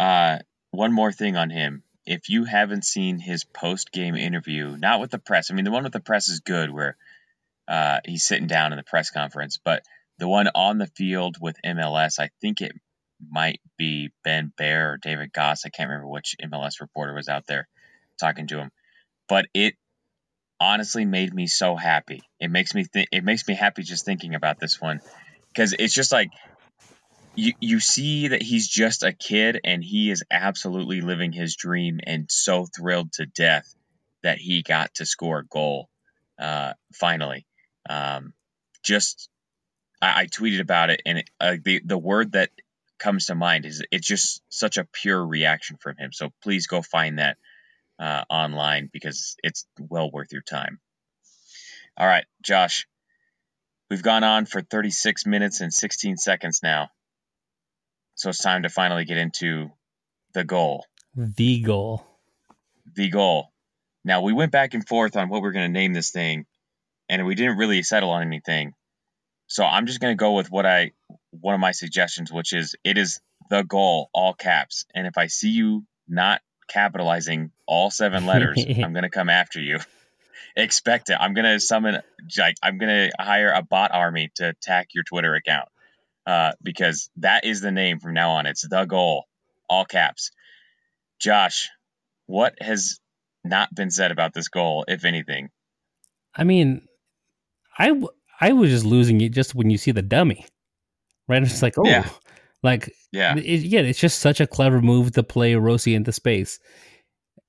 Uh, 0.00 0.38
one 0.70 0.94
more 0.94 1.12
thing 1.12 1.36
on 1.36 1.50
him 1.50 1.82
if 2.06 2.30
you 2.30 2.44
haven't 2.44 2.86
seen 2.86 3.18
his 3.18 3.44
post 3.44 3.92
game 3.92 4.16
interview, 4.16 4.74
not 4.78 4.98
with 4.98 5.10
the 5.10 5.18
press. 5.18 5.50
I 5.50 5.54
mean, 5.54 5.66
the 5.66 5.70
one 5.70 5.84
with 5.84 5.92
the 5.92 6.00
press 6.00 6.30
is 6.30 6.40
good, 6.40 6.70
where 6.70 6.96
uh, 7.68 8.00
he's 8.06 8.24
sitting 8.24 8.46
down 8.46 8.72
in 8.72 8.78
the 8.78 8.82
press 8.82 9.10
conference, 9.10 9.58
but 9.62 9.82
the 10.18 10.26
one 10.26 10.48
on 10.54 10.78
the 10.78 10.86
field 10.86 11.36
with 11.38 11.56
MLS, 11.64 12.18
I 12.18 12.30
think 12.40 12.62
it 12.62 12.72
might 13.30 13.60
be 13.76 14.10
Ben 14.24 14.52
Bear 14.56 14.92
or 14.92 14.96
David 14.96 15.34
Gass. 15.34 15.66
I 15.66 15.68
can't 15.68 15.90
remember 15.90 16.08
which 16.08 16.34
MLS 16.42 16.80
reporter 16.80 17.12
was 17.12 17.28
out 17.28 17.46
there 17.46 17.68
talking 18.18 18.46
to 18.46 18.58
him, 18.58 18.70
but 19.28 19.48
it 19.52 19.74
honestly 20.58 21.04
made 21.04 21.34
me 21.34 21.46
so 21.46 21.76
happy. 21.76 22.22
It 22.40 22.50
makes 22.50 22.74
me 22.74 22.84
think. 22.84 23.08
It 23.12 23.22
makes 23.22 23.46
me 23.46 23.54
happy 23.54 23.82
just 23.82 24.06
thinking 24.06 24.34
about 24.34 24.58
this 24.58 24.80
one 24.80 25.00
because 25.52 25.74
it's 25.78 25.94
just 25.94 26.10
like 26.10 26.30
you 27.40 27.52
you 27.60 27.80
see 27.80 28.28
that 28.28 28.42
he's 28.42 28.68
just 28.68 29.02
a 29.02 29.12
kid 29.12 29.60
and 29.64 29.82
he 29.82 30.10
is 30.10 30.22
absolutely 30.30 31.00
living 31.00 31.32
his 31.32 31.56
dream 31.56 31.98
and 32.04 32.30
so 32.30 32.66
thrilled 32.66 33.12
to 33.14 33.26
death 33.26 33.74
that 34.22 34.38
he 34.38 34.62
got 34.62 34.94
to 34.94 35.06
score 35.06 35.38
a 35.38 35.46
goal 35.46 35.88
uh, 36.38 36.74
finally. 36.94 37.46
Um, 37.88 38.34
just 38.82 39.30
I, 40.02 40.22
I, 40.22 40.26
tweeted 40.26 40.60
about 40.60 40.90
it 40.90 41.00
and 41.06 41.18
it, 41.18 41.30
uh, 41.40 41.56
the 41.62 41.80
the 41.84 41.98
word 41.98 42.32
that 42.32 42.50
comes 42.98 43.26
to 43.26 43.34
mind 43.34 43.64
is 43.64 43.82
it's 43.90 44.06
just 44.06 44.42
such 44.50 44.76
a 44.76 44.86
pure 44.92 45.24
reaction 45.26 45.78
from 45.80 45.96
him. 45.96 46.12
So 46.12 46.32
please 46.42 46.66
go 46.66 46.82
find 46.82 47.18
that 47.18 47.38
uh, 47.98 48.24
online 48.28 48.90
because 48.92 49.36
it's 49.42 49.66
well 49.78 50.10
worth 50.10 50.32
your 50.32 50.42
time. 50.42 50.78
All 51.96 52.06
right, 52.06 52.24
Josh, 52.42 52.86
we've 53.88 54.02
gone 54.02 54.24
on 54.24 54.44
for 54.44 54.60
36 54.60 55.24
minutes 55.24 55.62
and 55.62 55.72
16 55.72 56.18
seconds 56.18 56.60
now. 56.62 56.90
So 58.20 58.28
it's 58.28 58.42
time 58.42 58.64
to 58.64 58.68
finally 58.68 59.06
get 59.06 59.16
into 59.16 59.70
the 60.34 60.44
goal. 60.44 60.84
The 61.16 61.62
goal. 61.62 62.04
The 62.94 63.08
goal. 63.08 63.50
Now 64.04 64.20
we 64.20 64.34
went 64.34 64.52
back 64.52 64.74
and 64.74 64.86
forth 64.86 65.16
on 65.16 65.30
what 65.30 65.40
we 65.40 65.48
are 65.48 65.52
going 65.52 65.72
to 65.72 65.72
name 65.72 65.94
this 65.94 66.10
thing, 66.10 66.44
and 67.08 67.24
we 67.24 67.34
didn't 67.34 67.56
really 67.56 67.82
settle 67.82 68.10
on 68.10 68.20
anything. 68.20 68.74
So 69.46 69.64
I'm 69.64 69.86
just 69.86 70.00
going 70.00 70.12
to 70.12 70.20
go 70.20 70.32
with 70.32 70.50
what 70.50 70.66
I 70.66 70.90
one 71.30 71.54
of 71.54 71.62
my 71.62 71.70
suggestions, 71.70 72.30
which 72.30 72.52
is 72.52 72.76
it 72.84 72.98
is 72.98 73.22
the 73.48 73.62
goal, 73.62 74.10
all 74.12 74.34
caps. 74.34 74.84
And 74.94 75.06
if 75.06 75.16
I 75.16 75.28
see 75.28 75.48
you 75.48 75.86
not 76.06 76.42
capitalizing 76.68 77.52
all 77.64 77.90
seven 77.90 78.26
letters, 78.26 78.62
I'm 78.68 78.92
going 78.92 79.04
to 79.04 79.08
come 79.08 79.30
after 79.30 79.60
you. 79.60 79.78
Expect 80.56 81.08
it. 81.08 81.16
I'm 81.18 81.32
going 81.32 81.46
to 81.46 81.58
summon, 81.58 82.02
like, 82.36 82.56
I'm 82.62 82.76
going 82.76 83.08
to 83.08 83.12
hire 83.18 83.50
a 83.50 83.62
bot 83.62 83.92
army 83.94 84.30
to 84.34 84.50
attack 84.50 84.88
your 84.92 85.04
Twitter 85.04 85.34
account 85.34 85.70
uh, 86.26 86.52
because 86.62 87.10
that 87.16 87.44
is 87.44 87.60
the 87.60 87.70
name 87.70 87.98
from 88.00 88.14
now 88.14 88.32
on. 88.32 88.46
It's 88.46 88.66
the 88.66 88.84
goal, 88.84 89.24
all 89.68 89.84
caps. 89.84 90.30
Josh, 91.20 91.68
what 92.26 92.54
has 92.60 92.98
not 93.44 93.74
been 93.74 93.90
said 93.90 94.10
about 94.10 94.34
this 94.34 94.48
goal, 94.48 94.84
if 94.88 95.04
anything? 95.04 95.50
I 96.34 96.44
mean, 96.44 96.82
I 97.78 98.00
I 98.40 98.52
was 98.52 98.70
just 98.70 98.84
losing 98.84 99.20
it 99.20 99.32
just 99.32 99.54
when 99.54 99.70
you 99.70 99.78
see 99.78 99.90
the 99.90 100.02
dummy, 100.02 100.46
right? 101.28 101.42
It's 101.42 101.52
just 101.52 101.62
like, 101.62 101.76
oh, 101.76 101.86
yeah. 101.86 102.08
like, 102.62 102.94
yeah, 103.12 103.36
it, 103.36 103.62
yeah, 103.62 103.80
it's 103.80 103.98
just 103.98 104.20
such 104.20 104.40
a 104.40 104.46
clever 104.46 104.80
move 104.80 105.12
to 105.12 105.22
play 105.22 105.54
Rossi 105.54 105.94
into 105.94 106.12
space. 106.12 106.58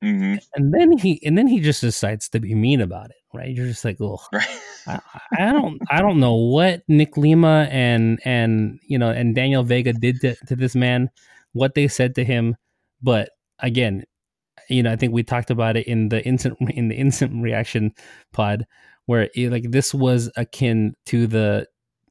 Mm-hmm. 0.03 0.35
And 0.55 0.73
then 0.73 0.97
he 0.97 1.23
and 1.25 1.37
then 1.37 1.47
he 1.47 1.59
just 1.59 1.81
decides 1.81 2.27
to 2.29 2.39
be 2.39 2.55
mean 2.55 2.81
about 2.81 3.11
it, 3.11 3.17
right? 3.33 3.49
You're 3.49 3.67
just 3.67 3.85
like, 3.85 3.97
oh, 4.01 4.19
right. 4.33 4.47
I, 4.87 4.99
I, 5.37 5.51
don't, 5.51 5.79
I 5.91 6.01
don't 6.01 6.19
know 6.19 6.33
what 6.33 6.81
Nick 6.87 7.17
Lima 7.17 7.67
and 7.69 8.19
and 8.25 8.79
you 8.87 8.97
know 8.97 9.11
and 9.11 9.35
Daniel 9.35 9.63
Vega 9.63 9.93
did 9.93 10.19
to, 10.21 10.35
to 10.47 10.55
this 10.55 10.75
man, 10.75 11.11
what 11.53 11.75
they 11.75 11.87
said 11.87 12.15
to 12.15 12.23
him, 12.23 12.55
but 13.01 13.29
again, 13.59 14.03
you 14.69 14.83
know, 14.83 14.91
I 14.91 14.95
think 14.95 15.13
we 15.13 15.23
talked 15.23 15.51
about 15.51 15.77
it 15.77 15.87
in 15.87 16.09
the 16.09 16.23
instant 16.25 16.57
in 16.69 16.87
the 16.87 16.95
instant 16.95 17.41
reaction 17.43 17.93
pod, 18.33 18.65
where 19.05 19.29
it, 19.35 19.51
like 19.51 19.71
this 19.71 19.93
was 19.93 20.31
akin 20.35 20.95
to 21.07 21.27
the, 21.27 21.67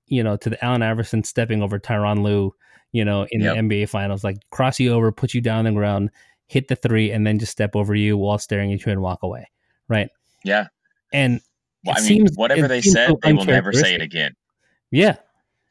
you 0.07 0.23
know, 0.23 0.37
to 0.37 0.51
the 0.51 0.65
Allen 0.65 0.83
Iverson 0.83 1.25
stepping 1.25 1.63
over 1.63 1.79
Tyronn 1.79 2.23
Lue, 2.23 2.55
you 2.93 3.05
know, 3.05 3.27
in 3.31 3.41
yep. 3.41 3.55
the 3.55 3.61
NBA 3.63 3.89
Finals, 3.89 4.25
like 4.25 4.39
cross 4.51 4.79
you 4.79 4.93
over, 4.93 5.13
put 5.13 5.35
you 5.35 5.41
down 5.41 5.61
on 5.61 5.65
the 5.67 5.73
ground, 5.73 6.11
hit 6.51 6.67
the 6.67 6.77
three, 6.77 7.13
and 7.13 7.25
then 7.25 7.39
just 7.39 7.53
step 7.53 7.77
over 7.77 7.95
you 7.95 8.19
while 8.19 8.39
staring 8.39 8.73
at 8.73 8.85
you 8.85 8.93
and 8.93 9.01
walk 9.01 9.23
away. 9.23 9.49
Right. 9.89 10.09
Yeah. 10.45 10.67
And 11.13 11.41
well, 11.85 11.95
I 11.97 12.01
mean, 12.01 12.09
seems, 12.09 12.33
whatever 12.35 12.67
they 12.67 12.83
said, 12.83 13.09
so 13.09 13.19
they 13.23 13.33
will 13.33 13.45
never 13.45 13.73
say 13.73 13.95
it 13.95 14.03
again. 14.03 14.35
Yeah. 14.91 15.17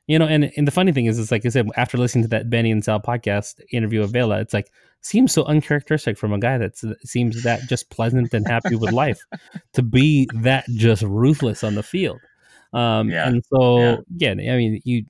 You 0.08 0.18
know, 0.18 0.26
and, 0.26 0.52
and 0.56 0.66
the 0.66 0.72
funny 0.72 0.92
thing 0.92 1.06
is, 1.06 1.20
it's 1.20 1.32
like 1.32 1.46
I 1.46 1.50
said, 1.50 1.68
after 1.76 1.98
listening 1.98 2.24
to 2.24 2.30
that 2.30 2.50
Benny 2.50 2.72
and 2.72 2.84
Sal 2.84 3.00
podcast 3.00 3.60
interview 3.72 4.02
of 4.02 4.12
Vela, 4.12 4.40
it's 4.40 4.54
like, 4.54 4.72
seems 5.02 5.34
so 5.34 5.44
uncharacteristic 5.44 6.18
from 6.18 6.34
a 6.34 6.40
guy 6.40 6.58
that 6.58 6.78
seems 7.04 7.44
that 7.44 7.62
just 7.68 7.90
pleasant 7.90 8.34
and 8.34 8.48
happy 8.48 8.76
with 8.76 8.92
life 8.92 9.20
to 9.74 9.82
be 9.82 10.28
that 10.34 10.66
just 10.70 11.04
ruthless 11.04 11.64
on 11.64 11.76
the 11.76 11.84
field. 11.84 12.20
Um, 12.74 13.10
yeah. 13.10 13.28
And 13.28 13.44
so, 13.54 13.80
yeah. 13.80 13.98
again, 14.16 14.40
I 14.40 14.58
mean, 14.58 14.82
you 14.84 15.04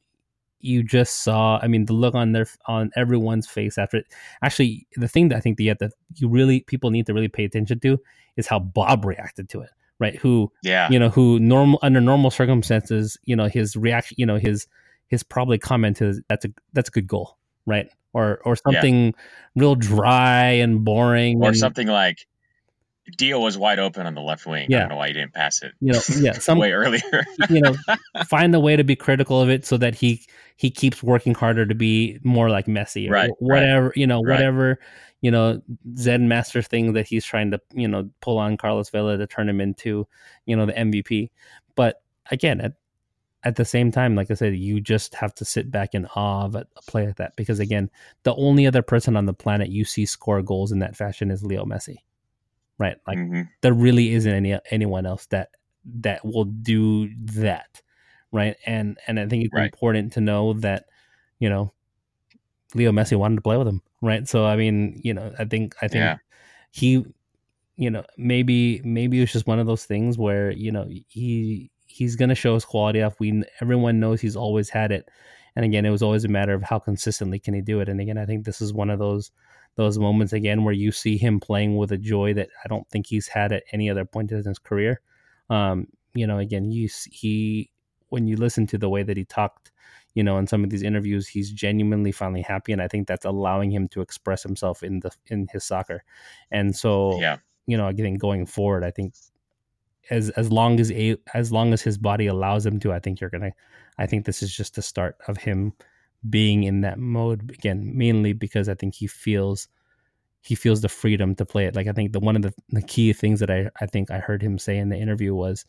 you 0.62 0.84
just 0.84 1.24
saw 1.24 1.60
i 1.62 1.68
mean 1.68 1.86
the 1.86 1.93
look 1.93 2.16
on 2.16 2.32
their 2.32 2.45
on 2.66 2.91
everyone's 2.95 3.47
face 3.47 3.78
after 3.78 3.97
it. 3.97 4.05
Actually 4.41 4.88
the 4.95 5.07
thing 5.07 5.30
that 5.30 5.38
i 5.38 5.39
think 5.39 5.57
that 5.57 5.64
you, 5.64 5.76
that 5.80 5.91
you 6.16 6.30
really 6.30 6.62
people 6.62 6.91
need 6.91 7.05
to 7.05 7.14
really 7.14 7.28
pay 7.28 7.45
attention 7.45 7.80
to 7.80 7.97
is 8.38 8.47
how 8.47 8.60
bob 8.60 9.05
reacted 9.05 9.49
to 9.49 9.62
it 9.62 9.70
right? 9.99 10.16
Who 10.16 10.51
yeah. 10.64 10.89
you 10.89 10.97
know 10.97 11.10
who 11.10 11.39
normal 11.39 11.78
under 11.82 12.01
normal 12.01 12.32
circumstances 12.32 13.18
you 13.26 13.36
know 13.36 13.47
his 13.47 13.76
reaction 13.76 14.16
you 14.18 14.26
know 14.26 14.38
his 14.38 14.68
his 15.07 15.24
probably 15.24 15.57
comment 15.57 16.01
is 16.01 16.22
that's 16.30 16.45
a 16.45 16.49
that's 16.74 16.89
a 16.89 16.91
good 16.91 17.07
goal 17.07 17.38
right? 17.66 17.89
Or 18.14 18.39
or 18.43 18.55
something 18.55 19.05
yeah. 19.05 19.12
real 19.55 19.76
dry 19.76 20.45
and 20.45 20.84
boring 20.84 21.41
or 21.41 21.49
and, 21.49 21.57
something 21.57 21.88
like 21.88 22.26
Dio 23.18 23.39
was 23.39 23.57
wide 23.57 23.80
open 23.80 24.05
on 24.05 24.16
the 24.16 24.22
left 24.22 24.45
wing. 24.45 24.68
Yeah. 24.70 24.78
I 24.78 24.80
don't 24.82 24.89
know 24.89 24.95
why 24.97 25.07
he 25.07 25.14
didn't 25.14 25.34
pass 25.34 25.62
it. 25.62 25.74
You 25.80 25.93
know, 25.93 26.01
yeah, 26.20 26.34
some 26.39 26.57
way 26.57 26.72
earlier. 26.72 27.26
you 27.49 27.62
know, 27.62 27.76
find 28.28 28.53
a 28.55 28.60
way 28.60 28.76
to 28.76 28.84
be 28.84 28.95
critical 28.95 29.41
of 29.41 29.49
it 29.49 29.66
so 29.66 29.78
that 29.78 29.95
he 29.95 30.26
he 30.55 30.70
keeps 30.70 31.01
working 31.01 31.34
harder 31.34 31.66
to 31.66 31.76
be 31.76 32.20
more 32.24 32.49
like 32.49 32.66
Messi 32.66 33.10
or 33.10 33.14
right, 33.14 33.32
whatever. 33.39 33.88
Right, 33.88 33.97
you 33.97 34.07
know, 34.07 34.22
right. 34.22 34.36
whatever 34.36 34.80
you 35.22 35.32
know 35.32 35.62
Zen 35.97 36.28
master 36.28 36.62
thing 36.62 36.93
that 36.93 37.07
he's 37.07 37.26
trying 37.26 37.51
to 37.51 37.62
you 37.74 37.88
know 37.88 38.10
pull 38.22 38.38
on 38.38 38.57
Carlos 38.57 38.89
Vela 38.89 39.18
to 39.18 39.28
turn 39.28 39.49
him 39.49 39.62
into 39.62 40.07
you 40.45 40.55
know 40.55 40.66
the 40.66 40.74
MVP. 40.74 41.30
But 41.76 42.01
again, 42.32 42.62
at 42.62 42.74
at 43.43 43.55
the 43.55 43.66
same 43.66 43.91
time, 43.91 44.16
like 44.16 44.30
I 44.30 44.34
said, 44.34 44.55
you 44.55 44.82
just 44.82 45.16
have 45.16 45.34
to 45.36 45.45
sit 45.45 45.72
back 45.72 45.93
in 45.93 46.05
awe 46.07 46.45
of 46.45 46.55
a 46.55 46.66
play 46.88 47.07
like 47.07 47.18
that 47.18 47.36
because 47.36 47.60
again, 47.60 47.89
the 48.24 48.36
only 48.36 48.68
other 48.68 48.82
person 48.82 49.16
on 49.16 49.26
the 49.26 49.34
planet 49.34 49.70
you 49.70 49.86
see 49.86 50.05
score 50.05 50.41
goals 50.41 50.72
in 50.72 50.80
that 50.80 50.95
fashion 50.95 51.32
is 51.32 51.43
Leo 51.43 51.66
Messi 51.66 51.97
right? 52.80 52.97
Like 53.05 53.17
mm-hmm. 53.19 53.41
there 53.61 53.73
really 53.73 54.13
isn't 54.13 54.32
any 54.32 54.57
anyone 54.71 55.05
else 55.05 55.27
that 55.27 55.49
that 55.99 56.25
will 56.25 56.45
do 56.45 57.09
that, 57.34 57.82
right? 58.32 58.55
And 58.65 58.97
and 59.05 59.19
I 59.19 59.27
think 59.27 59.45
it's 59.45 59.53
right. 59.53 59.65
important 59.65 60.13
to 60.13 60.21
know 60.21 60.53
that 60.53 60.86
you 61.38 61.49
know 61.49 61.73
Leo 62.73 62.91
Messi 62.91 63.17
wanted 63.17 63.36
to 63.36 63.41
play 63.41 63.57
with 63.57 63.67
him, 63.67 63.82
right? 64.01 64.27
So 64.27 64.45
I 64.45 64.55
mean, 64.55 64.99
you 65.03 65.13
know, 65.13 65.32
I 65.38 65.45
think 65.45 65.75
I 65.82 65.88
think 65.88 66.03
yeah. 66.03 66.17
he, 66.71 67.05
you 67.75 67.91
know, 67.91 68.03
maybe 68.17 68.82
maybe 68.84 69.21
it's 69.21 69.34
just 69.34 69.47
one 69.47 69.59
of 69.59 69.67
those 69.67 69.86
things 69.86 70.17
where 70.17 70.49
you 70.51 70.71
know 70.71 70.88
he 71.07 71.69
he's 71.86 72.15
gonna 72.15 72.36
show 72.36 72.53
his 72.53 72.65
quality 72.65 73.01
off. 73.01 73.19
We 73.19 73.43
everyone 73.61 73.99
knows 73.99 74.21
he's 74.21 74.38
always 74.38 74.69
had 74.69 74.91
it, 74.91 75.09
and 75.55 75.65
again, 75.65 75.86
it 75.86 75.91
was 75.91 76.01
always 76.01 76.23
a 76.23 76.30
matter 76.30 76.53
of 76.53 76.63
how 76.63 76.80
consistently 76.80 77.39
can 77.39 77.53
he 77.53 77.61
do 77.61 77.82
it. 77.82 77.89
And 77.89 77.99
again, 77.99 78.17
I 78.17 78.25
think 78.25 78.45
this 78.45 78.61
is 78.61 78.73
one 78.73 78.89
of 78.89 78.99
those 78.99 79.32
those 79.80 79.97
moments 79.97 80.34
again 80.34 80.65
where 80.65 80.73
you 80.73 80.91
see 80.91 81.15
him 81.15 81.39
playing 81.39 81.77
with 81.77 81.89
a 81.93 81.97
joy 81.97 82.34
that 82.34 82.49
I 82.65 82.67
don't 82.67 82.86
think 82.89 83.07
he's 83.07 83.30
had 83.30 83.53
at 83.53 83.63
any 83.71 83.89
other 83.89 84.03
point 84.03 84.30
in 84.30 84.43
his 84.43 84.59
career. 84.59 84.99
Um, 85.49 85.88
you 86.13 86.27
know, 86.27 86.38
again, 86.38 86.69
you 86.69 86.89
he 87.09 87.71
when 88.09 88.27
you 88.27 88.36
listen 88.36 88.67
to 88.67 88.77
the 88.77 88.89
way 88.89 89.03
that 89.03 89.15
he 89.15 89.23
talked, 89.23 89.71
you 90.15 90.21
know, 90.21 90.38
in 90.38 90.47
some 90.47 90.65
of 90.65 90.69
these 90.69 90.84
interviews, 90.84 91.30
he's 91.30 91.49
genuinely 91.49 92.11
finally 92.11 92.41
happy, 92.41 92.73
and 92.73 92.82
I 92.82 92.89
think 92.89 93.07
that's 93.07 93.23
allowing 93.23 93.71
him 93.71 93.88
to 93.89 94.01
express 94.01 94.43
himself 94.43 94.84
in 94.84 94.99
the 94.99 95.11
in 95.27 95.47
his 95.49 95.63
soccer. 95.63 96.03
And 96.51 96.75
so, 96.75 97.17
yeah, 97.21 97.38
you 97.65 97.77
know, 97.77 97.88
again, 97.88 98.15
going 98.15 98.47
forward, 98.47 98.84
I 98.84 98.91
think 98.91 99.13
as 100.09 100.30
as 100.32 100.51
long 100.51 100.82
as 100.82 100.91
a, 100.91 101.15
as 101.34 101.53
long 101.53 101.71
as 101.71 101.82
his 101.82 101.97
body 101.97 102.27
allows 102.27 102.65
him 102.65 102.82
to, 102.82 102.91
I 102.91 102.99
think 102.99 103.21
you're 103.21 103.30
gonna. 103.30 103.53
I 103.97 104.07
think 104.07 104.25
this 104.25 104.43
is 104.43 104.53
just 104.53 104.75
the 104.75 104.82
start 104.82 105.15
of 105.30 105.38
him 105.38 105.71
being 106.28 106.63
in 106.63 106.82
that 106.82 106.99
mode 106.99 107.51
again, 107.51 107.91
mainly 107.95 108.34
because 108.34 108.67
I 108.70 108.74
think 108.76 108.95
he 108.95 109.07
feels 109.07 109.67
he 110.41 110.55
feels 110.55 110.82
the 110.82 110.89
freedom 110.89 111.36
to 111.36 111.45
play 111.45 111.65
it. 111.65 111.76
Like 111.76 111.88
I 111.88 111.91
think 111.91 112.13
the 112.13 112.20
one 112.20 112.36
of 112.36 112.41
the, 112.41 112.53
the 112.70 112.82
key 112.82 113.13
things 113.13 113.39
that 113.41 113.51
I 113.51 113.70
I 113.82 113.86
think 113.86 114.11
I 114.11 114.20
heard 114.20 114.41
him 114.41 114.57
say 114.57 114.78
in 114.78 114.89
the 114.89 114.97
interview 114.97 115.34
was, 115.34 115.65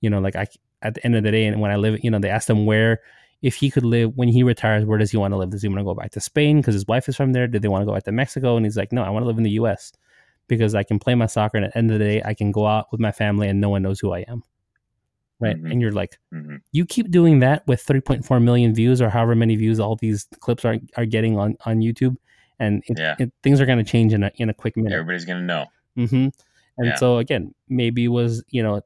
you 0.00 0.10
know, 0.10 0.20
like 0.20 0.36
I 0.36 0.46
at 0.82 0.94
the 0.94 1.04
end 1.04 1.16
of 1.16 1.22
the 1.22 1.30
day, 1.30 1.46
and 1.46 1.60
when 1.60 1.70
I 1.70 1.76
live, 1.76 2.02
you 2.02 2.10
know, 2.10 2.18
they 2.18 2.30
asked 2.30 2.50
him 2.50 2.66
where 2.66 3.00
if 3.42 3.56
he 3.56 3.70
could 3.70 3.84
live 3.84 4.16
when 4.16 4.28
he 4.28 4.42
retires, 4.42 4.84
where 4.84 4.98
does 4.98 5.10
he 5.10 5.16
want 5.16 5.32
to 5.32 5.38
live? 5.38 5.50
Does 5.50 5.62
he 5.62 5.68
want 5.68 5.80
to 5.80 5.84
go 5.84 5.94
back 5.94 6.12
to 6.12 6.20
Spain 6.20 6.58
because 6.58 6.74
his 6.74 6.86
wife 6.86 7.08
is 7.08 7.16
from 7.16 7.32
there? 7.32 7.48
Did 7.48 7.62
they 7.62 7.68
want 7.68 7.82
to 7.82 7.86
go 7.86 7.92
back 7.92 8.04
to 8.04 8.12
Mexico? 8.12 8.56
And 8.56 8.64
he's 8.66 8.76
like, 8.76 8.92
no, 8.92 9.02
I 9.02 9.10
want 9.10 9.24
to 9.24 9.26
live 9.26 9.38
in 9.38 9.44
the 9.44 9.50
U.S. 9.52 9.92
because 10.48 10.74
I 10.74 10.84
can 10.84 10.98
play 10.98 11.14
my 11.14 11.26
soccer, 11.26 11.56
and 11.56 11.66
at 11.66 11.72
the 11.72 11.78
end 11.78 11.90
of 11.90 11.98
the 11.98 12.04
day, 12.04 12.22
I 12.24 12.34
can 12.34 12.52
go 12.52 12.66
out 12.66 12.86
with 12.92 13.00
my 13.00 13.12
family, 13.12 13.48
and 13.48 13.60
no 13.60 13.68
one 13.70 13.82
knows 13.82 14.00
who 14.00 14.12
I 14.12 14.20
am 14.20 14.44
right? 15.42 15.56
Mm-hmm. 15.56 15.70
And 15.72 15.80
you're 15.80 15.92
like, 15.92 16.18
mm-hmm. 16.32 16.56
you 16.70 16.86
keep 16.86 17.10
doing 17.10 17.40
that 17.40 17.66
with 17.66 17.84
3.4 17.84 18.42
million 18.42 18.74
views 18.74 19.02
or 19.02 19.10
however 19.10 19.34
many 19.34 19.56
views 19.56 19.80
all 19.80 19.96
these 19.96 20.26
clips 20.40 20.64
are 20.64 20.76
are 20.96 21.04
getting 21.06 21.38
on 21.38 21.56
on 21.66 21.80
YouTube, 21.80 22.16
and 22.58 22.82
it, 22.86 22.98
Yeah. 22.98 23.16
it, 23.18 23.32
things 23.42 23.60
are 23.60 23.66
going 23.66 23.78
to 23.78 23.84
change 23.84 24.12
in 24.14 24.22
a 24.22 24.30
in 24.36 24.48
a 24.48 24.54
quick 24.54 24.76
minute. 24.76 24.92
Everybody's 24.92 25.24
gonna 25.24 25.42
know. 25.42 25.66
hmm 25.96 26.28
And 26.78 26.86
Yeah. 26.86 26.94
so 26.96 27.18
again, 27.18 27.54
maybe 27.68 28.04
it 28.04 28.08
was 28.08 28.42
you 28.48 28.62
know 28.62 28.82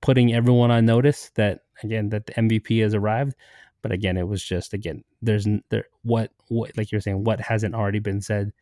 putting 0.00 0.34
everyone 0.34 0.70
on 0.70 0.84
notice 0.84 1.30
that 1.36 1.60
again 1.82 2.10
that 2.10 2.26
the 2.26 2.32
MVP 2.34 2.82
has 2.82 2.94
arrived, 2.94 3.34
but 3.82 3.92
again 3.92 4.16
it 4.16 4.28
was 4.28 4.44
just 4.44 4.74
again 4.74 5.02
there's 5.22 5.46
there 5.70 5.86
what 6.02 6.30
what 6.48 6.76
like 6.76 6.92
you're 6.92 7.00
saying 7.00 7.24
what 7.24 7.40
hasn't 7.40 7.74
already 7.74 8.00
been 8.00 8.20
said 8.20 8.52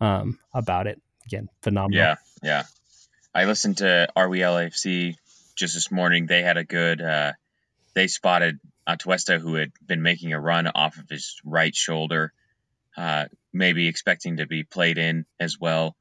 um, 0.00 0.38
about 0.54 0.86
it. 0.86 1.00
Again, 1.26 1.48
phenomenal. 1.62 1.98
Yeah, 1.98 2.14
yeah. 2.42 2.62
I 3.34 3.44
listened 3.44 3.78
to 3.78 4.08
RWLAFC 4.16 5.16
just 5.58 5.74
this 5.74 5.90
morning. 5.90 6.26
They 6.26 6.42
had 6.42 6.56
a 6.56 6.64
good. 6.64 7.02
Uh, 7.02 7.32
they 7.94 8.06
spotted 8.06 8.58
Atuesta, 8.88 9.38
who 9.38 9.54
had 9.54 9.72
been 9.84 10.02
making 10.02 10.32
a 10.32 10.40
run 10.40 10.66
off 10.68 10.96
of 10.96 11.08
his 11.08 11.40
right 11.44 11.74
shoulder, 11.74 12.32
uh, 12.96 13.26
maybe 13.52 13.88
expecting 13.88 14.38
to 14.38 14.46
be 14.46 14.62
played 14.62 14.98
in 14.98 15.26
as 15.38 15.58
well, 15.60 15.96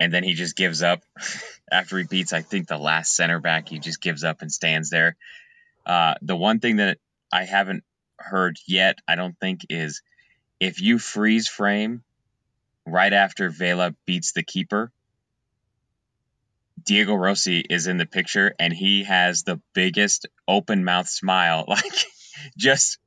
and 0.00 0.12
then 0.14 0.22
he 0.22 0.34
just 0.34 0.56
gives 0.56 0.82
up 0.82 1.02
after 1.70 1.98
he 1.98 2.04
beats. 2.04 2.32
I 2.32 2.42
think 2.42 2.68
the 2.68 2.78
last 2.78 3.14
center 3.14 3.40
back. 3.40 3.68
He 3.68 3.78
just 3.78 4.00
gives 4.00 4.24
up 4.24 4.40
and 4.40 4.50
stands 4.50 4.88
there. 4.88 5.16
Uh, 5.84 6.14
the 6.22 6.36
one 6.36 6.60
thing 6.60 6.76
that 6.76 6.98
I 7.32 7.44
haven't 7.44 7.84
heard 8.18 8.56
yet, 8.66 8.98
I 9.06 9.16
don't 9.16 9.38
think, 9.38 9.66
is 9.68 10.02
if 10.60 10.80
you 10.80 10.98
freeze 10.98 11.48
frame 11.48 12.02
right 12.86 13.12
after 13.12 13.50
Vela 13.50 13.94
beats 14.06 14.32
the 14.32 14.42
keeper, 14.42 14.90
Diego 16.86 17.14
Rossi 17.14 17.60
is 17.60 17.88
in 17.88 17.98
the 17.98 18.06
picture 18.06 18.54
and 18.58 18.72
he 18.72 19.04
has 19.04 19.42
the 19.42 19.60
biggest 19.74 20.26
open 20.48 20.84
mouth 20.84 21.08
smile. 21.08 21.64
Like, 21.76 22.06
just, 22.58 22.98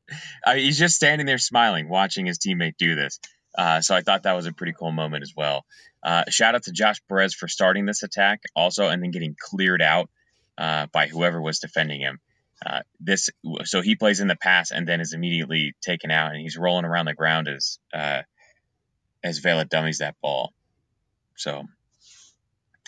I 0.43 0.55
mean, 0.55 0.65
he's 0.65 0.79
just 0.79 0.95
standing 0.95 1.27
there 1.27 1.37
smiling, 1.37 1.87
watching 1.87 2.25
his 2.25 2.39
teammate 2.39 2.77
do 2.77 2.95
this. 2.95 3.19
Uh, 3.55 3.79
so 3.81 3.93
I 3.93 4.01
thought 4.01 4.23
that 4.23 4.33
was 4.33 4.47
a 4.47 4.51
pretty 4.51 4.73
cool 4.73 4.91
moment 4.91 5.21
as 5.21 5.33
well. 5.35 5.65
Uh, 6.01 6.23
shout 6.29 6.55
out 6.55 6.63
to 6.63 6.71
Josh 6.71 6.99
Perez 7.07 7.35
for 7.35 7.47
starting 7.47 7.85
this 7.85 8.01
attack 8.01 8.41
also 8.55 8.87
and 8.87 9.03
then 9.03 9.11
getting 9.11 9.35
cleared 9.39 9.83
out 9.83 10.09
uh, 10.57 10.87
by 10.91 11.07
whoever 11.07 11.39
was 11.41 11.59
defending 11.59 12.01
him. 12.01 12.19
Uh, 12.65 12.81
this 12.99 13.29
so 13.63 13.81
he 13.81 13.95
plays 13.95 14.19
in 14.19 14.27
the 14.27 14.35
pass 14.35 14.71
and 14.71 14.87
then 14.87 14.99
is 14.99 15.13
immediately 15.13 15.73
taken 15.81 16.11
out 16.11 16.31
and 16.31 16.41
he's 16.41 16.57
rolling 16.57 16.85
around 16.85 17.05
the 17.05 17.13
ground 17.13 17.47
as 17.47 17.79
uh, 17.93 18.21
as 19.23 19.39
Vela 19.39 19.63
dummies 19.63 19.99
that 19.99 20.15
ball. 20.21 20.53
So 21.37 21.63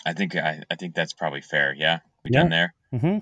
I 0.04 0.12
think 0.12 0.36
I, 0.36 0.62
I 0.70 0.74
think 0.76 0.94
that's 0.94 1.12
probably 1.12 1.40
fair. 1.40 1.74
Yeah, 1.74 2.00
we 2.24 2.30
Yeah. 2.32 2.40
done 2.40 2.50
there. 2.50 2.74
hmm 2.90 3.18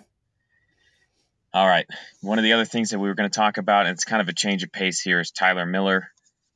All 1.53 1.67
right. 1.67 1.87
One 2.21 2.39
of 2.39 2.45
the 2.45 2.53
other 2.53 2.65
things 2.65 2.91
that 2.91 2.99
we 2.99 3.09
were 3.09 3.15
going 3.15 3.29
to 3.31 3.37
talk 3.37 3.59
about, 3.59 3.87
and 3.87 3.95
it's 3.95 4.05
kind 4.05 4.23
of 4.23 4.29
a 4.29 4.33
change 4.33 4.63
of 4.63 4.73
pace 4.73 5.01
here, 5.01 5.21
is 5.21 5.31
Tyler 5.31 5.67
Miller. 5.67 6.11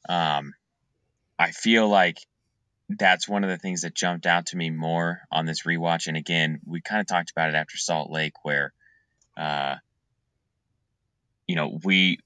Um, 0.08 0.54
I 1.38 1.50
feel 1.50 1.88
like 1.88 2.18
that's 2.88 3.28
one 3.28 3.44
of 3.44 3.50
the 3.50 3.56
things 3.58 3.80
that 3.82 3.94
jumped 3.94 4.26
out 4.26 4.46
to 4.46 4.56
me 4.56 4.70
more 4.70 5.22
on 5.32 5.46
this 5.46 5.62
rewatch. 5.64 6.06
And 6.06 6.16
again, 6.16 6.60
we 6.66 6.80
kind 6.80 7.00
of 7.00 7.06
talked 7.06 7.30
about 7.30 7.48
it 7.48 7.54
after 7.54 7.76
Salt 7.76 8.10
Lake, 8.10 8.34
where, 8.44 8.72
uh, 9.36 9.76
you 11.48 11.56
know, 11.56 11.78
we 11.82 12.18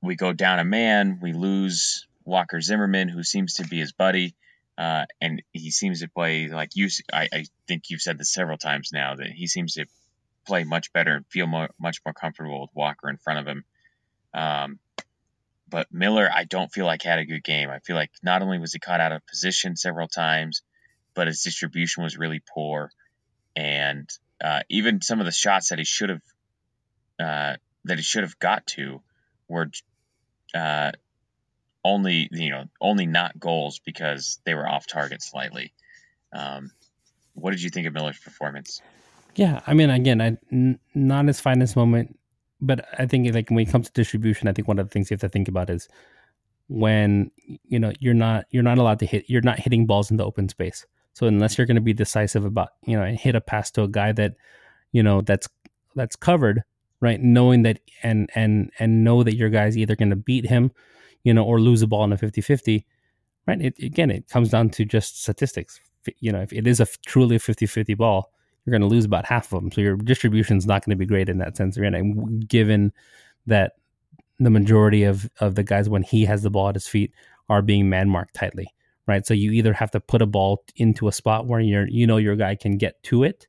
we 0.00 0.16
go 0.16 0.32
down 0.32 0.60
a 0.60 0.64
man, 0.64 1.18
we 1.20 1.32
lose 1.32 2.06
Walker 2.24 2.60
Zimmerman, 2.60 3.08
who 3.08 3.22
seems 3.22 3.54
to 3.54 3.64
be 3.66 3.78
his 3.78 3.92
buddy, 3.92 4.34
uh, 4.78 5.06
and 5.20 5.42
he 5.52 5.72
seems 5.72 6.00
to 6.00 6.08
play 6.08 6.46
like 6.46 6.76
you. 6.76 6.88
I 7.12 7.44
think 7.66 7.90
you've 7.90 8.00
said 8.00 8.16
this 8.16 8.32
several 8.32 8.56
times 8.56 8.90
now 8.92 9.16
that 9.16 9.26
he 9.26 9.48
seems 9.48 9.74
to 9.74 9.86
play 10.46 10.62
much 10.62 10.92
better 10.92 11.16
and 11.16 11.26
feel 11.26 11.48
more, 11.48 11.68
much 11.80 11.98
more 12.06 12.14
comfortable 12.14 12.60
with 12.60 12.70
Walker 12.74 13.10
in 13.10 13.16
front 13.16 13.40
of 13.40 13.46
him. 13.48 13.64
Um, 14.32 14.78
but 15.68 15.92
Miller, 15.92 16.30
I 16.32 16.44
don't 16.44 16.72
feel 16.72 16.86
like 16.86 17.02
had 17.02 17.18
a 17.18 17.24
good 17.24 17.42
game. 17.42 17.70
I 17.70 17.80
feel 17.80 17.96
like 17.96 18.12
not 18.22 18.40
only 18.40 18.58
was 18.58 18.72
he 18.72 18.78
caught 18.78 19.00
out 19.00 19.12
of 19.12 19.26
position 19.26 19.76
several 19.76 20.06
times, 20.06 20.62
but 21.12 21.26
his 21.26 21.42
distribution 21.42 22.04
was 22.04 22.16
really 22.16 22.40
poor, 22.54 22.92
and 23.56 24.08
uh, 24.42 24.60
even 24.68 25.02
some 25.02 25.18
of 25.18 25.26
the 25.26 25.32
shots 25.32 25.70
that 25.70 25.78
he 25.78 25.84
should 25.84 26.10
have 26.10 26.22
uh, 27.18 27.56
that 27.84 27.98
he 27.98 28.02
should 28.02 28.22
have 28.22 28.38
got 28.38 28.64
to 28.68 29.02
were 29.48 29.70
uh, 30.54 30.92
only 31.88 32.28
you 32.30 32.50
know 32.50 32.64
only 32.80 33.06
not 33.06 33.38
goals 33.38 33.78
because 33.78 34.40
they 34.44 34.54
were 34.54 34.68
off 34.68 34.86
target 34.86 35.22
slightly. 35.22 35.72
Um, 36.32 36.70
what 37.34 37.52
did 37.52 37.62
you 37.62 37.70
think 37.70 37.86
of 37.86 37.94
Miller's 37.94 38.18
performance? 38.18 38.82
Yeah, 39.34 39.60
I 39.66 39.74
mean, 39.74 39.90
again, 39.90 40.20
I 40.20 40.36
n- 40.52 40.78
not 40.94 41.26
his 41.26 41.40
finest 41.40 41.76
moment, 41.76 42.18
but 42.60 42.86
I 42.98 43.06
think 43.06 43.32
like 43.34 43.50
when 43.50 43.60
it 43.60 43.70
comes 43.70 43.86
to 43.86 43.92
distribution, 43.92 44.48
I 44.48 44.52
think 44.52 44.68
one 44.68 44.78
of 44.78 44.86
the 44.86 44.90
things 44.90 45.10
you 45.10 45.14
have 45.14 45.20
to 45.20 45.28
think 45.28 45.48
about 45.48 45.70
is 45.70 45.88
when 46.68 47.30
you 47.64 47.78
know 47.78 47.92
you're 47.98 48.14
not 48.14 48.44
you're 48.50 48.62
not 48.62 48.78
allowed 48.78 48.98
to 48.98 49.06
hit 49.06 49.24
you're 49.28 49.40
not 49.40 49.58
hitting 49.58 49.86
balls 49.86 50.10
in 50.10 50.16
the 50.16 50.24
open 50.24 50.48
space. 50.48 50.86
So 51.14 51.26
unless 51.26 51.56
you're 51.56 51.66
going 51.66 51.76
to 51.76 51.80
be 51.80 51.94
decisive 51.94 52.44
about 52.44 52.70
you 52.86 52.96
know 52.96 53.02
and 53.02 53.18
hit 53.18 53.34
a 53.34 53.40
pass 53.40 53.70
to 53.72 53.82
a 53.82 53.88
guy 53.88 54.12
that 54.12 54.34
you 54.92 55.02
know 55.02 55.22
that's 55.22 55.48
that's 55.94 56.16
covered, 56.16 56.62
right? 57.00 57.20
Knowing 57.20 57.62
that 57.62 57.80
and 58.02 58.28
and 58.34 58.70
and 58.78 59.04
know 59.04 59.22
that 59.22 59.36
your 59.36 59.48
guy's 59.48 59.78
either 59.78 59.96
going 59.96 60.10
to 60.10 60.16
beat 60.16 60.46
him, 60.46 60.72
you 61.28 61.34
know, 61.34 61.44
or 61.44 61.60
lose 61.60 61.82
a 61.82 61.86
ball 61.86 62.04
in 62.04 62.12
a 62.12 62.16
50-50, 62.16 62.86
right? 63.46 63.60
It, 63.60 63.78
again, 63.80 64.10
it 64.10 64.30
comes 64.30 64.48
down 64.48 64.70
to 64.70 64.86
just 64.86 65.20
statistics. 65.22 65.78
You 66.20 66.32
know, 66.32 66.40
if 66.40 66.54
it 66.54 66.66
is 66.66 66.80
a 66.80 66.86
truly 67.04 67.36
50-50 67.36 67.94
ball, 67.98 68.32
you're 68.64 68.72
going 68.72 68.80
to 68.80 68.94
lose 68.94 69.04
about 69.04 69.26
half 69.26 69.52
of 69.52 69.60
them. 69.60 69.70
So 69.70 69.82
your 69.82 69.96
distribution 69.96 70.56
is 70.56 70.66
not 70.66 70.82
going 70.82 70.96
to 70.96 70.98
be 70.98 71.04
great 71.04 71.28
in 71.28 71.36
that 71.36 71.54
sense. 71.54 71.76
You're 71.76 71.90
given 72.46 72.94
that 73.46 73.72
the 74.38 74.48
majority 74.48 75.04
of, 75.04 75.28
of 75.40 75.54
the 75.54 75.62
guys, 75.62 75.90
when 75.90 76.02
he 76.02 76.24
has 76.24 76.42
the 76.42 76.48
ball 76.48 76.70
at 76.70 76.76
his 76.76 76.88
feet, 76.88 77.12
are 77.50 77.60
being 77.60 77.90
man 77.90 78.08
marked 78.08 78.32
tightly, 78.32 78.68
right? 79.06 79.26
So 79.26 79.34
you 79.34 79.52
either 79.52 79.74
have 79.74 79.90
to 79.90 80.00
put 80.00 80.22
a 80.22 80.26
ball 80.26 80.64
into 80.76 81.08
a 81.08 81.12
spot 81.12 81.46
where 81.46 81.60
you're, 81.60 81.88
you 81.88 82.06
know, 82.06 82.16
your 82.16 82.36
guy 82.36 82.54
can 82.54 82.78
get 82.78 83.02
to 83.02 83.22
it, 83.22 83.46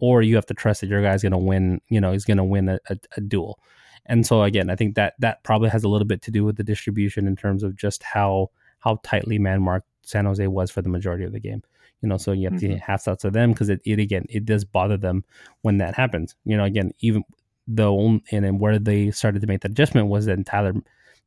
or 0.00 0.20
you 0.20 0.34
have 0.34 0.46
to 0.46 0.54
trust 0.54 0.82
that 0.82 0.90
your 0.90 1.02
guy's 1.02 1.22
going 1.22 1.32
to 1.32 1.38
win, 1.38 1.80
you 1.88 1.98
know, 1.98 2.12
he's 2.12 2.26
going 2.26 2.36
to 2.36 2.44
win 2.44 2.68
a, 2.68 2.78
a, 2.90 2.98
a 3.16 3.22
duel. 3.22 3.58
And 4.06 4.26
so 4.26 4.42
again, 4.42 4.70
I 4.70 4.76
think 4.76 4.94
that 4.94 5.14
that 5.18 5.42
probably 5.42 5.68
has 5.70 5.84
a 5.84 5.88
little 5.88 6.06
bit 6.06 6.22
to 6.22 6.30
do 6.30 6.44
with 6.44 6.56
the 6.56 6.64
distribution 6.64 7.26
in 7.26 7.36
terms 7.36 7.62
of 7.62 7.76
just 7.76 8.02
how 8.02 8.50
how 8.80 9.00
tightly 9.02 9.38
man 9.38 9.62
marked 9.62 9.88
San 10.02 10.24
Jose 10.26 10.46
was 10.46 10.70
for 10.70 10.82
the 10.82 10.88
majority 10.88 11.24
of 11.24 11.32
the 11.32 11.40
game. 11.40 11.62
You 12.02 12.08
know, 12.08 12.16
so 12.18 12.32
you 12.32 12.48
have 12.48 12.60
to 12.60 12.68
Mhm. 12.68 12.80
half 12.80 13.08
outs 13.08 13.24
of 13.24 13.32
them 13.32 13.52
because 13.52 13.68
it, 13.68 13.80
it 13.84 13.98
again 13.98 14.26
it 14.28 14.44
does 14.44 14.64
bother 14.64 14.96
them 14.96 15.24
when 15.62 15.78
that 15.78 15.94
happens. 15.94 16.36
You 16.44 16.56
know, 16.56 16.64
again, 16.64 16.92
even 17.00 17.24
the 17.66 17.90
only 17.90 18.22
and 18.30 18.44
then 18.44 18.58
where 18.58 18.78
they 18.78 19.10
started 19.10 19.40
to 19.40 19.46
make 19.46 19.62
the 19.62 19.68
adjustment 19.68 20.08
was 20.08 20.26
that 20.26 20.44
Tyler 20.46 20.74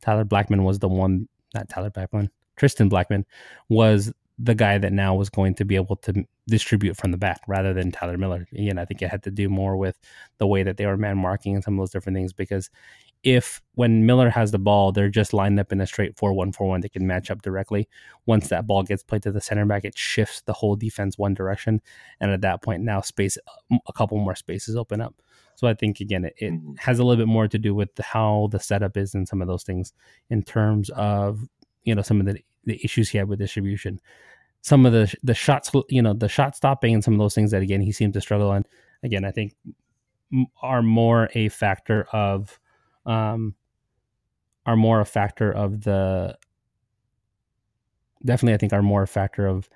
Tyler 0.01 0.23
Blackmon 0.25 0.63
was 0.63 0.79
the 0.79 0.87
one 0.87 1.27
not 1.53 1.67
Tyler 1.67 1.89
Blackmon 1.89 2.29
Tristan 2.55 2.89
Blackmon 2.89 3.25
was 3.67 4.13
the 4.41 4.55
guy 4.55 4.77
that 4.77 4.93
now 4.93 5.13
was 5.15 5.29
going 5.29 5.53
to 5.55 5.65
be 5.65 5.75
able 5.75 5.97
to 5.97 6.25
distribute 6.47 6.95
from 6.95 7.11
the 7.11 7.17
back 7.17 7.41
rather 7.47 7.73
than 7.73 7.91
Tyler 7.91 8.17
Miller. 8.17 8.47
Again, 8.53 8.79
I 8.79 8.85
think 8.85 9.01
it 9.01 9.09
had 9.09 9.23
to 9.23 9.31
do 9.31 9.49
more 9.49 9.75
with 9.77 9.99
the 10.37 10.47
way 10.47 10.63
that 10.63 10.77
they 10.77 10.85
were 10.85 10.97
man 10.97 11.17
marking 11.17 11.55
and 11.55 11.63
some 11.63 11.73
of 11.75 11.81
those 11.83 11.91
different 11.91 12.15
things 12.15 12.31
because 12.33 12.69
if 13.23 13.61
when 13.75 14.05
Miller 14.05 14.29
has 14.29 14.51
the 14.51 14.59
ball, 14.59 14.93
they're 14.93 15.09
just 15.09 15.33
lined 15.33 15.59
up 15.59 15.73
in 15.73 15.81
a 15.81 15.87
straight 15.87 16.17
4 16.17 16.31
1 16.33 16.53
4 16.53 16.67
1, 16.69 16.81
they 16.81 16.87
can 16.89 17.05
match 17.05 17.29
up 17.29 17.41
directly. 17.41 17.89
Once 18.25 18.47
that 18.47 18.65
ball 18.65 18.83
gets 18.83 19.03
played 19.03 19.23
to 19.23 19.31
the 19.31 19.41
center 19.41 19.65
back, 19.65 19.83
it 19.83 19.97
shifts 19.97 20.41
the 20.41 20.53
whole 20.53 20.77
defense 20.77 21.17
one 21.17 21.33
direction. 21.33 21.81
And 22.21 22.31
at 22.31 22.41
that 22.41 22.61
point, 22.63 22.81
now 22.81 23.01
space, 23.01 23.37
a 23.87 23.93
couple 23.93 24.17
more 24.19 24.35
spaces 24.35 24.77
open 24.77 25.01
up. 25.01 25.15
So 25.55 25.67
I 25.67 25.73
think, 25.73 25.99
again, 25.99 26.23
it, 26.25 26.33
it 26.37 26.53
Mhm. 26.53 26.79
has 26.79 26.99
a 26.99 27.03
little 27.03 27.21
bit 27.21 27.29
more 27.29 27.49
to 27.49 27.59
do 27.59 27.75
with 27.75 27.89
how 27.99 28.47
the 28.51 28.59
setup 28.59 28.95
is 28.95 29.13
and 29.13 29.27
some 29.27 29.41
of 29.41 29.49
those 29.49 29.63
things 29.63 29.91
in 30.29 30.41
terms 30.43 30.89
of, 30.91 31.43
you 31.89 31.95
know, 31.95 32.01
some 32.01 32.19
of 32.19 32.25
the, 32.27 32.39
the 32.65 32.79
issues 32.83 33.09
he 33.09 33.17
had 33.17 33.27
with 33.27 33.39
distribution. 33.39 33.99
Some 34.61 34.85
of 34.85 34.93
the 34.93 35.13
the 35.23 35.33
shots, 35.33 35.71
you 35.89 36.01
know, 36.01 36.13
the 36.13 36.29
shot 36.29 36.55
stopping 36.55 36.93
and 36.93 37.03
some 37.03 37.13
of 37.13 37.19
those 37.19 37.33
things 37.33 37.51
that 37.51 37.61
again 37.61 37.81
he 37.81 37.91
seemed 37.91 38.13
to 38.13 38.21
struggle 38.21 38.51
on. 38.51 38.65
Again, 39.03 39.25
I 39.25 39.31
think 39.31 39.55
are 40.61 40.81
more 40.81 41.29
a 41.33 41.49
factor 41.49 42.07
of 42.13 42.59
um, 43.05 43.55
are 44.65 44.75
more 44.75 44.99
a 44.99 45.05
factor 45.05 45.51
of 45.51 45.83
the 45.83 46.37
definitely 48.23 48.53
I 48.53 48.57
think 48.57 48.73
are 48.73 48.83
more 48.83 49.03
a 49.03 49.07
factor 49.07 49.47
of 49.47 49.69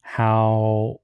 how 0.00 1.00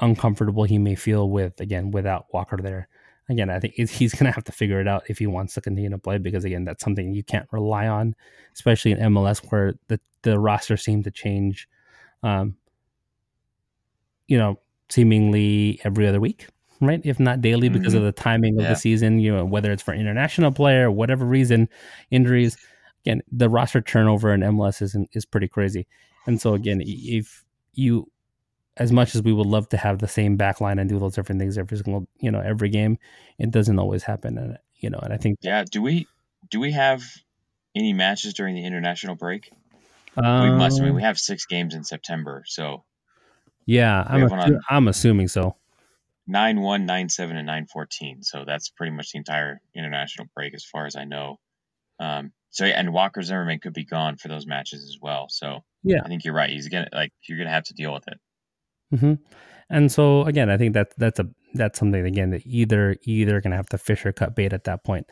uncomfortable 0.00 0.64
he 0.64 0.78
may 0.78 0.94
feel 0.94 1.30
with 1.30 1.60
again 1.60 1.90
without 1.90 2.26
Walker 2.32 2.58
there. 2.60 2.88
Again, 3.32 3.50
I 3.50 3.58
think 3.58 3.74
he's- 3.74 4.14
going 4.14 4.26
to 4.26 4.32
have 4.32 4.44
to 4.44 4.52
figure 4.52 4.80
it 4.80 4.86
out 4.86 5.04
if 5.08 5.18
he 5.18 5.26
wants 5.26 5.54
to 5.54 5.60
continue 5.60 5.90
to 5.90 5.98
play 5.98 6.18
because 6.18 6.44
again, 6.44 6.64
that's 6.64 6.84
something 6.84 7.12
you 7.12 7.24
can't 7.24 7.48
rely 7.50 7.88
on, 7.88 8.14
especially 8.54 8.92
in 8.92 8.98
MLS 8.98 9.38
where 9.50 9.74
the 9.88 9.98
the 10.22 10.38
roster 10.38 10.76
seemed 10.76 11.02
to 11.04 11.10
change, 11.10 11.68
um, 12.22 12.54
you 14.28 14.38
know, 14.38 14.58
seemingly 14.88 15.80
every 15.82 16.06
other 16.06 16.20
week, 16.20 16.46
right? 16.80 17.00
If 17.04 17.18
not 17.18 17.40
daily 17.40 17.68
because 17.68 17.94
of 17.94 18.02
the 18.04 18.12
timing 18.12 18.58
of 18.60 18.64
the 18.68 18.76
season, 18.76 19.18
you 19.18 19.34
know, 19.34 19.44
whether 19.44 19.72
it's 19.72 19.82
for 19.82 19.94
international 19.94 20.52
player, 20.52 20.90
whatever 20.90 21.24
reason, 21.24 21.68
injuries. 22.10 22.56
Again, 23.04 23.22
the 23.32 23.48
roster 23.48 23.80
turnover 23.80 24.32
in 24.32 24.42
MLS 24.42 24.80
is 24.82 24.94
is 25.12 25.24
pretty 25.24 25.48
crazy, 25.48 25.88
and 26.26 26.40
so 26.40 26.54
again, 26.54 26.82
if 26.84 27.44
you 27.74 28.11
as 28.78 28.90
much 28.92 29.14
as 29.14 29.22
we 29.22 29.32
would 29.32 29.46
love 29.46 29.68
to 29.68 29.76
have 29.76 29.98
the 29.98 30.08
same 30.08 30.36
back 30.36 30.60
line 30.60 30.78
and 30.78 30.88
do 30.88 30.98
those 30.98 31.14
different 31.14 31.38
things 31.40 31.58
every 31.58 31.76
single 31.76 32.06
you 32.20 32.30
know 32.30 32.40
every 32.40 32.68
game 32.70 32.96
it 33.38 33.50
doesn't 33.50 33.78
always 33.78 34.02
happen 34.04 34.38
and 34.38 34.58
you 34.76 34.88
know 34.90 34.98
and 35.02 35.12
i 35.12 35.16
think 35.16 35.38
Yeah. 35.42 35.64
Do 35.70 35.82
we 35.82 36.06
do 36.50 36.58
we 36.60 36.72
have 36.72 37.02
any 37.74 37.92
matches 37.92 38.34
during 38.34 38.54
the 38.54 38.64
international 38.64 39.14
break? 39.16 39.50
we 40.16 40.22
must. 40.22 40.78
I 40.78 40.82
mean, 40.82 40.90
Um, 40.90 40.96
we 40.96 41.02
have 41.02 41.18
six 41.18 41.46
games 41.46 41.74
in 41.74 41.84
September, 41.84 42.42
so 42.46 42.84
yeah, 43.64 44.04
I'm 44.06 44.20
assu- 44.28 44.32
on 44.32 44.60
I'm 44.68 44.88
assuming 44.88 45.28
so. 45.28 45.56
nine 46.26 46.60
one, 46.60 46.84
nine 46.84 47.08
seven, 47.08 47.36
and 47.36 47.46
nine 47.46 47.66
fourteen. 47.66 48.22
So 48.22 48.44
that's 48.44 48.68
pretty 48.68 48.90
much 48.92 49.12
the 49.12 49.18
entire 49.18 49.60
international 49.74 50.28
break, 50.34 50.52
as 50.54 50.64
far 50.64 50.84
as 50.86 50.96
I 50.96 51.04
know. 51.04 51.38
Um, 51.98 52.32
so 52.50 52.66
yeah, 52.66 52.74
and 52.78 52.92
Walker 52.92 53.22
Zimmerman 53.22 53.60
could 53.60 53.72
be 53.72 53.84
gone 53.86 54.16
for 54.18 54.28
those 54.28 54.46
matches 54.46 54.82
as 54.84 54.98
well. 55.00 55.28
So 55.30 55.64
Yeah. 55.82 56.02
I 56.04 56.08
think 56.08 56.24
you're 56.24 56.34
right. 56.34 56.50
He's 56.50 56.68
gonna 56.68 56.88
like 56.92 57.12
you're 57.26 57.38
gonna 57.38 57.50
have 57.50 57.64
to 57.64 57.74
deal 57.74 57.94
with 57.94 58.06
it. 58.08 58.18
Hmm 58.98 59.14
And 59.70 59.90
so 59.90 60.24
again, 60.24 60.50
I 60.50 60.56
think 60.58 60.74
that 60.74 60.92
that's 60.98 61.18
a 61.18 61.28
that's 61.54 61.78
something 61.78 62.04
again 62.06 62.30
that 62.30 62.42
either 62.46 62.96
either 63.04 63.40
gonna 63.40 63.56
have 63.56 63.68
to 63.70 63.78
fish 63.78 64.04
or 64.06 64.12
cut 64.12 64.34
bait 64.36 64.52
at 64.52 64.64
that 64.64 64.84
point. 64.84 65.06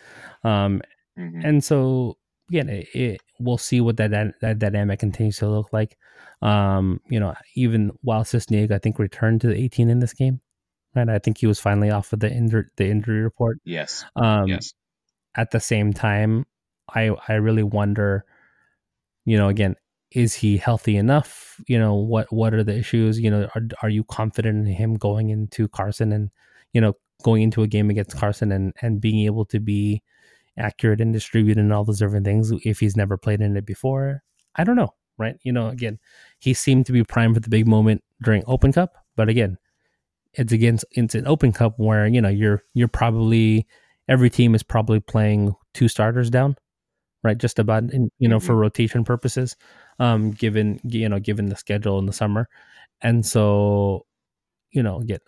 Um, 0.44 0.82
hmm 1.16 1.40
and 1.44 1.64
so 1.64 2.16
again, 2.50 2.68
it, 2.68 2.88
it, 2.94 3.20
we'll 3.38 3.58
see 3.58 3.80
what 3.80 3.96
that, 3.98 4.10
that 4.10 4.34
that 4.40 4.58
dynamic 4.58 4.98
continues 5.00 5.38
to 5.38 5.48
look 5.48 5.72
like. 5.72 5.96
Um, 6.42 7.00
you 7.08 7.20
know, 7.20 7.34
even 7.54 7.92
while 8.02 8.24
Sisniega, 8.24 8.72
I 8.72 8.78
think 8.78 8.98
returned 8.98 9.40
to 9.42 9.48
the 9.48 9.56
18 9.56 9.88
in 9.90 10.00
this 10.00 10.14
game, 10.14 10.40
right? 10.94 11.08
I 11.08 11.18
think 11.18 11.38
he 11.38 11.46
was 11.46 11.60
finally 11.60 11.90
off 11.90 12.12
of 12.12 12.20
the 12.20 12.30
injury 12.30 12.64
the 12.76 12.86
injury 12.88 13.22
report. 13.22 13.58
Yes. 13.64 14.04
Um, 14.16 14.48
yes. 14.48 14.72
At 15.36 15.50
the 15.52 15.60
same 15.60 15.92
time, 15.92 16.46
I 16.92 17.10
I 17.28 17.34
really 17.34 17.62
wonder, 17.62 18.24
you 19.24 19.36
know, 19.38 19.48
again, 19.48 19.76
is 20.12 20.34
he 20.34 20.56
healthy 20.56 20.96
enough? 20.96 21.60
You 21.66 21.78
know, 21.78 21.94
what 21.94 22.32
what 22.32 22.54
are 22.54 22.64
the 22.64 22.76
issues? 22.76 23.18
You 23.20 23.30
know, 23.30 23.48
are 23.54 23.62
are 23.82 23.88
you 23.88 24.04
confident 24.04 24.66
in 24.66 24.74
him 24.74 24.96
going 24.96 25.30
into 25.30 25.68
Carson 25.68 26.12
and 26.12 26.30
you 26.72 26.80
know 26.80 26.94
going 27.22 27.42
into 27.42 27.62
a 27.62 27.66
game 27.66 27.90
against 27.90 28.16
Carson 28.16 28.52
and 28.52 28.72
and 28.82 29.00
being 29.00 29.26
able 29.26 29.44
to 29.46 29.60
be 29.60 30.02
accurate 30.56 31.00
and 31.00 31.12
distributed 31.12 31.60
and 31.60 31.72
all 31.72 31.84
those 31.84 31.98
different 31.98 32.26
things 32.26 32.52
if 32.64 32.80
he's 32.80 32.96
never 32.96 33.16
played 33.16 33.40
in 33.40 33.56
it 33.56 33.66
before? 33.66 34.22
I 34.56 34.64
don't 34.64 34.76
know, 34.76 34.94
right? 35.18 35.36
You 35.42 35.52
know, 35.52 35.68
again, 35.68 35.98
he 36.38 36.54
seemed 36.54 36.86
to 36.86 36.92
be 36.92 37.04
primed 37.04 37.36
for 37.36 37.40
the 37.40 37.48
big 37.48 37.66
moment 37.66 38.02
during 38.22 38.42
Open 38.46 38.72
Cup, 38.72 38.94
but 39.16 39.28
again, 39.28 39.58
it's 40.34 40.52
against 40.52 40.84
it's 40.92 41.14
an 41.14 41.26
Open 41.26 41.52
Cup 41.52 41.74
where 41.76 42.06
you 42.06 42.20
know 42.20 42.28
you're 42.28 42.62
you're 42.74 42.88
probably 42.88 43.66
every 44.08 44.30
team 44.30 44.54
is 44.54 44.62
probably 44.62 45.00
playing 45.00 45.54
two 45.74 45.88
starters 45.88 46.30
down, 46.30 46.56
right? 47.22 47.38
Just 47.38 47.58
about 47.58 47.92
in, 47.92 48.10
you 48.18 48.28
know 48.28 48.40
for 48.40 48.52
mm-hmm. 48.52 48.60
rotation 48.60 49.04
purposes, 49.04 49.56
um, 50.00 50.32
given 50.32 50.80
you 50.82 51.08
know 51.08 51.20
given 51.20 51.46
the 51.46 51.56
schedule 51.56 52.00
in 52.00 52.06
the 52.06 52.12
summer, 52.12 52.48
and 53.02 53.24
so 53.24 54.06
you 54.72 54.82
know 54.82 55.00
get 55.00 55.22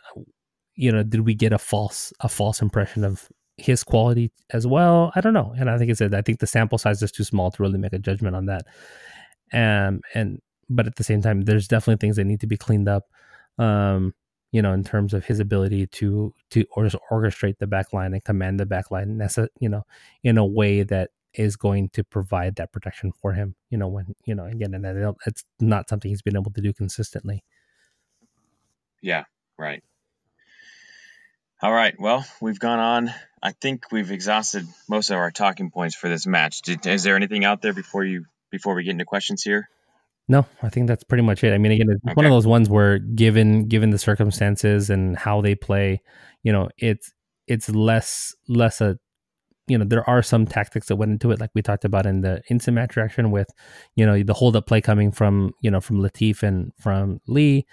you 0.74 0.90
know 0.90 1.04
did 1.04 1.20
we 1.20 1.34
get 1.34 1.52
a 1.52 1.58
false 1.58 2.12
a 2.20 2.28
false 2.28 2.60
impression 2.60 3.04
of 3.04 3.28
his 3.58 3.84
quality 3.84 4.32
as 4.50 4.66
well? 4.66 5.12
I 5.14 5.20
don't 5.20 5.34
know, 5.34 5.54
and 5.56 5.70
I 5.70 5.78
think 5.78 5.90
it's 5.92 6.00
I 6.00 6.22
think 6.22 6.40
the 6.40 6.46
sample 6.46 6.78
size 6.78 7.02
is 7.02 7.12
too 7.12 7.22
small 7.24 7.50
to 7.52 7.62
really 7.62 7.78
make 7.78 7.92
a 7.92 7.98
judgment 7.98 8.34
on 8.34 8.46
that, 8.46 8.62
um, 9.52 10.00
and 10.14 10.40
but 10.70 10.86
at 10.86 10.96
the 10.96 11.04
same 11.04 11.20
time, 11.20 11.42
there's 11.42 11.68
definitely 11.68 12.00
things 12.00 12.16
that 12.16 12.24
need 12.24 12.40
to 12.40 12.46
be 12.46 12.56
cleaned 12.56 12.88
up. 12.88 13.04
Um, 13.58 14.14
you 14.52 14.62
know, 14.62 14.72
in 14.72 14.84
terms 14.84 15.14
of 15.14 15.24
his 15.26 15.38
ability 15.38 15.86
to 15.88 16.34
to 16.50 16.64
or 16.76 16.84
orchestrate 17.10 17.58
the 17.58 17.66
back 17.66 17.92
line 17.92 18.14
and 18.14 18.24
command 18.24 18.58
the 18.58 18.66
back 18.66 18.90
line, 18.90 19.20
you 19.60 19.68
know, 19.68 19.82
in 20.22 20.38
a 20.38 20.44
way 20.46 20.82
that 20.82 21.10
is 21.34 21.56
going 21.56 21.88
to 21.90 22.04
provide 22.04 22.56
that 22.56 22.72
protection 22.72 23.12
for 23.12 23.32
him. 23.32 23.54
You 23.70 23.78
know, 23.78 23.88
when 23.88 24.14
you 24.24 24.34
know 24.34 24.44
again, 24.44 24.74
and 24.74 24.84
that 24.84 25.14
it's 25.26 25.44
not 25.60 25.88
something 25.88 26.10
he's 26.10 26.22
been 26.22 26.36
able 26.36 26.52
to 26.52 26.60
do 26.60 26.72
consistently. 26.72 27.44
Yeah. 29.00 29.24
Right. 29.58 29.82
All 31.60 31.72
right. 31.72 31.94
Well, 31.98 32.24
we've 32.40 32.58
gone 32.58 32.78
on. 32.78 33.14
I 33.42 33.52
think 33.52 33.92
we've 33.92 34.10
exhausted 34.10 34.66
most 34.88 35.10
of 35.10 35.16
our 35.16 35.30
talking 35.30 35.70
points 35.70 35.94
for 35.94 36.08
this 36.08 36.26
match. 36.26 36.62
Did, 36.62 36.86
is 36.86 37.02
there 37.02 37.16
anything 37.16 37.44
out 37.44 37.62
there 37.62 37.72
before 37.72 38.04
you 38.04 38.24
before 38.50 38.74
we 38.74 38.84
get 38.84 38.90
into 38.90 39.04
questions 39.04 39.42
here? 39.42 39.68
No, 40.28 40.46
I 40.62 40.68
think 40.68 40.86
that's 40.86 41.04
pretty 41.04 41.22
much 41.22 41.42
it. 41.42 41.52
I 41.52 41.58
mean, 41.58 41.72
again, 41.72 41.88
it's 41.90 42.16
one 42.16 42.26
of 42.26 42.30
those 42.30 42.46
ones 42.46 42.68
where, 42.68 42.98
given 42.98 43.66
given 43.66 43.90
the 43.90 43.98
circumstances 43.98 44.90
and 44.90 45.16
how 45.16 45.40
they 45.40 45.54
play, 45.54 46.00
you 46.42 46.52
know, 46.52 46.68
it's 46.78 47.12
it's 47.46 47.68
less 47.68 48.34
less 48.48 48.80
a, 48.80 48.98
you 49.68 49.78
know, 49.78 49.84
there 49.84 50.08
are 50.08 50.22
some 50.22 50.46
tactics 50.46 50.88
that 50.88 50.96
went 50.96 51.12
into 51.12 51.30
it, 51.30 51.40
like 51.40 51.50
we 51.54 51.62
talked 51.62 51.84
about 51.84 52.06
in 52.06 52.20
the 52.20 52.42
instant 52.50 52.74
match 52.74 52.96
reaction 52.96 53.30
with, 53.30 53.48
you 53.94 54.04
know, 54.04 54.22
the 54.22 54.34
hold 54.34 54.56
up 54.56 54.66
play 54.66 54.80
coming 54.80 55.12
from 55.12 55.52
you 55.60 55.70
know 55.70 55.80
from 55.80 55.98
Latif 55.98 56.42
and 56.42 56.72
from 56.80 57.20
Lee, 57.26 57.66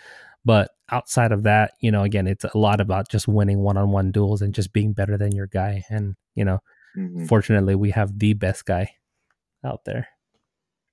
but 0.45 0.71
outside 0.91 1.31
of 1.31 1.43
that, 1.43 1.73
you 1.81 1.91
know, 1.91 2.03
again, 2.03 2.27
it's 2.27 2.43
a 2.45 2.57
lot 2.57 2.81
about 2.81 3.09
just 3.09 3.27
winning 3.27 3.59
one 3.59 3.77
on 3.77 3.91
one 3.91 4.11
duels 4.11 4.41
and 4.41 4.53
just 4.53 4.73
being 4.73 4.93
better 4.93 5.17
than 5.17 5.33
your 5.35 5.47
guy, 5.47 5.83
and 5.89 6.15
you 6.35 6.45
know, 6.45 6.59
Mhm. 6.97 7.27
fortunately, 7.27 7.75
we 7.75 7.91
have 7.91 8.17
the 8.19 8.33
best 8.33 8.65
guy 8.65 8.95
out 9.63 9.83
there. 9.85 10.07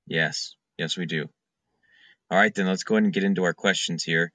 Yes. 0.07 0.55
Yes, 0.79 0.97
we 0.97 1.07
do. 1.07 1.29
All 2.31 2.39
right, 2.39 2.55
then 2.55 2.67
let's 2.67 2.85
go 2.85 2.97
ahead 2.97 3.05
and 3.05 3.13
get 3.13 3.25
into 3.25 3.45
our 3.45 3.55
questions 3.55 4.03
here. 4.03 4.33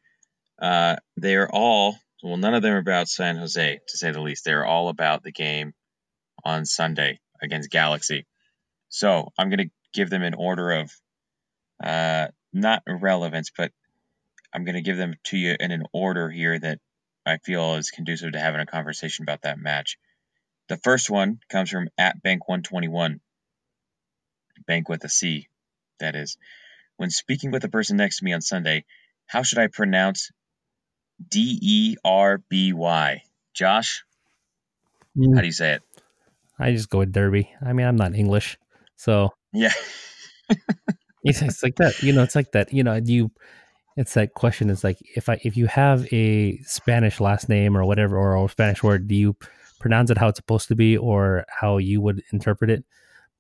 Uh, 0.60 0.96
they 1.18 1.36
are 1.36 1.50
all, 1.52 1.98
well, 2.24 2.38
none 2.38 2.54
of 2.54 2.62
them 2.62 2.74
are 2.74 2.78
about 2.80 3.10
San 3.10 3.36
Jose, 3.36 3.80
to 3.88 3.98
say 3.98 4.12
the 4.12 4.22
least. 4.22 4.46
They're 4.46 4.66
all 4.66 4.90
about 4.90 5.24
the 5.24 5.32
game 5.32 5.74
on 6.44 6.66
Sunday 6.66 7.20
against 7.42 7.70
Galaxy. 7.70 8.26
So 8.90 9.32
I'm 9.38 9.50
going 9.50 9.70
to 9.70 9.72
give 9.94 10.10
them 10.10 10.24
in 10.24 10.34
order 10.34 10.72
of 10.72 10.92
uh, 11.84 12.28
not 12.54 12.84
relevance, 12.88 13.52
but 13.56 13.72
I'm 14.54 14.66
going 14.66 14.76
to 14.76 14.82
give 14.82 14.98
them 14.98 15.16
to 15.26 15.38
you 15.38 15.56
in 15.60 15.72
an 15.72 15.84
order 15.94 16.30
here 16.30 16.60
that 16.60 16.80
I 17.26 17.38
feel 17.38 17.76
is 17.76 17.92
conducive 17.92 18.34
to 18.34 18.40
having 18.40 18.62
a 18.62 18.66
conversation 18.66 19.24
about 19.24 19.44
that 19.44 19.60
match. 19.60 19.98
The 20.68 20.78
first 20.78 21.10
one 21.10 21.40
comes 21.50 21.70
from 21.70 21.90
at 21.98 22.22
Banc 22.22 22.48
121. 22.48 23.20
Banc 24.68 24.90
with 24.90 25.04
a 25.04 25.10
C, 25.10 25.48
that 26.00 26.16
is. 26.16 26.38
When 26.98 27.10
speaking 27.10 27.52
with 27.52 27.62
the 27.62 27.70
person 27.70 27.98
next 27.98 28.20
to 28.20 28.26
me 28.26 28.34
on 28.34 28.42
Sunday, 28.42 28.86
how 29.26 29.44
should 29.44 29.58
I 29.60 29.68
pronounce 29.68 30.32
D 31.26 31.58
E 31.62 31.96
R 32.04 32.38
B 32.50 32.74
Y? 32.74 33.24
Josh, 33.54 34.04
how 35.36 35.42
do 35.42 35.48
you 35.48 35.54
say 35.54 35.74
it? 35.74 35.84
I 36.62 36.72
just 36.72 36.90
go 36.90 37.00
with 37.00 37.12
Derby. 37.12 37.52
I 37.66 37.74
mean, 37.74 37.88
I'm 37.88 37.96
not 37.96 38.16
English, 38.16 38.58
so 38.96 39.32
Yeah. 39.52 39.74
it's, 41.24 41.64
like 41.64 41.76
that. 41.78 42.02
You 42.02 42.14
know, 42.14 42.24
it's 42.24 42.36
like 42.36 42.52
that. 42.54 42.74
You 42.74 42.84
know, 42.84 42.96
you. 43.04 43.32
It's 43.98 44.14
that 44.14 44.34
question. 44.34 44.70
It's 44.70 44.86
like 44.86 44.98
if 45.16 45.28
I 45.28 45.40
if 45.44 45.58
you 45.58 45.68
have 45.68 46.08
a 46.14 46.58
Spanish 46.60 47.20
last 47.20 47.50
name 47.50 47.76
or 47.76 47.84
whatever 47.84 48.18
or 48.18 48.44
a 48.46 48.50
Spanish 48.50 48.82
word, 48.82 49.08
do 49.08 49.16
you 49.16 49.36
pronounce 49.82 50.10
it 50.10 50.18
how 50.18 50.30
it's 50.30 50.38
supposed 50.38 50.70
to 50.70 50.76
be 50.76 50.98
or 50.98 51.46
how 51.50 51.78
you 51.78 52.00
would 52.00 52.24
interpret 52.32 52.70
it? 52.70 52.86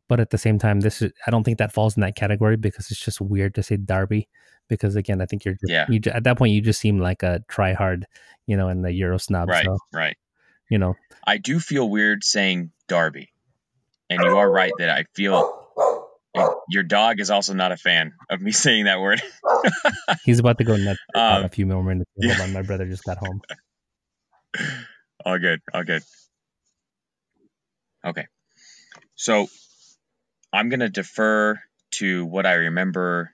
But 0.09 0.19
at 0.19 0.29
the 0.29 0.37
same 0.37 0.59
time, 0.59 0.81
this 0.81 1.01
is 1.01 1.13
I 1.25 1.31
don't 1.31 1.43
think 1.43 1.57
that 1.59 1.71
falls 1.71 1.95
in 1.95 2.01
that 2.01 2.17
category 2.17 2.57
because 2.57 2.91
it's 2.91 2.99
just 2.99 3.21
weird 3.21 3.55
to 3.55 3.63
say 3.63 3.77
Derby. 3.77 4.27
Because 4.67 4.97
again, 4.97 5.21
I 5.21 5.25
think 5.25 5.45
you're 5.45 5.55
Yeah. 5.63 5.85
you 5.89 6.01
at 6.13 6.25
that 6.25 6.37
point 6.37 6.53
you 6.53 6.61
just 6.61 6.81
seem 6.81 6.99
like 6.99 7.23
a 7.23 7.41
try 7.47 7.71
hard, 7.71 8.05
you 8.45 8.57
know, 8.57 8.67
and 8.67 8.83
the 8.83 8.91
Euro 8.91 9.17
snob. 9.17 9.47
Right, 9.47 9.63
So 9.63 9.77
right. 9.93 10.17
you 10.69 10.77
know, 10.77 10.95
I 11.25 11.37
do 11.37 11.61
feel 11.61 11.89
weird 11.89 12.25
saying 12.25 12.71
Darby. 12.91 13.29
And 14.09 14.21
you 14.21 14.37
are 14.37 14.51
right 14.51 14.73
that 14.79 14.89
I 14.89 15.05
feel 15.15 15.65
your 16.69 16.83
dog 16.83 17.21
is 17.21 17.29
also 17.31 17.53
not 17.53 17.71
a 17.71 17.77
fan 17.77 18.11
of 18.29 18.41
me 18.41 18.51
saying 18.65 18.83
that 18.83 18.99
word. 18.99 19.21
he's 20.25 20.39
about 20.39 20.57
to 20.57 20.65
go 20.65 20.75
nuts 20.75 20.99
Um, 21.15 21.45
a 21.45 21.49
few 21.49 21.65
more 21.65 21.81
minutes. 21.81 22.11
yeah. 22.17 22.33
Hold 22.33 22.49
on, 22.49 22.53
my 22.53 22.63
brother 22.63 22.85
just 22.85 23.05
got 23.05 23.17
home. 23.17 23.41
all 25.25 25.39
good, 25.39 25.61
all 25.73 25.85
good. 25.85 26.03
Okay. 28.05 28.27
So 29.15 29.47
I'm 30.51 30.67
going 30.67 30.81
to 30.81 30.89
defer 30.89 31.57
to 31.91 32.25
what 32.25 32.45
I 32.45 32.55
remember, 32.55 33.31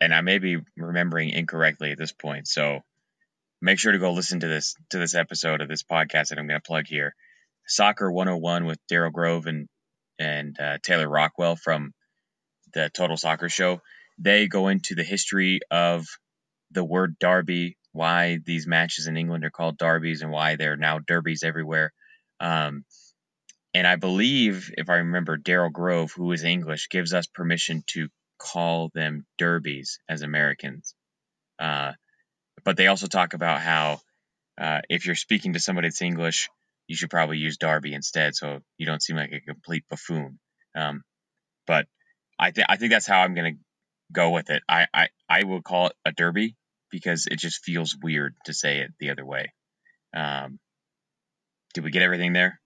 and 0.00 0.14
I 0.14 0.20
may 0.20 0.38
be 0.38 0.58
remembering 0.76 1.30
incorrectly 1.30 1.90
at 1.90 1.98
this 1.98 2.12
point. 2.12 2.46
So 2.46 2.80
make 3.60 3.80
sure 3.80 3.90
to 3.90 3.98
go 3.98 4.12
listen 4.12 4.38
to 4.38 4.46
this 4.46 4.76
to 4.90 4.98
this 4.98 5.16
episode 5.16 5.62
of 5.62 5.68
this 5.68 5.82
podcast 5.82 6.28
that 6.28 6.38
I'm 6.38 6.46
going 6.46 6.60
to 6.60 6.64
plug 6.64 6.86
here. 6.86 7.16
Soccer 7.66 8.10
101 8.10 8.66
with 8.66 8.78
Daryl 8.90 9.12
Grove 9.12 9.46
and 9.46 9.68
and 10.18 10.58
uh, 10.60 10.78
Taylor 10.82 11.08
Rockwell 11.08 11.56
from 11.56 11.92
the 12.72 12.90
Total 12.94 13.16
Soccer 13.16 13.48
Show. 13.48 13.80
They 14.18 14.46
go 14.46 14.68
into 14.68 14.94
the 14.94 15.02
history 15.02 15.60
of 15.70 16.06
the 16.70 16.84
word 16.84 17.16
derby, 17.18 17.76
why 17.92 18.38
these 18.44 18.66
matches 18.66 19.06
in 19.06 19.16
England 19.16 19.44
are 19.44 19.50
called 19.50 19.78
derbies, 19.78 20.22
and 20.22 20.30
why 20.30 20.56
they're 20.56 20.76
now 20.76 20.98
derbies 20.98 21.42
everywhere. 21.42 21.92
Um, 22.38 22.84
and 23.72 23.86
I 23.86 23.96
believe, 23.96 24.72
if 24.78 24.88
I 24.88 24.96
remember, 24.96 25.36
Daryl 25.36 25.72
Grove, 25.72 26.12
who 26.12 26.30
is 26.30 26.44
English, 26.44 26.88
gives 26.88 27.12
us 27.12 27.26
permission 27.26 27.82
to 27.88 28.08
call 28.38 28.90
them 28.94 29.26
derbies 29.36 29.98
as 30.08 30.22
Americans. 30.22 30.94
Uh, 31.58 31.92
but 32.64 32.76
they 32.76 32.86
also 32.86 33.08
talk 33.08 33.34
about 33.34 33.60
how 33.60 34.00
uh, 34.58 34.80
if 34.88 35.06
you're 35.06 35.16
speaking 35.16 35.54
to 35.54 35.60
somebody 35.60 35.88
that's 35.88 36.02
English, 36.02 36.48
you 36.86 36.96
should 36.96 37.10
probably 37.10 37.38
use 37.38 37.56
Darby 37.56 37.94
instead, 37.94 38.34
so 38.34 38.60
you 38.78 38.86
don't 38.86 39.02
seem 39.02 39.16
like 39.16 39.32
a 39.32 39.40
complete 39.40 39.84
buffoon. 39.88 40.38
Um, 40.74 41.02
but 41.66 41.86
I 42.38 42.50
think 42.50 42.66
I 42.68 42.76
think 42.76 42.92
that's 42.92 43.06
how 43.06 43.20
I'm 43.20 43.34
gonna 43.34 43.54
go 44.12 44.30
with 44.30 44.50
it. 44.50 44.62
I, 44.68 44.86
I 44.92 45.08
I 45.28 45.44
will 45.44 45.62
call 45.62 45.88
it 45.88 45.94
a 46.04 46.12
derby 46.12 46.56
because 46.90 47.26
it 47.26 47.38
just 47.38 47.64
feels 47.64 47.96
weird 48.00 48.34
to 48.46 48.54
say 48.54 48.78
it 48.78 48.92
the 49.00 49.10
other 49.10 49.24
way. 49.24 49.52
Um, 50.14 50.58
did 51.74 51.84
we 51.84 51.90
get 51.90 52.02
everything 52.02 52.32
there? 52.32 52.60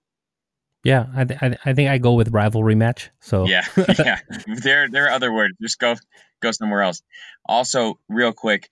Yeah, 0.83 1.07
I, 1.13 1.25
th- 1.25 1.39
I, 1.41 1.57
I 1.65 1.73
think 1.73 1.89
I 1.89 1.97
go 1.97 2.13
with 2.13 2.29
rivalry 2.29 2.75
match. 2.75 3.09
So 3.19 3.47
yeah, 3.47 3.65
yeah. 3.99 4.19
There 4.47 4.89
there 4.89 5.07
are 5.07 5.11
other 5.11 5.33
words. 5.33 5.55
Just 5.61 5.79
go 5.79 5.95
go 6.41 6.51
somewhere 6.51 6.81
else. 6.81 7.01
Also, 7.45 7.99
real 8.07 8.31
quick, 8.31 8.69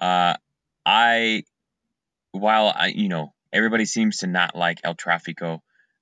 uh, 0.00 0.34
I 0.86 1.44
while 2.32 2.72
I 2.74 2.88
you 2.88 3.08
know 3.08 3.32
everybody 3.52 3.84
seems 3.84 4.18
to 4.18 4.26
not 4.26 4.56
like 4.56 4.80
El 4.84 4.94
Tráfico, 4.94 5.60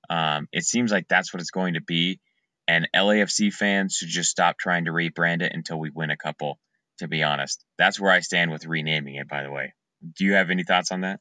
um, 0.09 0.47
it 0.51 0.63
seems 0.63 0.91
like 0.91 1.07
that's 1.07 1.33
what 1.33 1.41
it's 1.41 1.51
going 1.51 1.75
to 1.75 1.81
be. 1.81 2.19
And 2.67 2.87
LAFC 2.95 3.53
fans 3.53 3.95
should 3.95 4.09
just 4.09 4.29
stop 4.29 4.57
trying 4.57 4.85
to 4.85 4.91
rebrand 4.91 5.41
it 5.41 5.53
until 5.53 5.79
we 5.79 5.89
win 5.89 6.09
a 6.09 6.17
couple. 6.17 6.59
To 6.99 7.07
be 7.07 7.21
honest, 7.21 7.63
that's 7.77 7.99
where 7.99 8.11
I 8.11 8.21
stand 8.21 8.49
with 8.49 8.65
renaming 8.65 9.15
it. 9.15 9.27
By 9.27 9.43
the 9.43 9.51
way, 9.51 9.75
do 10.17 10.25
you 10.25 10.33
have 10.33 10.49
any 10.49 10.63
thoughts 10.63 10.91
on 10.91 11.01
that? 11.01 11.19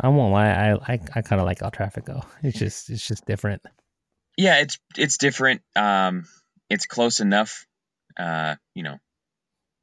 I 0.00 0.08
won't 0.08 0.32
lie. 0.32 0.48
I 0.48 0.74
I, 0.74 1.00
I 1.16 1.22
kind 1.22 1.40
of 1.40 1.44
like 1.46 1.60
El 1.60 1.72
Tráfico. 1.72 2.24
It's 2.42 2.58
just 2.58 2.88
it's 2.88 3.06
just 3.06 3.26
different. 3.26 3.62
Yeah, 4.36 4.60
it's 4.60 4.78
it's 4.96 5.18
different. 5.18 5.62
Um, 5.74 6.24
it's 6.68 6.86
close 6.86 7.18
enough. 7.18 7.66
Uh, 8.16 8.54
you 8.74 8.84
know, 8.84 8.98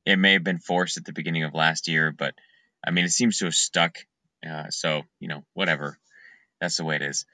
it 0.06 0.18
may 0.18 0.34
have 0.34 0.44
been 0.44 0.60
forced 0.60 0.98
at 0.98 1.06
the 1.06 1.14
beginning 1.14 1.44
of 1.44 1.54
last 1.54 1.88
year, 1.88 2.12
but 2.12 2.34
I 2.86 2.92
mean, 2.92 3.06
it 3.06 3.12
seems 3.12 3.40
to 3.40 3.46
have 3.46 3.56
stuck. 3.56 3.98
Uh, 4.46 4.70
so 4.70 5.04
you 5.20 5.28
know, 5.28 5.44
whatever. 5.54 5.98
That's 6.60 6.78
the 6.78 6.86
way 6.86 6.96
it 6.96 7.02
is. 7.04 7.26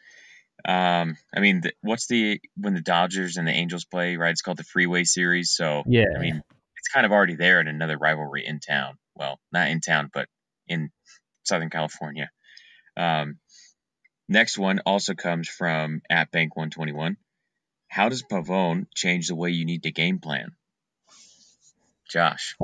Um, 0.65 1.17
I 1.35 1.39
mean, 1.39 1.61
the, 1.61 1.73
what's 1.81 2.07
the 2.07 2.39
when 2.57 2.73
the 2.73 2.81
Dodgers 2.81 3.37
and 3.37 3.47
the 3.47 3.51
Angels 3.51 3.85
play? 3.85 4.17
Right, 4.17 4.31
it's 4.31 4.41
called 4.41 4.57
the 4.57 4.63
Freeway 4.63 5.03
Series. 5.03 5.51
So 5.51 5.83
yeah, 5.85 6.05
I 6.15 6.19
mean, 6.19 6.41
it's 6.77 6.87
kind 6.89 7.05
of 7.05 7.11
already 7.11 7.35
there 7.35 7.59
in 7.59 7.67
another 7.67 7.97
rivalry 7.97 8.45
in 8.45 8.59
town. 8.59 8.97
Well, 9.15 9.39
not 9.51 9.69
in 9.69 9.81
town, 9.81 10.09
but 10.13 10.27
in 10.67 10.89
Southern 11.43 11.69
California. 11.69 12.29
Um, 12.95 13.39
next 14.29 14.57
one 14.57 14.79
also 14.85 15.13
comes 15.13 15.49
from 15.49 16.01
at 16.09 16.31
Banc 16.31 16.55
121. 16.55 17.17
How 17.87 18.09
does 18.09 18.23
Pavón 18.23 18.87
change 18.95 19.27
the 19.27 19.35
way 19.35 19.51
you 19.51 19.65
need 19.65 19.83
to 19.83 19.91
game 19.91 20.19
plan? 20.19 20.51
Josh. 22.09 22.55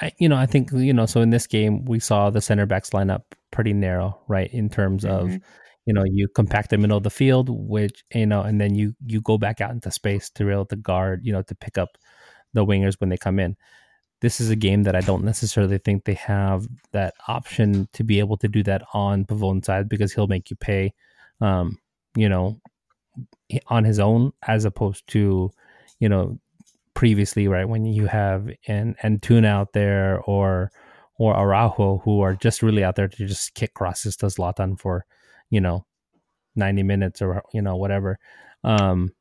I, 0.00 0.12
you 0.18 0.28
know, 0.28 0.36
I 0.36 0.46
think 0.46 0.70
you 0.72 0.92
know. 0.92 1.06
So 1.06 1.20
in 1.20 1.30
this 1.30 1.46
game, 1.46 1.84
we 1.84 1.98
saw 2.00 2.30
the 2.30 2.40
center 2.40 2.66
backs 2.66 2.92
line 2.92 3.10
up 3.10 3.34
pretty 3.50 3.72
narrow, 3.72 4.20
right? 4.28 4.52
In 4.52 4.68
terms 4.68 5.04
mm-hmm. 5.04 5.34
of, 5.34 5.40
you 5.86 5.94
know, 5.94 6.04
you 6.04 6.28
compact 6.28 6.70
the 6.70 6.78
middle 6.78 6.98
of 6.98 7.02
the 7.02 7.10
field, 7.10 7.48
which 7.50 8.04
you 8.14 8.26
know, 8.26 8.42
and 8.42 8.60
then 8.60 8.74
you 8.74 8.94
you 9.06 9.20
go 9.22 9.38
back 9.38 9.60
out 9.60 9.70
into 9.70 9.90
space 9.90 10.28
to 10.30 10.44
be 10.44 10.52
able 10.52 10.66
to 10.66 10.76
guard, 10.76 11.20
you 11.24 11.32
know, 11.32 11.42
to 11.42 11.54
pick 11.54 11.78
up 11.78 11.96
the 12.52 12.64
wingers 12.64 13.00
when 13.00 13.08
they 13.10 13.16
come 13.16 13.38
in 13.38 13.56
this 14.20 14.40
is 14.40 14.50
a 14.50 14.56
game 14.56 14.84
that 14.84 14.96
I 14.96 15.00
don't 15.00 15.24
necessarily 15.24 15.78
think 15.78 16.04
they 16.04 16.14
have 16.14 16.66
that 16.92 17.14
option 17.28 17.88
to 17.92 18.02
be 18.02 18.18
able 18.18 18.36
to 18.38 18.48
do 18.48 18.62
that 18.62 18.82
on 18.94 19.24
Pavón's 19.24 19.66
side 19.66 19.88
because 19.88 20.12
he'll 20.12 20.26
make 20.26 20.48
you 20.50 20.56
pay, 20.56 20.94
um, 21.40 21.78
you 22.16 22.28
know, 22.28 22.60
on 23.68 23.84
his 23.84 23.98
own 23.98 24.32
as 24.46 24.64
opposed 24.64 25.06
to, 25.08 25.50
you 26.00 26.08
know, 26.08 26.38
previously, 26.96 27.46
right? 27.46 27.68
When 27.68 27.84
you 27.84 28.06
have 28.06 28.48
an 28.66 28.96
Antuna 29.04 29.46
out 29.46 29.72
there 29.72 30.20
or 30.22 30.72
or 31.18 31.36
Araujo 31.36 32.02
who 32.04 32.20
are 32.20 32.34
just 32.34 32.62
really 32.62 32.82
out 32.82 32.96
there 32.96 33.08
to 33.08 33.26
just 33.26 33.54
kick 33.54 33.72
crosses 33.74 34.16
to 34.16 34.26
Zlatan 34.26 34.78
for, 34.78 35.06
you 35.48 35.60
know, 35.60 35.86
90 36.56 36.82
minutes 36.82 37.22
or, 37.22 37.42
you 37.54 37.62
know, 37.62 37.76
whatever. 37.76 38.18
Um, 38.64 39.12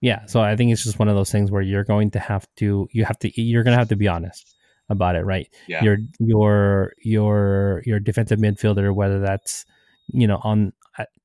yeah 0.00 0.24
so 0.26 0.40
i 0.40 0.54
think 0.56 0.70
it's 0.70 0.84
just 0.84 0.98
one 0.98 1.08
of 1.08 1.16
those 1.16 1.30
things 1.30 1.50
where 1.50 1.62
you're 1.62 1.84
going 1.84 2.10
to 2.10 2.18
have 2.18 2.46
to 2.56 2.88
you 2.92 3.04
have 3.04 3.18
to 3.18 3.40
you're 3.40 3.62
going 3.64 3.72
to 3.72 3.78
have 3.78 3.88
to 3.88 3.96
be 3.96 4.08
honest 4.08 4.56
about 4.88 5.16
it 5.16 5.24
right 5.24 5.48
yeah. 5.66 5.82
your 5.82 5.98
your 6.18 6.92
your 7.02 7.82
your 7.84 8.00
defensive 8.00 8.38
midfielder 8.38 8.94
whether 8.94 9.20
that's 9.20 9.64
you 10.08 10.26
know 10.26 10.40
on 10.42 10.72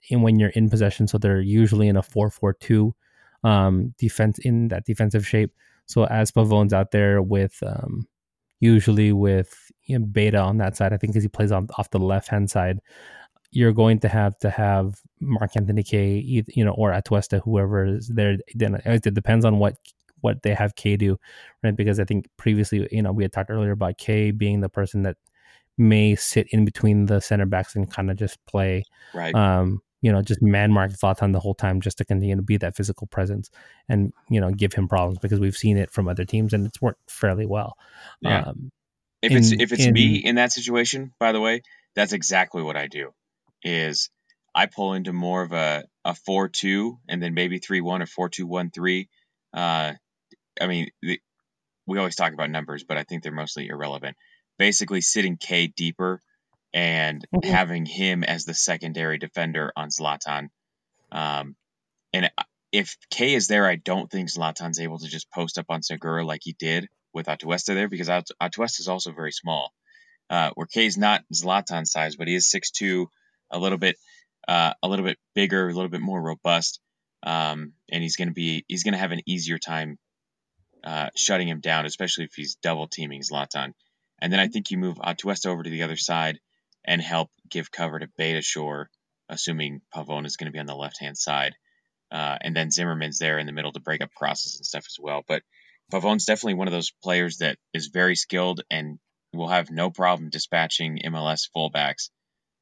in 0.10 0.22
when 0.22 0.39
you're 0.39 0.49
in 0.49 0.70
possession 0.70 1.08
so 1.08 1.18
they're 1.18 1.39
usually 1.39 1.88
in 1.88 1.95
a 1.95 2.01
4-4-2 2.01 2.91
um 3.44 3.94
defense 3.98 4.39
in 4.39 4.68
that 4.70 4.86
defensive 4.86 5.28
shape 5.28 5.52
so 5.86 6.06
as 6.06 6.32
pavón's 6.32 6.74
out 6.74 6.91
there 6.91 7.22
with 7.22 7.62
um 7.66 8.08
usually 8.60 9.12
with 9.12 9.72
you 9.86 10.00
know, 10.00 10.06
Beita 10.06 10.41
on 10.44 10.58
that 10.58 10.78
side 10.78 10.94
i 10.94 10.98
think 10.98 11.14
because 11.14 11.24
he 11.24 11.30
plays 11.30 11.52
on 11.52 11.68
off 11.78 11.89
the 11.89 12.00
left 12.00 12.28
hand 12.30 12.50
side 12.50 12.80
you're 13.54 13.72
going 13.72 14.00
to 14.00 14.10
have 14.10 14.38
to 14.39 14.50
have 14.50 15.00
Mark 15.22 15.52
Anthony 15.56 15.84
Kaye, 15.84 16.44
you 16.48 16.66
know, 16.66 16.72
or 16.72 16.91
Atuesta, 16.91 17.39
whoever 17.44 17.86
is 17.86 18.08
there. 18.08 18.38
Then 18.56 18.82
it 18.84 19.14
depends 19.14 19.46
on 19.46 19.60
what 19.60 19.76
what 20.22 20.41
they 20.41 20.56
have 20.56 20.76
Kaye 20.76 20.98
do, 20.98 21.18
right? 21.62 21.76
Because 21.76 22.00
I 22.00 22.04
think 22.04 22.28
previously, 22.38 22.88
you 22.91 23.04
know, 23.04 23.12
we 23.12 23.24
had 23.24 23.32
talked 23.32 23.52
earlier 23.52 23.72
about 23.72 24.00
Kaye 24.00 24.32
being 24.32 24.62
the 24.62 24.70
person 24.70 25.04
that 25.04 25.18
may 25.78 26.16
sit 26.16 26.48
in 26.50 26.66
between 26.66 27.06
the 27.06 27.20
center 27.20 27.46
backs 27.46 27.76
and 27.76 27.91
kind 27.91 28.10
of 28.10 28.18
just 28.18 28.44
play, 28.48 28.84
right? 29.14 29.36
Um, 29.36 29.82
you 30.04 30.12
know, 30.12 30.22
just 30.22 30.41
man 30.41 30.72
mark 30.72 30.91
Zlatan 30.91 31.32
the 31.32 31.39
whole 31.39 31.56
time 31.56 31.80
just 31.80 31.97
to 31.97 32.06
continue 32.06 32.36
to 32.36 32.41
be 32.41 32.58
that 32.58 32.76
physical 32.76 33.08
presence 33.08 33.49
and 33.88 34.12
you 34.30 34.41
know 34.41 34.51
give 34.51 34.74
him 34.74 34.89
problems 34.89 35.18
because 35.18 35.39
we've 35.39 35.56
seen 35.56 35.78
it 35.78 35.89
from 35.89 36.10
other 36.10 36.26
teams 36.26 36.54
and 36.54 36.68
it's 36.68 36.82
worked 36.82 37.10
fairly 37.10 37.45
well. 37.45 37.78
Yeah. 38.22 38.41
Um, 38.41 38.70
if 39.22 39.32
in, 39.32 39.38
it's 39.38 39.51
if 39.54 39.72
it's 39.72 39.86
in, 39.86 39.93
me 39.93 40.18
in 40.18 40.36
that 40.36 40.51
situation, 40.51 41.14
by 41.22 41.32
the 41.32 41.39
way, 41.39 41.62
that's 41.95 42.12
exactly 42.12 42.62
what 42.62 42.76
I 42.76 42.88
do 42.88 43.12
is 43.64 44.10
I 44.54 44.66
pull 44.66 44.93
into 44.93 45.14
more 45.14 45.41
of 45.41 45.54
a, 45.54 45.86
a 46.04 46.14
4 46.14 46.49
2 46.49 46.99
and 47.08 47.24
then 47.24 47.34
maybe 47.34 47.60
3 47.60 47.80
1 47.80 48.01
or 48.01 48.06
4 48.06 48.28
2 48.28 48.45
1 48.45 48.72
3. 48.72 49.10
Uh, 49.54 49.93
I 50.60 50.68
mean, 50.68 50.89
the, 51.01 51.22
we 51.88 51.97
always 51.97 52.18
talk 52.18 52.34
about 52.34 52.49
numbers, 52.49 52.84
but 52.84 52.97
I 52.97 53.04
think 53.04 53.24
they're 53.24 53.32
mostly 53.32 53.70
irrelevant. 53.70 54.18
Basically, 54.60 54.99
sitting 54.99 55.38
Kaye 55.38 55.68
deeper 55.68 56.20
and 56.74 57.26
mm-hmm. 57.34 57.49
having 57.49 57.86
him 57.86 58.24
as 58.24 58.45
the 58.45 58.53
secondary 58.53 59.17
defender 59.17 59.71
on 59.76 59.89
Zlatan. 59.89 60.49
Um, 61.11 61.55
and 62.11 62.32
if 62.71 62.97
Kaye 63.11 63.36
is 63.36 63.47
there, 63.47 63.67
I 63.67 63.76
don't 63.76 64.09
think 64.09 64.30
Zlatan's 64.30 64.80
able 64.80 64.99
to 64.99 65.07
just 65.07 65.32
post 65.32 65.57
up 65.57 65.67
on 65.69 65.84
Segura 65.84 66.26
like 66.26 66.41
he 66.43 66.53
did 66.57 66.89
with 67.13 67.28
Atuesta 67.28 67.76
there 67.76 67.88
because 67.88 68.09
Atuesta 68.09 68.80
is 68.80 68.88
also 68.88 69.11
very 69.11 69.32
small. 69.32 69.71
Uh, 70.30 70.49
where 70.55 70.65
Kaye's 70.65 70.97
not 70.97 71.24
Zlatan 71.32 71.86
size, 71.86 72.15
but 72.15 72.28
he 72.28 72.34
is 72.34 72.51
6'2, 72.51 73.05
a 73.51 73.59
little 73.59 73.78
bit 73.78 73.97
uh, 74.47 74.74
a 74.82 74.88
little 74.88 75.05
bit 75.05 75.17
bigger, 75.36 75.69
a 75.69 75.74
little 75.74 75.89
bit 75.89 76.01
more 76.01 76.21
robust, 76.21 76.82
um, 77.24 77.74
and 77.89 78.03
he's 78.03 78.15
going 78.15 78.28
to 78.28 78.34
be 78.34 78.65
he's 78.67 78.84
going 78.84 78.93
to 78.93 78.99
have 78.99 79.11
an 79.11 79.21
easier 79.26 79.57
time 79.57 79.97
uh, 80.84 81.09
shutting 81.15 81.47
him 81.47 81.59
down, 81.59 81.86
especially 81.86 82.26
if 82.26 82.34
he's 82.34 82.55
double 82.55 82.88
teaming 82.88 83.21
Zlatan. 83.21 83.74
And 84.19 84.32
then 84.32 84.39
I 84.39 84.47
think 84.47 84.71
you 84.71 84.78
move 84.78 84.97
Atuesta 84.97 85.47
over 85.47 85.63
to 85.63 85.69
the 85.69 85.84
other 85.84 85.95
side 85.95 86.39
and 86.86 87.01
help 87.01 87.29
give 87.49 87.71
cover 87.71 87.99
to 87.99 88.09
Beitashour, 88.19 88.86
assuming 89.29 89.81
Pavón 89.93 90.25
is 90.25 90.38
going 90.38 90.47
to 90.47 90.51
be 90.53 90.59
on 90.59 90.65
the 90.65 90.75
left 90.75 90.99
hand 90.99 91.17
side. 91.17 91.55
Uh, 92.11 92.38
and 92.41 92.55
then 92.55 92.71
Zimmerman's 92.71 93.17
there 93.17 93.39
in 93.39 93.47
the 93.47 93.51
middle 93.51 93.71
to 93.71 93.79
break 93.79 94.01
up 94.01 94.13
crosses 94.13 94.57
and 94.57 94.65
stuff 94.65 94.86
as 94.88 94.97
well. 94.99 95.23
But 95.27 95.41
Pavón's 95.91 96.25
definitely 96.25 96.55
one 96.55 96.67
of 96.67 96.73
those 96.73 96.91
players 97.03 97.38
that 97.38 97.57
is 97.73 97.88
very 97.88 98.15
skilled 98.15 98.61
and 98.69 98.99
will 99.34 99.47
have 99.47 99.71
no 99.71 99.89
problem 99.89 100.29
dispatching 100.29 100.99
MLS 101.05 101.49
fullbacks 101.55 102.09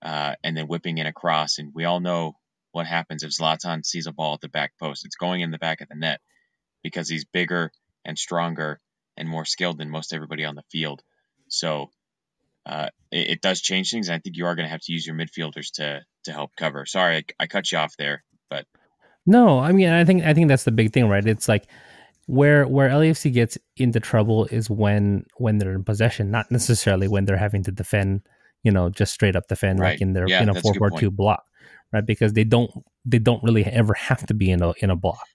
uh, 0.02 0.36
and 0.44 0.56
then 0.56 0.68
whipping 0.68 0.98
in 0.98 1.06
across. 1.06 1.58
And 1.58 1.72
we 1.74 1.86
all 1.86 2.00
know 2.00 2.36
what 2.72 2.88
happens 2.88 3.24
if 3.24 3.32
Zlatan 3.32 3.86
sees 3.86 4.08
a 4.08 4.14
ball 4.14 4.36
at 4.36 4.42
the 4.42 4.50
back 4.50 4.74
post. 4.80 5.06
It's 5.06 5.16
going 5.16 5.42
in 5.42 5.52
the 5.52 5.58
back 5.58 5.82
of 5.82 5.90
the 5.90 5.96
net 5.96 6.22
because 6.84 7.10
he's 7.10 7.26
bigger 7.26 7.72
and 8.06 8.18
stronger 8.18 8.80
and 9.18 9.28
more 9.28 9.46
skilled 9.46 9.78
than 9.78 9.90
most 9.90 10.14
everybody 10.14 10.46
on 10.46 10.56
the 10.56 10.64
field. 10.72 11.02
So 11.50 11.92
uh, 12.66 12.90
it, 13.12 13.32
it, 13.32 13.42
does 13.42 13.62
change 13.62 13.90
things. 13.90 14.10
I 14.10 14.20
think 14.20 14.38
you 14.38 14.46
are 14.46 14.56
going 14.56 14.66
to 14.66 14.72
have 14.72 14.82
to 14.82 14.94
use 14.94 15.06
your 15.06 15.16
midfielders 15.16 15.72
to 15.74 16.02
to 16.26 16.32
help 16.32 16.52
cover. 16.58 16.86
Sorry, 16.86 17.18
I, 17.18 17.24
I 17.40 17.48
cut 17.48 17.72
you 17.72 17.78
off 17.78 17.96
there, 17.98 18.24
but 18.50 18.66
no, 19.26 19.60
I 19.60 19.72
mean 19.72 19.90
I 19.90 20.06
think 20.06 20.24
I 20.24 20.34
think 20.34 20.48
that's 20.48 20.64
the 20.64 20.72
big 20.72 20.94
thing, 20.94 21.08
right? 21.08 21.26
It's 21.26 21.48
like 21.48 21.68
where 22.28 22.68
where 22.68 22.90
LAFC 22.90 23.34
gets 23.34 23.58
into 23.78 24.00
trouble 24.00 24.46
is 24.46 24.70
when 24.70 25.26
when 25.38 25.58
they're 25.58 25.74
in 25.74 25.84
possession, 25.84 26.32
not 26.32 26.52
necessarily 26.52 27.08
when 27.08 27.26
they're 27.26 27.38
having 27.38 27.64
to 27.64 27.72
defend 27.72 28.22
you 28.64 28.72
know, 28.72 28.90
just 28.90 29.14
straight 29.14 29.36
up 29.36 29.48
defend 29.48 29.80
right. 29.80 29.92
like 29.92 30.02
in 30.02 30.14
their 30.14 30.28
yeah, 30.28 30.42
in 30.42 30.50
a 30.50 30.56
four 30.56 30.74
four 30.76 30.92
two 30.92 31.12
block, 31.12 31.44
right? 31.92 32.06
Because 32.06 32.34
they 32.34 32.44
don't 32.44 32.72
they 33.06 33.20
don't 33.20 33.44
really 33.44 33.66
ever 33.66 33.94
have 33.94 34.26
to 34.28 34.34
be 34.34 34.52
in 34.52 34.62
a 34.62 34.74
in 34.80 34.90
a 34.90 34.96
block, 34.96 35.26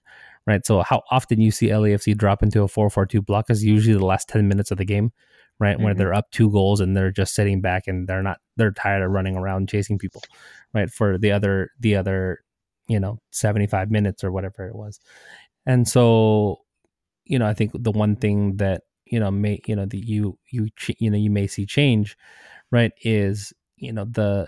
right? 0.45 0.65
So 0.65 0.81
how 0.81 1.03
often 1.11 1.41
you 1.41 1.51
see 1.51 1.67
LAFC 1.67 2.17
drop 2.17 2.41
into 2.41 2.63
a 2.63 2.67
four 2.67 2.89
four 2.89 3.05
two 3.05 3.21
block 3.21 3.49
is 3.49 3.63
usually 3.63 3.97
the 3.97 4.05
last 4.05 4.29
ten 4.29 4.47
minutes 4.47 4.71
of 4.71 4.77
the 4.77 4.85
game, 4.85 5.11
right? 5.59 5.75
Mm-hmm. 5.75 5.83
Where 5.83 5.93
they're 5.93 6.13
up 6.13 6.31
two 6.31 6.51
goals 6.51 6.79
and 6.79 6.95
they're 6.95 7.11
just 7.11 7.33
sitting 7.33 7.61
back 7.61 7.87
and 7.87 8.07
they're 8.07 8.23
not 8.23 8.39
they're 8.55 8.71
tired 8.71 9.03
of 9.03 9.11
running 9.11 9.35
around 9.35 9.69
chasing 9.69 9.97
people, 9.97 10.21
right? 10.73 10.89
For 10.89 11.17
the 11.17 11.31
other 11.31 11.71
the 11.79 11.95
other 11.95 12.39
you 12.87 12.99
know 12.99 13.19
seventy 13.31 13.67
five 13.67 13.91
minutes 13.91 14.23
or 14.23 14.31
whatever 14.31 14.67
it 14.67 14.75
was, 14.75 14.99
and 15.65 15.87
so 15.87 16.59
you 17.25 17.39
know 17.39 17.47
I 17.47 17.53
think 17.53 17.71
the 17.73 17.91
one 17.91 18.15
thing 18.15 18.57
that 18.57 18.83
you 19.05 19.19
know 19.19 19.31
may 19.31 19.59
you 19.65 19.75
know 19.75 19.85
that 19.85 20.07
you 20.07 20.37
you 20.51 20.69
you 20.99 21.09
know 21.09 21.17
you 21.17 21.29
may 21.29 21.47
see 21.47 21.65
change 21.65 22.17
right 22.71 22.91
is 23.03 23.53
you 23.77 23.91
know 23.91 24.05
the 24.05 24.47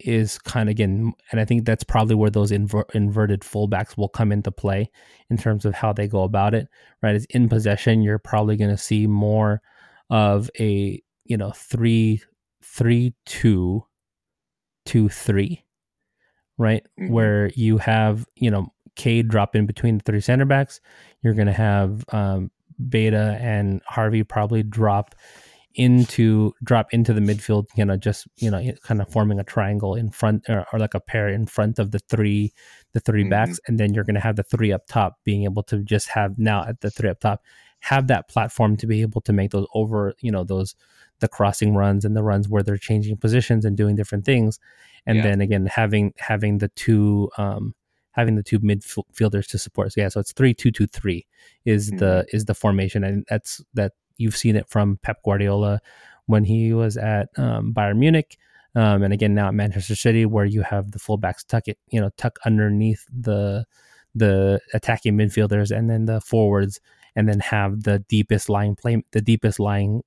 is 0.00 0.38
kind 0.38 0.68
of 0.68 0.72
again 0.72 1.12
and 1.30 1.40
i 1.40 1.44
think 1.44 1.64
that's 1.64 1.84
probably 1.84 2.16
where 2.16 2.30
those 2.30 2.50
inver- 2.50 2.92
inverted 2.94 3.42
fullbacks 3.42 3.96
will 3.96 4.08
come 4.08 4.32
into 4.32 4.50
play 4.50 4.90
in 5.30 5.36
terms 5.36 5.64
of 5.64 5.72
how 5.72 5.92
they 5.92 6.08
go 6.08 6.24
about 6.24 6.52
it 6.52 6.68
right 7.02 7.14
is 7.14 7.26
in 7.30 7.48
possession 7.48 8.02
you're 8.02 8.18
probably 8.18 8.56
going 8.56 8.70
to 8.70 8.76
see 8.76 9.06
more 9.06 9.62
of 10.10 10.50
a 10.60 11.02
you 11.24 11.36
know 11.36 11.50
three 11.52 12.22
three 12.62 13.14
two 13.26 13.84
two 14.86 15.08
three 15.08 15.62
right? 16.58 16.86
Mhm. 17.00 17.10
Where 17.10 17.50
you 17.56 17.78
have, 17.78 18.26
you 18.36 18.50
know, 18.50 18.72
Cade 18.96 19.28
drop 19.28 19.56
in 19.56 19.66
between 19.66 19.98
the 19.98 20.04
three 20.04 20.20
center 20.20 20.44
backs. 20.44 20.80
You're 21.22 21.34
going 21.34 21.48
to 21.48 21.52
have 21.52 22.04
um, 22.12 22.50
Beita 22.88 23.40
and 23.40 23.82
Harvey 23.86 24.22
probably 24.22 24.62
drop 24.62 25.16
into 25.74 26.52
drop 26.62 26.92
into 26.94 27.12
the 27.12 27.20
midfield, 27.20 27.66
you 27.76 27.84
know, 27.84 27.96
just 27.96 28.28
you 28.36 28.50
know, 28.50 28.62
kind 28.84 29.00
of 29.02 29.08
forming 29.10 29.40
a 29.40 29.44
triangle 29.44 29.96
in 29.96 30.10
front 30.10 30.44
or, 30.48 30.64
or 30.72 30.78
like 30.78 30.94
a 30.94 31.00
pair 31.00 31.28
in 31.28 31.46
front 31.46 31.80
of 31.80 31.90
the 31.90 31.98
three 32.08 32.52
the 32.92 33.00
3 33.00 33.24
Mhm. 33.24 33.30
backs, 33.30 33.58
and 33.66 33.80
then 33.80 33.92
you're 33.92 34.04
going 34.04 34.14
to 34.14 34.20
have 34.20 34.36
the 34.36 34.44
three 34.44 34.72
up 34.72 34.86
top 34.86 35.16
being 35.24 35.42
able 35.44 35.64
to 35.64 35.78
just 35.82 36.08
have 36.10 36.38
now 36.38 36.64
at 36.64 36.80
the 36.80 36.90
three 36.90 37.10
up 37.10 37.18
top 37.18 37.42
have 37.90 38.06
that 38.08 38.28
platform 38.28 38.76
to 38.78 38.86
be 38.86 39.02
able 39.02 39.20
to 39.20 39.32
make 39.32 39.50
those 39.50 39.66
over, 39.74 40.14
you 40.20 40.32
know, 40.32 40.44
those 40.44 40.74
the 41.20 41.28
crossing 41.28 41.74
runs 41.74 42.04
and 42.04 42.16
the 42.16 42.22
runs 42.22 42.48
where 42.48 42.62
they're 42.62 42.76
changing 42.78 43.16
positions 43.16 43.64
and 43.64 43.76
doing 43.76 43.94
different 43.96 44.24
things, 44.24 44.58
and 45.06 45.16
Yeah. 45.18 45.24
then 45.24 45.40
again 45.40 45.66
having 45.66 46.12
having 46.18 46.58
the 46.58 46.68
two 46.68 47.30
um 47.38 47.74
having 48.12 48.36
the 48.36 48.42
two 48.42 48.60
midfielders 48.60 49.46
to 49.48 49.58
support. 49.58 49.92
So 49.92 50.00
yeah, 50.00 50.08
so 50.08 50.20
it's 50.20 50.32
three 50.32 50.54
two 50.54 50.70
two 50.70 50.86
three 50.86 51.26
is 51.64 51.90
the 52.00 52.24
is 52.32 52.44
the 52.46 52.54
formation, 52.54 53.04
and 53.04 53.24
that's 53.28 53.60
that 53.74 53.92
you've 54.16 54.36
seen 54.36 54.56
it 54.56 54.68
from 54.68 54.98
Pep 55.02 55.18
Guardiola 55.24 55.80
when 56.26 56.44
he 56.44 56.72
was 56.72 56.96
at 56.96 57.28
um, 57.36 57.74
Bayern 57.74 57.98
Munich, 57.98 58.38
um, 58.74 59.02
and 59.02 59.12
again 59.12 59.34
now 59.34 59.48
at 59.48 59.54
Manchester 59.54 59.94
City, 59.94 60.24
where 60.24 60.46
you 60.46 60.62
have 60.62 60.92
the 60.92 60.98
fullbacks 60.98 61.46
tuck 61.46 61.68
it, 61.68 61.78
you 61.90 62.00
know, 62.00 62.10
tuck 62.16 62.38
underneath 62.46 63.04
the 63.12 63.66
the 64.14 64.58
attacking 64.72 65.18
midfielders, 65.18 65.70
and 65.76 65.90
then 65.90 66.06
the 66.06 66.20
forwards, 66.20 66.80
and 67.16 67.28
then 67.28 67.40
have 67.40 67.82
the 67.84 68.00
deepest 68.08 68.48
lying 68.48 68.74
play, 68.76 69.02
the 69.12 69.20
deepest 69.20 69.60
lying 69.60 70.02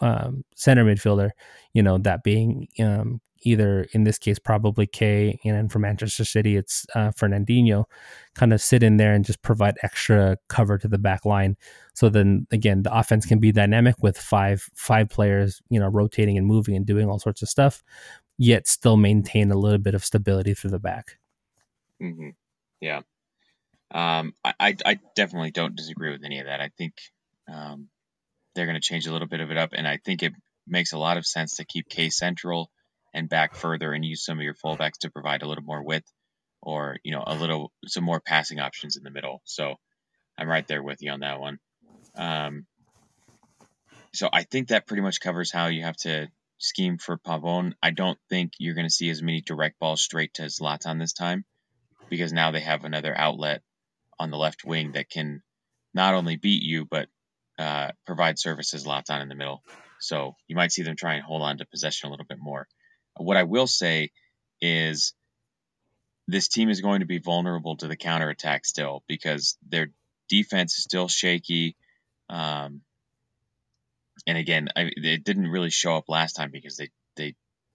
um, 0.00 0.44
center 0.54 0.84
midfielder, 0.84 1.30
you 1.74 1.82
know, 1.82 1.98
that 1.98 2.22
being 2.22 2.68
um, 2.80 3.20
either 3.42 3.86
in 3.92 4.04
this 4.04 4.18
case 4.18 4.38
probably 4.38 4.86
Kaye, 4.86 5.38
and 5.44 5.56
then 5.56 5.68
for 5.68 5.78
Manchester 5.78 6.24
City 6.24 6.56
it's 6.56 6.86
uh, 6.94 7.10
Fernandinho, 7.12 7.84
kind 8.34 8.52
of 8.52 8.60
sit 8.60 8.82
in 8.82 8.96
there 8.96 9.12
and 9.14 9.24
just 9.24 9.42
provide 9.42 9.76
extra 9.82 10.36
cover 10.48 10.78
to 10.78 10.88
the 10.88 10.98
back 10.98 11.24
line. 11.24 11.56
So 11.94 12.08
then 12.08 12.46
again, 12.50 12.82
the 12.82 12.96
offense 12.96 13.26
can 13.26 13.38
be 13.40 13.52
dynamic 13.52 13.96
with 14.02 14.18
five 14.18 14.68
five 14.74 15.08
players, 15.08 15.60
you 15.70 15.80
know, 15.80 15.88
rotating 15.88 16.38
and 16.38 16.46
moving 16.46 16.76
and 16.76 16.86
doing 16.86 17.08
all 17.08 17.18
sorts 17.18 17.42
of 17.42 17.48
stuff, 17.48 17.82
yet 18.38 18.68
still 18.68 18.96
maintain 18.96 19.50
a 19.50 19.56
little 19.56 19.78
bit 19.78 19.94
of 19.94 20.04
stability 20.04 20.54
through 20.54 20.70
the 20.70 20.78
back. 20.78 21.18
hmm 22.00 22.30
Yeah. 22.80 23.02
Um, 23.92 24.34
I, 24.44 24.76
I, 24.84 25.00
definitely 25.16 25.50
don't 25.50 25.74
disagree 25.74 26.12
with 26.12 26.24
any 26.24 26.38
of 26.38 26.46
that. 26.46 26.60
I 26.60 26.70
think 26.78 26.94
um, 27.52 27.88
they're 28.54 28.66
going 28.66 28.80
to 28.80 28.80
change 28.80 29.08
a 29.08 29.12
little 29.12 29.26
bit 29.26 29.40
of 29.40 29.50
it 29.50 29.56
up, 29.56 29.70
and 29.72 29.86
I 29.86 29.96
think 29.96 30.22
it 30.22 30.32
makes 30.66 30.92
a 30.92 30.98
lot 30.98 31.16
of 31.16 31.26
sense 31.26 31.56
to 31.56 31.64
keep 31.64 31.88
Kaye 31.88 32.10
central 32.10 32.70
and 33.12 33.28
back 33.28 33.56
further 33.56 33.92
and 33.92 34.04
use 34.04 34.24
some 34.24 34.38
of 34.38 34.44
your 34.44 34.54
fullbacks 34.54 34.98
to 35.00 35.10
provide 35.10 35.42
a 35.42 35.48
little 35.48 35.64
more 35.64 35.82
width 35.82 36.06
or, 36.62 36.98
you 37.02 37.12
know, 37.12 37.24
a 37.26 37.34
little, 37.34 37.72
some 37.86 38.04
more 38.04 38.20
passing 38.20 38.60
options 38.60 38.96
in 38.96 39.02
the 39.02 39.10
middle. 39.10 39.42
So 39.44 39.74
I'm 40.38 40.48
right 40.48 40.66
there 40.68 40.82
with 40.82 41.02
you 41.02 41.10
on 41.10 41.20
that 41.20 41.40
one. 41.40 41.58
Um, 42.14 42.66
so 44.12 44.28
I 44.32 44.44
think 44.44 44.68
that 44.68 44.86
pretty 44.86 45.02
much 45.02 45.20
covers 45.20 45.50
how 45.50 45.66
you 45.66 45.82
have 45.82 45.96
to 45.98 46.28
scheme 46.58 46.98
for 46.98 47.18
Pavon. 47.18 47.72
I 47.82 47.90
don't 47.90 48.18
think 48.28 48.52
you're 48.58 48.74
going 48.74 48.86
to 48.86 48.94
see 48.94 49.10
as 49.10 49.22
many 49.22 49.40
direct 49.40 49.78
balls 49.78 50.02
straight 50.02 50.34
to 50.34 50.42
Zlatan 50.42 50.98
this 50.98 51.12
time 51.12 51.44
because 52.08 52.32
now 52.32 52.50
they 52.50 52.60
have 52.60 52.84
another 52.84 53.16
outlet 53.16 53.62
on 54.20 54.30
the 54.30 54.36
left 54.36 54.64
wing 54.64 54.92
that 54.92 55.08
can 55.08 55.42
not 55.94 56.14
only 56.14 56.36
beat 56.36 56.62
you 56.62 56.84
but 56.84 57.08
uh, 57.58 57.90
provide 58.06 58.38
service 58.38 58.70
to 58.70 58.76
Zlatan 58.76 59.22
in 59.22 59.28
the 59.28 59.34
middle. 59.34 59.62
So 59.98 60.36
you 60.46 60.56
might 60.56 60.72
see 60.72 60.82
them 60.82 60.96
try 60.96 61.14
and 61.14 61.24
hold 61.24 61.42
on 61.42 61.58
to 61.58 61.66
possession 61.66 62.08
a 62.08 62.10
little 62.10 62.26
bit 62.26 62.38
more. 62.40 62.68
What 63.16 63.36
I 63.36 63.42
will 63.42 63.66
say 63.66 64.10
is 64.60 65.14
this 66.28 66.48
team 66.48 66.70
is 66.70 66.80
going 66.80 67.00
to 67.00 67.06
be 67.06 67.18
vulnerable 67.18 67.76
to 67.78 67.88
the 67.88 67.96
counterattack 67.96 68.64
still 68.64 69.02
because 69.08 69.58
their 69.68 69.88
defense 70.28 70.78
is 70.78 70.84
still 70.84 71.08
shaky. 71.08 71.76
Um, 72.28 72.82
and 74.26 74.38
again, 74.38 74.68
I, 74.76 74.90
it 74.96 75.24
didn't 75.24 75.48
really 75.48 75.70
show 75.70 75.96
up 75.96 76.08
last 76.08 76.34
time 76.34 76.50
because 76.52 76.76
they, 76.76 76.90
they 77.16 77.34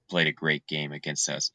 played 0.09 0.27
a 0.27 0.31
great 0.31 0.65
game 0.67 0.93
against 0.93 1.27
us. 1.29 1.51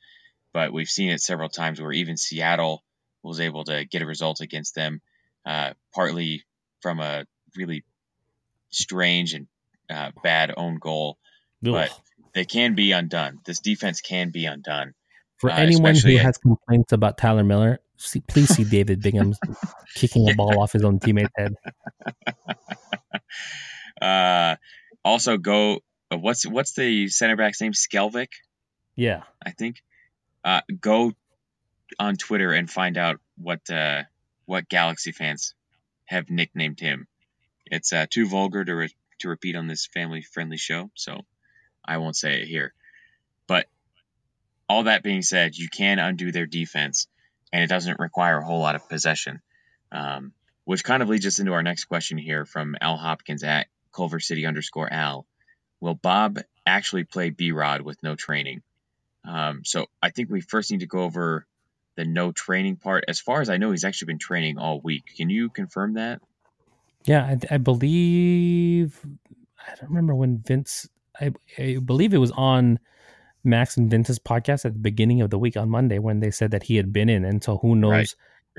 But 0.53 0.73
we've 0.73 0.89
seen 0.89 1.11
it 1.11 1.21
several 1.21 1.49
times 1.49 1.81
where 1.81 1.93
even 1.93 2.17
Seattle 2.17 2.85
was 3.23 3.41
able 3.41 3.65
to 3.65 3.85
get 3.85 4.03
a 4.03 4.07
result 4.07 4.41
against 4.41 4.75
them, 4.75 5.01
uh, 5.47 5.73
partly 5.95 6.43
from 6.81 7.01
a 7.01 7.25
really 7.57 7.85
strange 8.71 9.35
and 9.35 9.47
uh, 9.91 10.11
bad 10.23 10.53
own 10.57 10.79
goal. 10.79 11.19
But 11.63 11.91
they 12.35 12.45
can 12.45 12.75
be 12.75 12.93
undone. 12.93 13.39
This 13.45 13.61
defense 13.61 14.01
can 14.01 14.31
be 14.31 14.47
undone. 14.47 14.95
For 15.39 15.51
Uh, 15.51 15.57
anyone 15.57 15.95
who 15.97 16.17
at- 16.17 16.23
has 16.25 16.39
complaints 16.39 16.93
about 16.93 17.19
Tyler 17.19 17.45
Miller, 17.45 17.81
see, 17.97 18.21
please 18.21 18.49
see 18.55 18.65
David 18.65 19.03
Bingham 19.03 19.35
kicking 19.95 20.29
a 20.31 20.35
ball 20.35 20.61
off 20.63 20.73
his 20.73 20.85
own 20.85 20.99
teammate's 21.01 21.33
head. 21.37 21.55
Uh, 24.01 24.57
also, 25.05 25.37
go. 25.37 25.81
Uh, 26.11 26.17
what's 26.19 26.47
what's 26.47 26.73
the 26.73 27.09
center 27.09 27.37
back's 27.37 27.61
name? 27.61 27.73
Skjelvik, 27.73 28.29
Yeah. 28.97 29.23
I 29.45 29.51
think. 29.51 29.77
Uh, 30.43 30.63
go 30.81 31.13
on 31.99 32.17
Twitter 32.17 32.53
and 32.53 32.71
find 32.71 32.97
out 32.97 33.21
what 33.37 33.69
uh, 33.71 34.03
what 34.47 34.69
Galaxy 34.69 35.13
fans 35.13 35.55
have 36.07 36.31
nicknamed 36.31 36.81
him. 36.81 37.07
It's 37.67 37.93
uh, 37.93 38.07
too 38.09 38.29
vulgar 38.29 38.65
to 38.65 38.75
re- 38.75 38.97
to 39.21 39.29
repeat 39.29 39.57
on 39.57 39.67
this 39.67 39.87
family 39.87 40.23
friendly 40.23 40.57
show, 40.57 40.91
so 40.95 41.21
I 41.85 41.99
won't 41.99 42.17
say 42.17 42.43
it 42.43 42.49
here. 42.49 42.73
But 43.47 43.67
all 44.69 44.85
that 44.85 45.03
being 45.03 45.23
said, 45.23 45.57
you 45.57 45.69
can 45.69 45.99
undo 45.99 46.33
their 46.33 46.47
defense, 46.47 47.07
and 47.53 47.63
it 47.63 47.69
doesn't 47.69 48.01
require 48.01 48.39
a 48.39 48.45
whole 48.45 48.61
lot 48.61 48.77
of 48.77 48.89
possession. 48.89 49.41
Um, 49.93 50.33
which 50.65 50.85
kind 50.85 51.03
of 51.03 51.09
leads 51.09 51.27
us 51.27 51.41
into 51.41 51.53
our 51.53 51.65
next 51.65 51.87
question 51.87 52.17
here 52.17 52.45
from 52.45 52.77
Al 52.81 52.97
Hopkins 52.97 53.43
at 53.43 53.67
Culver 53.93 54.21
City 54.21 54.47
underscore 54.47 54.93
Al. 54.93 55.27
Will 55.81 55.95
Bob 55.97 56.39
actually 56.65 57.05
play 57.05 57.31
B 57.31 57.51
Rod 57.51 57.81
with 57.81 58.01
no 58.03 58.15
training? 58.15 58.63
Um, 59.25 59.63
so 59.65 59.87
I 60.03 60.11
think 60.11 60.31
we 60.31 60.41
first 60.41 60.71
need 60.71 60.81
to 60.81 60.87
go 60.87 61.01
over 61.01 61.47
the 62.01 62.07
no 62.07 62.33
training 62.33 62.77
part. 62.77 63.05
As 63.09 63.21
far 63.21 63.43
as 63.43 63.51
I 63.51 63.59
know, 63.59 63.73
he's 63.73 63.85
actually 63.85 64.07
been 64.07 64.19
training 64.19 64.57
all 64.57 64.81
week. 64.81 65.05
Can 65.19 65.29
you 65.29 65.51
confirm 65.51 65.95
that? 65.95 66.21
Yeah, 67.05 67.25
I, 67.25 67.55
I 67.55 67.59
believe 67.59 69.05
I 69.67 69.75
don't 69.77 69.91
remember 69.91 70.15
when 70.15 70.39
Vince. 70.39 70.89
I, 71.21 71.33
I 71.59 71.77
believe 71.85 72.15
it 72.15 72.19
was 72.19 72.31
on 72.31 72.79
Max 73.45 73.77
and 73.77 73.91
Vince's 73.91 74.19
podcast 74.19 74.65
at 74.65 74.73
the 74.73 74.79
beginning 74.79 75.21
of 75.21 75.29
the 75.29 75.39
week 75.39 75.59
on 75.59 75.69
Monday 75.69 75.99
when 75.99 76.21
they 76.21 76.31
said 76.31 76.53
that 76.53 76.63
he 76.63 76.77
had 76.77 76.91
been 76.91 77.11
in, 77.11 77.25
and 77.27 77.45
so 77.45 77.59
who 77.59 77.77
knows 77.77 77.91
Right, 77.91 78.15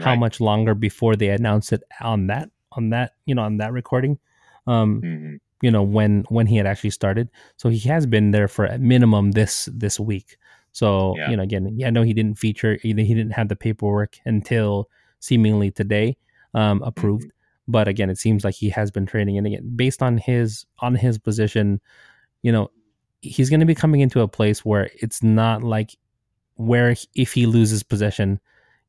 how 0.06 0.12
right. 0.12 0.20
much 0.20 0.40
longer 0.40 0.76
before 0.76 1.16
they 1.16 1.30
announced 1.30 1.74
it 1.74 1.82
on 2.00 2.28
that 2.28 2.50
on 2.74 2.92
that 2.92 3.14
you 3.26 3.34
know 3.34 3.42
on 3.42 3.58
that 3.58 3.74
recording. 3.74 4.20
Um, 4.68 5.00
hmm 5.02 5.36
you 5.64 5.70
know 5.70 5.84
when 5.84 6.26
when 6.30 6.48
he 6.48 6.58
had 6.58 6.66
actually 6.66 6.90
started 6.90 7.30
so 7.56 7.70
he 7.70 7.78
has 7.88 8.08
been 8.08 8.32
there 8.32 8.48
for 8.48 8.66
at 8.66 8.82
minimum 8.82 9.30
this 9.34 9.70
this 9.72 10.00
week 10.00 10.38
so 10.72 11.16
Yeah. 11.18 11.30
you 11.30 11.38
know 11.38 11.44
again 11.44 11.68
yeah, 11.78 11.88
i 11.88 11.90
know 11.90 12.04
he 12.04 12.14
didn't 12.14 12.38
feature 12.38 12.78
he 12.82 12.94
didn't 12.94 13.32
have 13.32 13.50
the 13.50 13.56
paperwork 13.56 14.18
until 14.26 14.90
seemingly 15.20 15.72
today 15.72 16.18
um 16.54 16.82
approved. 16.84 17.32
But 17.68 17.88
again 17.88 18.10
it 18.10 18.18
seems 18.18 18.44
like 18.44 18.56
he 18.56 18.70
has 18.70 18.92
been 18.92 19.06
training. 19.06 19.38
And 19.38 19.48
again 19.48 19.72
based 19.76 20.02
on 20.02 20.18
his 20.18 20.66
on 20.80 20.96
his 20.96 21.18
position 21.18 21.80
you 22.42 22.52
know 22.52 22.70
he's 23.22 23.50
going 23.50 23.60
to 23.60 23.66
be 23.66 23.76
coming 23.76 24.02
into 24.02 24.20
a 24.22 24.28
place 24.28 24.66
where 24.66 24.90
it's 25.02 25.22
not 25.24 25.64
like 25.64 25.96
where 26.56 26.96
if 27.16 27.34
he 27.34 27.46
loses 27.46 27.84
possession 27.84 28.40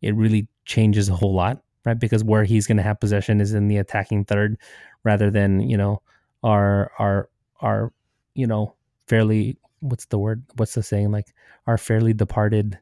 it 0.00 0.14
really 0.16 0.48
changes 0.64 1.08
a 1.08 1.14
whole 1.14 1.34
lot 1.34 1.62
right? 1.84 1.98
Because 1.98 2.22
where 2.24 2.44
he's 2.44 2.66
going 2.66 2.76
to 2.78 2.82
have 2.82 2.98
possession 3.00 3.40
is 3.40 3.54
in 3.54 3.68
the 3.68 3.76
attacking 3.76 4.24
third 4.24 4.56
rather 5.04 5.30
than 5.30 5.60
you 5.68 5.76
know 5.76 6.00
our 6.42 6.90
our 6.98 7.28
our 7.60 7.92
you 8.34 8.46
know 8.46 8.74
fairly 9.06 9.56
what's 9.82 10.06
the 10.06 10.18
word 10.18 10.42
what's 10.56 10.74
the 10.74 10.82
saying 10.82 11.10
like 11.10 11.26
our 11.66 11.76
fairly 11.76 12.12
departed 12.14 12.78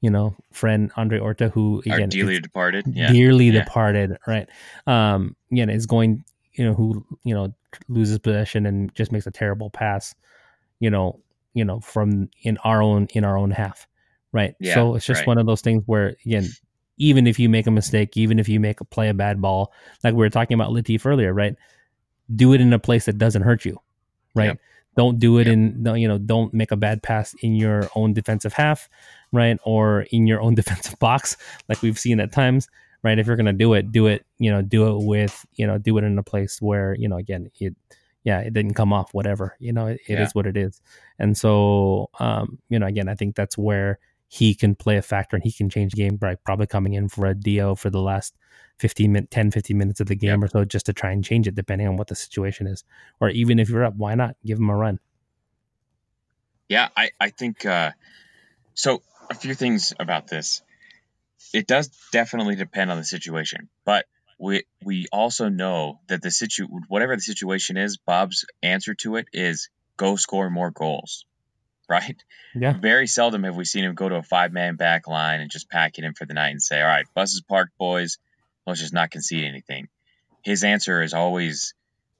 you 0.00 0.08
know 0.10 0.34
friend 0.52 0.90
Andre 0.96 1.18
Horta 1.18 1.48
who 1.48 1.82
Our 1.90 2.06
dearly 2.06 2.38
departed. 2.40 2.86
Yeah. 2.88 3.12
dearly 3.12 3.46
yeah. 3.46 3.64
departed 3.64 4.16
right 4.26 4.48
um 4.86 5.34
again 5.52 5.68
is 5.68 5.86
going 5.86 6.24
you 6.54 6.64
know 6.64 6.74
who 6.74 7.04
you 7.24 7.34
know 7.34 7.52
loses 7.88 8.18
possession 8.18 8.64
and 8.66 8.94
just 8.94 9.12
makes 9.12 9.26
a 9.26 9.30
terrible 9.30 9.68
pass 9.70 10.14
you 10.80 10.88
know 10.90 11.18
you 11.54 11.64
know 11.64 11.80
from 11.80 12.30
in 12.42 12.56
our 12.64 12.80
own 12.82 13.08
in 13.14 13.24
our 13.24 13.36
own 13.36 13.50
half 13.50 13.86
right 14.32 14.54
Yeah, 14.60 14.74
so 14.74 14.94
it's 14.94 15.04
just 15.06 15.20
right. 15.22 15.26
one 15.26 15.38
of 15.38 15.46
those 15.46 15.60
things 15.60 15.82
where 15.86 16.14
again 16.24 16.46
even 16.98 17.26
if 17.26 17.38
you 17.38 17.48
make 17.48 17.66
a 17.66 17.70
mistake 17.72 18.16
even 18.16 18.38
if 18.38 18.48
you 18.48 18.60
make 18.60 18.80
a 18.80 18.84
play 18.84 19.08
a 19.08 19.14
bad 19.14 19.40
ball 19.42 19.72
like 20.04 20.14
we 20.14 20.18
were 20.18 20.30
talking 20.30 20.54
about 20.54 20.70
Latif 20.70 21.04
earlier 21.04 21.34
right 21.34 21.56
do 22.34 22.52
it 22.52 22.60
in 22.60 22.72
a 22.72 22.78
place 22.78 23.06
that 23.06 23.18
doesn't 23.18 23.42
hurt 23.42 23.64
you 23.64 23.80
right 24.34 24.46
Yep. 24.50 24.60
Don't 24.98 25.18
do 25.20 25.38
it 25.38 25.46
Yep. 25.46 25.54
in 25.54 25.86
you 26.02 26.08
know 26.10 26.18
don't 26.18 26.52
make 26.52 26.72
a 26.72 26.76
bad 26.76 26.98
pass 27.08 27.32
in 27.46 27.54
your 27.54 27.88
own 27.94 28.12
defensive 28.12 28.52
half 28.52 28.88
right 29.32 29.56
or 29.64 30.06
in 30.10 30.26
your 30.26 30.40
own 30.42 30.54
defensive 30.60 30.98
box 30.98 31.36
like 31.68 31.80
we've 31.82 31.98
seen 32.06 32.18
at 32.18 32.32
times 32.32 32.66
right 33.04 33.18
if 33.20 33.26
you're 33.26 33.36
going 33.42 33.46
to 33.46 33.52
do 33.64 33.74
it 33.74 33.92
do 33.92 34.08
it 34.08 34.26
you 34.38 34.50
know 34.50 34.60
do 34.60 34.80
it 34.90 35.04
with 35.06 35.46
you 35.54 35.66
know 35.68 35.78
do 35.78 35.96
it 35.98 36.04
in 36.04 36.18
a 36.18 36.22
place 36.32 36.60
where 36.60 36.94
you 36.98 37.08
know 37.08 37.16
again 37.16 37.48
it 37.60 37.74
yeah 38.24 38.40
it 38.40 38.52
didn't 38.52 38.74
come 38.74 38.92
off 38.92 39.14
whatever 39.14 39.54
you 39.60 39.72
know 39.72 39.86
it, 39.86 40.00
it 40.08 40.18
is 40.18 40.28
Yeah. 40.28 40.32
what 40.34 40.46
it 40.46 40.56
is 40.56 40.82
and 41.20 41.38
so 41.38 42.10
um 42.18 42.58
you 42.68 42.78
know 42.80 42.86
again 42.86 43.08
i 43.08 43.14
think 43.14 43.36
that's 43.36 43.56
where 43.56 44.00
he 44.26 44.52
can 44.54 44.74
play 44.74 44.96
a 44.98 45.02
factor 45.02 45.36
and 45.36 45.44
he 45.44 45.52
can 45.52 45.70
change 45.70 45.92
the 45.92 46.02
game 46.02 46.16
by 46.16 46.34
probably 46.34 46.66
coming 46.66 46.94
in 46.94 47.08
for 47.08 47.24
a 47.26 47.34
Dio 47.34 47.74
for 47.74 47.88
the 47.88 48.02
last 48.02 48.34
15 48.78 49.12
minute 49.12 49.30
10 49.30 49.50
15 49.50 49.76
minutes 49.76 50.00
of 50.00 50.06
the 50.06 50.14
game 50.14 50.42
or 50.42 50.48
so 50.48 50.64
just 50.64 50.86
to 50.86 50.92
try 50.92 51.10
and 51.10 51.24
change 51.24 51.46
it 51.48 51.54
depending 51.54 51.88
on 51.88 51.96
what 51.96 52.08
the 52.08 52.14
situation 52.14 52.66
is. 52.66 52.84
Or 53.20 53.28
even 53.28 53.58
if 53.58 53.68
you're 53.68 53.84
up 53.84 53.94
why 53.96 54.14
not? 54.14 54.36
Give 54.44 54.58
them 54.58 54.70
a 54.70 54.76
run. 54.76 55.00
Yeah 56.68 56.88
i 56.96 57.10
i 57.20 57.30
think 57.30 57.64
uh 57.66 57.92
so 58.74 59.02
a 59.30 59.34
few 59.34 59.54
things 59.54 59.92
about 59.98 60.28
this. 60.28 60.62
It 61.52 61.66
does 61.66 61.90
definitely 62.12 62.56
depend 62.56 62.90
on 62.90 62.98
the 62.98 63.04
situation 63.04 63.68
but 63.84 64.06
we 64.38 64.64
we 64.84 65.06
also 65.12 65.48
know 65.48 66.00
that 66.08 66.22
the 66.22 66.30
situ 66.30 66.66
whatever 66.88 67.16
the 67.16 67.22
situation 67.22 67.76
is 67.76 67.96
bob's 67.96 68.44
answer 68.62 68.94
to 68.94 69.16
it 69.16 69.26
is 69.32 69.68
go 69.96 70.16
score 70.16 70.48
more 70.50 70.70
goals 70.70 71.24
right? 71.88 72.22
Yeah. 72.54 72.74
Very 72.78 73.06
seldom 73.06 73.44
have 73.44 73.56
we 73.56 73.64
seen 73.64 73.84
him 73.84 73.94
go 73.94 74.10
to 74.10 74.16
a 74.16 74.22
five 74.22 74.52
man 74.52 74.76
back 74.76 75.08
line 75.08 75.40
and 75.40 75.50
just 75.50 75.70
pack 75.70 75.96
it 75.96 76.04
in 76.04 76.12
for 76.12 76.26
the 76.26 76.34
night 76.34 76.50
and 76.50 76.62
say 76.62 76.82
all 76.82 76.86
right 76.86 77.06
buses 77.14 77.40
parked 77.40 77.76
boys 77.78 78.18
let's 78.68 78.80
just 78.80 78.94
not 78.94 79.10
concede 79.10 79.44
anything. 79.44 79.88
His 80.42 80.64
answer 80.64 81.02
is 81.02 81.14
always 81.14 81.74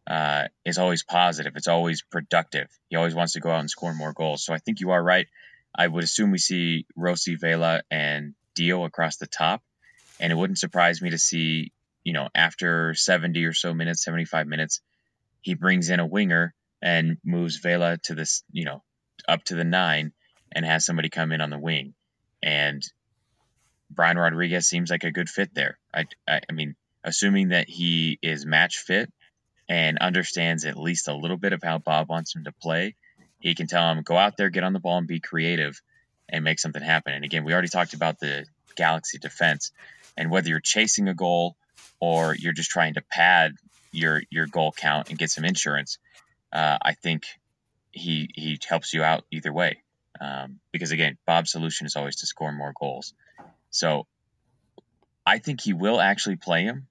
uh, 0.07 0.49
is 0.65 0.79
always 0.79 1.03
positive. 1.05 1.55
It's 1.57 1.69
always 1.69 2.03
productive. 2.03 2.69
He 2.89 2.97
always 2.97 3.15
wants 3.15 3.35
to 3.35 3.41
go 3.41 3.51
out 3.51 3.61
and 3.61 3.71
score 3.71 3.95
more 3.95 4.15
goals. 4.15 4.45
So 4.45 4.55
I 4.55 4.59
think 4.59 4.81
you 4.81 4.91
are 4.91 5.03
right. 5.03 5.27
I 5.75 5.87
would 5.87 6.03
assume 6.03 6.31
we 6.31 6.39
see 6.39 6.87
Rossi, 6.97 7.37
Vela, 7.37 7.83
and 7.91 8.35
Dio 8.55 8.85
across 8.85 9.17
the 9.17 9.27
top, 9.27 9.63
and 10.19 10.33
it 10.33 10.37
wouldn't 10.37 10.59
surprise 10.59 11.03
me 11.03 11.11
to 11.11 11.19
see, 11.19 11.73
you 12.05 12.15
know, 12.15 12.29
after 12.35 12.95
70 12.95 13.45
or 13.45 13.53
so 13.53 13.75
minutes, 13.75 14.03
75 14.03 14.47
minutes, 14.47 14.81
he 15.43 15.55
brings 15.55 15.91
in 15.91 16.01
a 16.01 16.07
winger 16.07 16.55
and 16.81 17.19
moves 17.23 17.57
Vela 17.57 17.99
to 18.05 18.15
this, 18.15 18.43
you 18.51 18.65
know, 18.65 18.83
up 19.29 19.45
to 19.45 19.55
the 19.55 19.65
nine, 19.65 20.13
and 20.51 20.65
has 20.65 20.87
somebody 20.87 21.11
come 21.11 21.33
in 21.33 21.43
on 21.43 21.51
the 21.51 21.59
wing, 21.59 21.95
and 22.43 22.83
Brian 23.91 24.19
Rodriguez 24.19 24.67
seems 24.67 24.91
like 24.91 25.05
a 25.05 25.11
good 25.11 25.29
fit 25.29 25.55
there. 25.55 25.79
I, 25.95 26.05
I, 26.27 26.41
I 26.49 26.53
mean, 26.53 26.77
assuming 27.05 27.49
that 27.49 27.69
he 27.69 28.19
is 28.23 28.45
match 28.45 28.79
fit 28.79 29.11
and 29.69 29.99
understands 29.99 30.65
at 30.65 30.79
least 30.79 31.09
a 31.09 31.15
little 31.15 31.37
bit 31.37 31.53
of 31.53 31.63
how 31.63 31.79
Bob 31.79 32.09
wants 32.09 32.35
him 32.35 32.45
to 32.45 32.53
play, 32.53 32.95
he 33.41 33.55
can 33.55 33.67
tell 33.67 33.91
him, 33.91 34.03
go 34.03 34.17
out 34.17 34.37
there, 34.37 34.51
get 34.51 34.65
on 34.65 34.73
the 34.73 34.81
ball, 34.81 34.99
and 34.99 35.07
be 35.07 35.21
creative 35.21 35.81
and 36.29 36.45
make 36.45 36.59
something 36.59 36.83
happen. 36.83 37.15
And 37.15 37.25
again, 37.25 37.45
we 37.45 37.53
already 37.53 37.69
talked 37.69 37.95
about 37.95 38.19
the 38.19 38.45
Galaxy 38.77 39.19
defense 39.19 39.73
and 40.17 40.31
whether 40.31 40.49
you're 40.49 40.61
chasing 40.61 41.09
a 41.09 41.15
goal 41.15 41.57
or 42.01 42.35
you're 42.35 42.53
just 42.53 42.71
trying 42.71 42.95
to 42.95 43.03
pad 43.03 43.53
your 43.93 44.23
your 44.31 44.47
goal 44.47 44.73
count 44.73 45.09
and 45.09 45.19
get 45.19 45.31
some 45.31 45.45
insurance. 45.45 45.99
Uh, 46.53 46.79
I 46.83 46.95
think 46.95 47.25
he 47.91 48.31
he 48.35 48.59
helps 48.69 48.93
you 48.93 49.03
out 49.03 49.25
either 49.31 49.53
way. 49.53 49.83
Um, 50.21 50.59
because 50.73 50.91
again, 50.91 51.17
Bob's 51.27 51.53
solution 51.53 51.87
is 51.87 51.97
always 51.97 52.17
to 52.17 52.27
score 52.27 52.53
more 52.53 52.73
goals. 52.79 53.15
So 53.71 54.07
I 55.27 55.39
think 55.39 55.61
he 55.61 55.73
will 55.73 56.01
actually 56.01 56.37
play 56.37 56.65
him, 56.65 56.87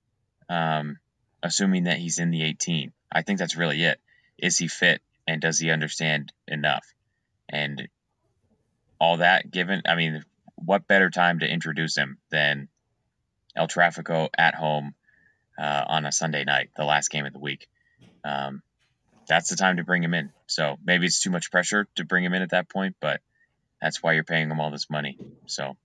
um, 0.50 0.98
assuming 1.42 1.86
that 1.86 1.98
he's 1.98 2.20
in 2.20 2.32
the 2.32 2.44
18. 2.44 2.94
I 3.12 3.22
think 3.22 3.40
that's 3.40 3.56
really 3.56 3.84
it. 3.84 4.00
Is 4.38 4.58
he 4.58 4.68
fit 4.68 5.02
and 5.28 5.42
does 5.42 5.60
he 5.60 5.72
understand 5.72 6.32
enough? 6.48 6.86
And 7.50 7.88
all 9.00 9.18
that 9.18 9.50
given, 9.50 9.82
I 9.88 9.96
mean, 9.96 10.24
what 10.56 10.88
better 10.88 11.10
time 11.10 11.40
to 11.40 11.52
introduce 11.52 11.96
him 11.96 12.18
than 12.30 12.68
El 13.56 13.68
Trafico 13.68 14.30
at 14.38 14.56
home 14.56 14.94
uh, 15.58 15.84
on 15.88 16.06
a 16.06 16.12
Sunday 16.12 16.44
night, 16.44 16.70
the 16.76 16.86
last 16.86 17.10
game 17.10 17.26
of 17.26 17.34
the 17.34 17.40
week? 17.40 17.68
Um, 18.24 18.62
that's 19.28 19.50
the 19.50 19.56
time 19.56 19.78
to 19.78 19.84
bring 19.84 20.04
him 20.04 20.14
in. 20.14 20.32
So 20.48 20.78
maybe 20.84 21.06
it's 21.06 21.22
too 21.22 21.32
much 21.32 21.52
pressure 21.52 21.88
to 21.96 22.06
bring 22.06 22.24
him 22.24 22.34
in 22.34 22.42
at 22.42 22.52
that 22.52 22.70
point, 22.70 22.96
but 23.00 23.22
that's 23.82 24.02
why 24.02 24.14
you're 24.14 24.24
paying 24.24 24.50
him 24.50 24.60
all 24.60 24.72
this 24.72 24.90
money. 24.90 25.18
So 25.46 25.76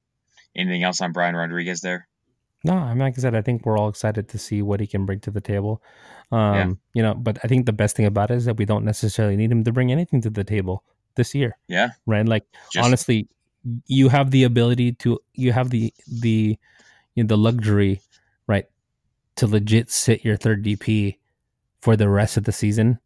Anything 0.54 0.82
else 0.82 1.00
on 1.00 1.12
Brian 1.12 1.34
Rodriguez 1.34 1.80
there? 1.80 2.08
No, 2.64 2.74
I 2.74 2.90
mean, 2.90 3.00
like 3.00 3.18
I 3.18 3.20
said, 3.20 3.34
I 3.34 3.42
think 3.42 3.66
we're 3.66 3.78
all 3.78 3.88
excited 3.88 4.28
to 4.28 4.38
see 4.38 4.62
what 4.62 4.80
he 4.80 4.86
can 4.86 5.04
bring 5.04 5.20
to 5.20 5.30
the 5.30 5.40
table. 5.40 5.82
Um, 6.30 6.54
yeah. 6.54 6.72
You 6.94 7.02
know, 7.02 7.14
but 7.14 7.38
I 7.42 7.48
think 7.48 7.66
the 7.66 7.72
best 7.72 7.96
thing 7.96 8.06
about 8.06 8.30
it 8.30 8.36
is 8.36 8.44
that 8.44 8.56
we 8.56 8.64
don't 8.64 8.84
necessarily 8.84 9.36
need 9.36 9.50
him 9.50 9.64
to 9.64 9.72
bring 9.72 9.90
anything 9.90 10.20
to 10.22 10.30
the 10.30 10.44
table 10.44 10.84
this 11.16 11.34
year. 11.34 11.56
Yeah. 11.66 11.90
Right. 12.06 12.26
Like 12.26 12.44
Just, 12.70 12.86
honestly, 12.86 13.28
you 13.86 14.08
have 14.08 14.30
the 14.30 14.44
ability 14.44 14.92
to, 14.92 15.18
you 15.34 15.52
have 15.52 15.70
the 15.70 15.92
the 16.06 16.58
you 17.14 17.24
know, 17.24 17.28
the 17.28 17.36
luxury, 17.36 18.00
right, 18.46 18.66
to 19.36 19.46
legit 19.46 19.90
sit 19.90 20.24
your 20.24 20.36
third 20.36 20.64
DP 20.64 21.16
for 21.80 21.96
the 21.96 22.08
rest 22.08 22.36
of 22.36 22.44
the 22.44 22.52
season, 22.52 22.98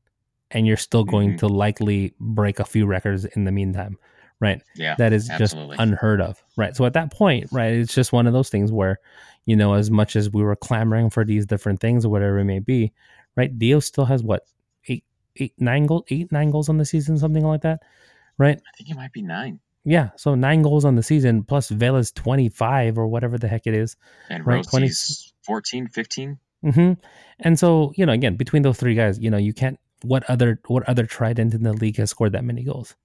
and 0.50 0.66
you're 0.66 0.76
still 0.76 1.04
going 1.04 1.30
mm-hmm. 1.30 1.38
to 1.38 1.48
likely 1.48 2.14
break 2.20 2.60
a 2.60 2.64
few 2.64 2.86
records 2.86 3.24
in 3.24 3.44
the 3.44 3.52
meantime 3.52 3.98
right? 4.40 4.62
Yeah. 4.74 4.94
That 4.96 5.12
is 5.12 5.30
absolutely. 5.30 5.76
just 5.76 5.80
unheard 5.80 6.20
of, 6.20 6.42
right? 6.56 6.76
So 6.76 6.84
at 6.84 6.92
that 6.94 7.12
point, 7.12 7.48
right, 7.52 7.72
it's 7.72 7.94
just 7.94 8.12
one 8.12 8.26
of 8.26 8.32
those 8.32 8.50
things 8.50 8.72
where, 8.72 8.98
you 9.46 9.56
know, 9.56 9.74
as 9.74 9.90
much 9.90 10.16
as 10.16 10.30
we 10.30 10.42
were 10.42 10.56
clamoring 10.56 11.10
for 11.10 11.24
these 11.24 11.46
different 11.46 11.80
things 11.80 12.04
or 12.04 12.08
whatever 12.10 12.38
it 12.38 12.44
may 12.44 12.58
be, 12.58 12.92
right? 13.36 13.56
Dio 13.58 13.80
still 13.80 14.04
has 14.04 14.22
what 14.22 14.42
eight, 14.88 15.04
eight, 15.36 15.54
nine 15.58 15.86
goals, 15.86 16.04
eight, 16.10 16.30
nine 16.32 16.50
goals 16.50 16.68
on 16.68 16.78
the 16.78 16.84
season, 16.84 17.18
something 17.18 17.44
like 17.44 17.62
that, 17.62 17.82
right? 18.38 18.58
I 18.58 18.76
think 18.76 18.90
it 18.90 18.96
might 18.96 19.12
be 19.12 19.22
nine. 19.22 19.60
Yeah, 19.84 20.10
so 20.16 20.34
nine 20.34 20.62
goals 20.62 20.84
on 20.84 20.96
the 20.96 21.02
season 21.02 21.44
plus 21.44 21.68
Vela's 21.68 22.10
25 22.10 22.98
or 22.98 23.06
whatever 23.06 23.38
the 23.38 23.46
heck 23.46 23.68
it 23.68 23.74
is. 23.74 23.96
And 24.28 24.44
right? 24.44 24.66
Rossi's 24.72 25.32
14, 25.44 25.86
15. 25.86 26.38
Mm-hmm. 26.64 26.92
And 27.38 27.58
so, 27.58 27.92
you 27.96 28.04
know, 28.04 28.12
again, 28.12 28.34
between 28.34 28.62
those 28.62 28.78
three 28.78 28.96
guys, 28.96 29.20
you 29.20 29.30
know, 29.30 29.36
you 29.36 29.52
can't 29.52 29.78
what 30.02 30.28
other 30.28 30.60
what 30.66 30.88
other 30.88 31.06
trident 31.06 31.54
in 31.54 31.62
the 31.62 31.72
league 31.72 31.96
has 31.96 32.10
scored 32.10 32.32
that 32.32 32.44
many 32.44 32.64
goals? 32.64 32.96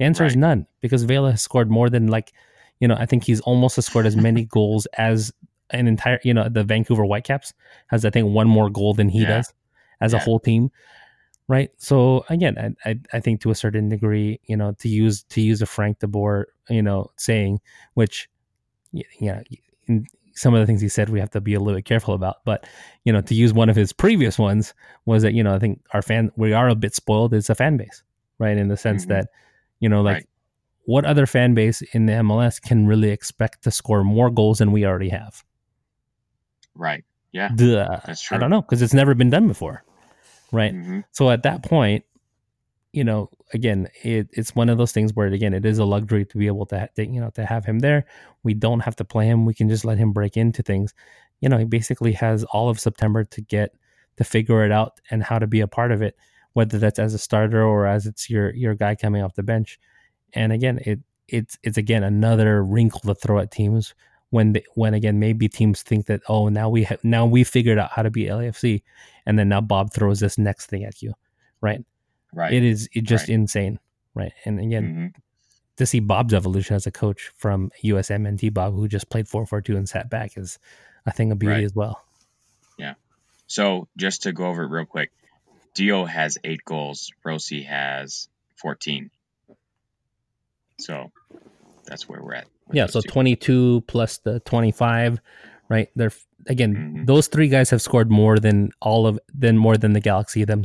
The 0.00 0.06
answer 0.06 0.24
right. 0.24 0.32
is 0.32 0.36
none 0.36 0.66
because 0.80 1.02
Vela 1.02 1.32
has 1.32 1.42
scored 1.42 1.70
more 1.70 1.90
than 1.90 2.06
like, 2.06 2.32
you 2.80 2.88
know, 2.88 2.96
I 2.98 3.04
think 3.04 3.22
he's 3.22 3.40
almost 3.42 3.80
scored 3.82 4.06
as 4.06 4.16
many 4.16 4.44
goals 4.50 4.86
as 4.96 5.30
an 5.68 5.86
entire, 5.86 6.18
you 6.24 6.32
know, 6.32 6.48
the 6.48 6.64
Vancouver 6.64 7.04
Whitecaps 7.04 7.52
has 7.88 8.06
I 8.06 8.10
think 8.10 8.28
one 8.28 8.48
more 8.48 8.70
goal 8.70 8.94
than 8.94 9.10
he 9.10 9.20
yeah. 9.20 9.28
does 9.28 9.52
as 10.00 10.14
yeah. 10.14 10.18
a 10.18 10.22
whole 10.22 10.40
team. 10.40 10.70
Right. 11.48 11.70
So 11.76 12.24
again, 12.30 12.74
I, 12.86 12.90
I, 12.90 13.00
I 13.12 13.20
think 13.20 13.42
to 13.42 13.50
a 13.50 13.54
certain 13.54 13.90
degree, 13.90 14.40
you 14.46 14.56
know, 14.56 14.72
to 14.78 14.88
use 14.88 15.24
to 15.24 15.42
use 15.42 15.60
a 15.60 15.66
Frank 15.66 15.98
de 15.98 16.08
Boer, 16.08 16.48
you 16.70 16.80
know, 16.80 17.10
saying, 17.18 17.60
which, 17.92 18.30
you 18.92 19.04
know, 19.20 19.42
in 19.86 20.06
some 20.34 20.54
of 20.54 20.60
the 20.60 20.66
things 20.66 20.80
he 20.80 20.88
said 20.88 21.10
we 21.10 21.20
have 21.20 21.30
to 21.32 21.42
be 21.42 21.52
a 21.52 21.60
little 21.60 21.76
bit 21.76 21.84
careful 21.84 22.14
about. 22.14 22.36
But 22.46 22.66
you 23.04 23.12
know, 23.12 23.20
to 23.20 23.34
use 23.34 23.52
one 23.52 23.68
of 23.68 23.76
his 23.76 23.92
previous 23.92 24.38
ones 24.38 24.72
was 25.04 25.22
that 25.24 25.34
you 25.34 25.42
know 25.42 25.54
I 25.54 25.58
think 25.58 25.82
our 25.92 26.00
fan 26.00 26.32
we 26.36 26.54
are 26.54 26.70
a 26.70 26.74
bit 26.74 26.94
spoiled 26.94 27.34
as 27.34 27.50
a 27.50 27.54
fan 27.54 27.76
base, 27.76 28.02
right? 28.38 28.56
In 28.56 28.68
the 28.68 28.78
sense 28.78 29.02
mm-hmm. 29.02 29.12
that 29.12 29.28
you 29.80 29.88
know, 29.88 30.02
like 30.02 30.14
right. 30.14 30.28
what 30.84 31.04
other 31.04 31.26
fan 31.26 31.54
base 31.54 31.82
in 31.92 32.06
the 32.06 32.12
MLS 32.14 32.60
can 32.60 32.86
really 32.86 33.10
expect 33.10 33.64
to 33.64 33.70
score 33.70 34.04
more 34.04 34.30
goals 34.30 34.58
than 34.58 34.72
we 34.72 34.86
already 34.86 35.08
have? 35.08 35.42
Right. 36.74 37.04
Yeah. 37.32 37.50
Duh. 37.54 38.00
That's 38.06 38.22
true. 38.22 38.36
I 38.36 38.40
don't 38.40 38.50
know 38.50 38.62
because 38.62 38.82
it's 38.82 38.94
never 38.94 39.14
been 39.14 39.30
done 39.30 39.48
before. 39.48 39.84
Right. 40.52 40.74
Mm-hmm. 40.74 41.00
So 41.12 41.30
at 41.30 41.42
that 41.44 41.62
point, 41.62 42.04
you 42.92 43.04
know, 43.04 43.30
again, 43.52 43.88
it, 44.02 44.28
it's 44.32 44.54
one 44.54 44.68
of 44.68 44.78
those 44.78 44.92
things 44.92 45.14
where 45.14 45.28
again, 45.28 45.54
it 45.54 45.64
is 45.64 45.78
a 45.78 45.84
luxury 45.84 46.24
to 46.24 46.38
be 46.38 46.46
able 46.46 46.66
to, 46.66 46.88
to, 46.96 47.06
you 47.06 47.20
know, 47.20 47.30
to 47.30 47.46
have 47.46 47.64
him 47.64 47.78
there. 47.78 48.04
We 48.42 48.54
don't 48.54 48.80
have 48.80 48.96
to 48.96 49.04
play 49.04 49.26
him. 49.26 49.46
We 49.46 49.54
can 49.54 49.68
just 49.68 49.84
let 49.84 49.98
him 49.98 50.12
break 50.12 50.36
into 50.36 50.62
things. 50.62 50.92
You 51.40 51.48
know, 51.48 51.58
he 51.58 51.64
basically 51.64 52.12
has 52.12 52.44
all 52.44 52.68
of 52.68 52.80
September 52.80 53.24
to 53.24 53.40
get 53.40 53.74
to 54.16 54.24
figure 54.24 54.64
it 54.64 54.72
out 54.72 55.00
and 55.10 55.22
how 55.22 55.38
to 55.38 55.46
be 55.46 55.60
a 55.60 55.68
part 55.68 55.92
of 55.92 56.02
it 56.02 56.16
whether 56.52 56.78
that's 56.78 56.98
as 56.98 57.14
a 57.14 57.18
starter 57.18 57.62
or 57.62 57.86
as 57.86 58.06
it's 58.06 58.28
your 58.28 58.54
your 58.54 58.74
guy 58.74 58.94
coming 58.94 59.22
off 59.22 59.34
the 59.34 59.42
bench. 59.42 59.78
And 60.32 60.52
again, 60.52 60.80
it 60.84 61.00
it's 61.28 61.58
it's 61.62 61.78
again 61.78 62.02
another 62.02 62.62
wrinkle 62.62 63.00
to 63.00 63.14
throw 63.14 63.38
at 63.38 63.50
teams 63.50 63.94
when 64.30 64.52
they, 64.52 64.64
when 64.74 64.94
again 64.94 65.18
maybe 65.18 65.48
teams 65.48 65.82
think 65.82 66.06
that 66.06 66.22
oh 66.28 66.48
now 66.48 66.68
we 66.68 66.84
have 66.84 67.02
now 67.04 67.26
we 67.26 67.44
figured 67.44 67.78
out 67.78 67.90
how 67.92 68.02
to 68.02 68.10
be 68.10 68.24
LAFC, 68.24 68.82
and 69.26 69.38
then 69.38 69.48
now 69.48 69.60
Bob 69.60 69.92
throws 69.92 70.20
this 70.20 70.38
next 70.38 70.66
thing 70.66 70.84
at 70.84 71.02
you, 71.02 71.14
right? 71.60 71.84
Right. 72.32 72.52
It 72.52 72.64
is 72.64 72.88
it 72.92 73.02
just 73.02 73.28
right. 73.28 73.34
insane, 73.34 73.78
right? 74.14 74.32
And 74.44 74.60
again. 74.60 74.84
Mm-hmm. 74.84 75.20
To 75.76 75.86
see 75.86 76.00
Bob's 76.00 76.34
evolution 76.34 76.76
as 76.76 76.86
a 76.86 76.90
coach 76.90 77.32
from 77.36 77.70
USMNT 77.82 78.52
Bob, 78.52 78.74
who 78.74 78.86
just 78.86 79.08
played 79.08 79.26
4 79.26 79.46
4 79.46 79.62
2 79.62 79.78
and 79.78 79.88
sat 79.88 80.10
back, 80.10 80.36
is 80.36 80.58
a 81.06 81.10
thing 81.10 81.32
of 81.32 81.38
beauty 81.38 81.54
right. 81.54 81.64
as 81.64 81.74
well. 81.74 82.04
Yeah. 82.76 82.94
So 83.46 83.88
just 83.96 84.24
to 84.24 84.32
go 84.32 84.44
over 84.44 84.64
it 84.64 84.68
real 84.68 84.84
quick, 84.84 85.10
Dio 85.74 86.04
has 86.04 86.38
eight 86.44 86.64
goals. 86.64 87.10
Rossi 87.24 87.62
has 87.62 88.28
14. 88.56 89.10
So 90.78 91.10
that's 91.86 92.08
where 92.08 92.22
we're 92.22 92.34
at. 92.34 92.46
Yeah, 92.72 92.86
so 92.86 93.00
two. 93.00 93.08
22 93.08 93.84
plus 93.86 94.18
the 94.18 94.40
25, 94.40 95.20
right? 95.68 95.88
They're 95.96 96.12
again, 96.46 96.74
mm-hmm. 96.74 97.04
those 97.04 97.28
three 97.28 97.48
guys 97.48 97.70
have 97.70 97.82
scored 97.82 98.10
more 98.10 98.38
than 98.38 98.70
all 98.80 99.06
of 99.06 99.18
than 99.34 99.58
more 99.58 99.76
than 99.76 99.92
the 99.92 100.00
Galaxy 100.00 100.44
them. 100.44 100.62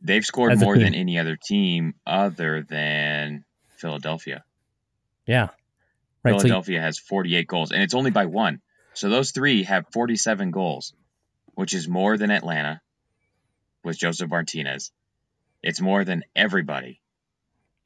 They've 0.00 0.24
scored 0.24 0.58
more 0.60 0.78
than 0.78 0.94
any 0.94 1.18
other 1.18 1.36
team 1.36 1.94
other 2.06 2.62
than 2.62 3.44
Philadelphia. 3.76 4.44
Yeah. 5.26 5.48
Right, 6.22 6.32
Philadelphia 6.32 6.78
so 6.78 6.82
has 6.82 6.98
48 6.98 7.46
goals 7.46 7.72
and 7.72 7.82
it's 7.82 7.94
only 7.94 8.10
by 8.10 8.26
one. 8.26 8.60
So 8.94 9.08
those 9.08 9.30
three 9.30 9.64
have 9.64 9.86
47 9.92 10.50
goals, 10.50 10.94
which 11.54 11.74
is 11.74 11.86
more 11.86 12.16
than 12.16 12.30
Atlanta, 12.30 12.80
with 13.86 13.96
Josef 13.98 14.28
Martinez. 14.28 14.92
It's 15.62 15.80
more 15.80 16.04
than 16.04 16.24
everybody 16.36 17.00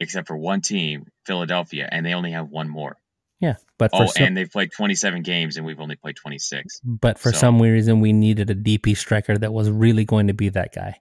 except 0.01 0.27
for 0.27 0.37
one 0.37 0.61
team, 0.63 1.07
Philadelphia, 1.27 1.89
and 1.91 2.05
they 2.05 2.15
only 2.15 2.33
have 2.33 2.49
one 2.51 2.69
more. 2.69 2.97
Yeah, 3.39 3.55
but 3.79 3.91
for 3.91 4.03
Oh, 4.03 4.07
some, 4.07 4.27
and 4.27 4.37
they've 4.37 4.51
played 4.51 4.71
27 4.73 5.23
games, 5.23 5.57
and 5.57 5.65
we've 5.65 5.81
only 5.81 5.97
played 5.97 6.17
26. 6.17 6.81
but 6.85 7.19
for 7.19 7.33
so- 7.33 7.39
some 7.39 7.63
reason 7.63 8.01
we 8.01 8.13
needed 8.13 8.51
a 8.51 8.55
DP 8.55 8.97
striker 8.97 9.37
that 9.39 9.53
was 9.53 9.71
really 9.71 10.05
going 10.05 10.27
to 10.27 10.35
be 10.35 10.49
that 10.51 10.75
guy. 10.75 11.01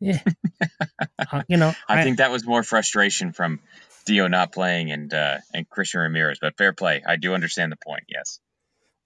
Yeah, 0.00 0.20
Uh, 1.32 1.42
you 1.48 1.56
know, 1.56 1.72
I 1.88 2.02
think 2.02 2.18
that 2.18 2.30
was 2.30 2.44
more 2.46 2.62
frustration 2.62 3.32
from 3.32 3.60
Dio 4.04 4.28
not 4.28 4.52
playing 4.52 4.90
and 4.92 5.12
uh, 5.12 5.38
and 5.54 5.68
Christian 5.68 6.00
Ramirez. 6.00 6.38
But 6.40 6.56
fair 6.58 6.72
play. 6.72 7.02
I 7.06 7.16
do 7.16 7.34
understand 7.34 7.72
the 7.72 7.76
point. 7.76 8.04
Yes. 8.08 8.38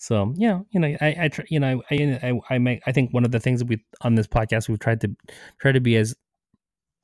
So 0.02 0.32
yeah, 0.36 0.60
you 0.70 0.80
know, 0.80 0.88
I, 1.00 1.06
I, 1.06 1.30
you 1.50 1.60
know, 1.60 1.82
I, 1.90 1.94
I, 2.22 2.40
I 2.54 2.58
make, 2.58 2.80
I 2.86 2.92
think 2.92 3.12
one 3.12 3.26
of 3.26 3.32
the 3.32 3.38
things 3.38 3.60
that 3.60 3.68
we 3.68 3.84
on 4.00 4.14
this 4.14 4.26
podcast 4.26 4.66
we've 4.66 4.78
tried 4.78 5.02
to 5.02 5.14
try 5.60 5.72
to 5.72 5.80
be 5.80 5.96
as 5.96 6.14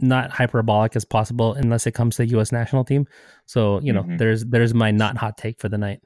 not 0.01 0.31
hyperbolic 0.31 0.97
as 0.97 1.05
possible, 1.05 1.53
unless 1.53 1.87
it 1.87 1.93
comes 1.93 2.17
to 2.17 2.23
the 2.23 2.29
U.S. 2.31 2.53
national 2.53 2.85
team. 2.85 3.07
So 3.45 3.81
you 3.83 3.93
know, 3.93 4.03
Mhm. 4.03 4.17
there's 4.19 4.45
there's 4.47 4.73
my 4.73 4.93
not 4.93 5.19
hot 5.19 5.37
take 5.37 5.61
for 5.61 5.69
the 5.69 5.77
night. 5.77 6.01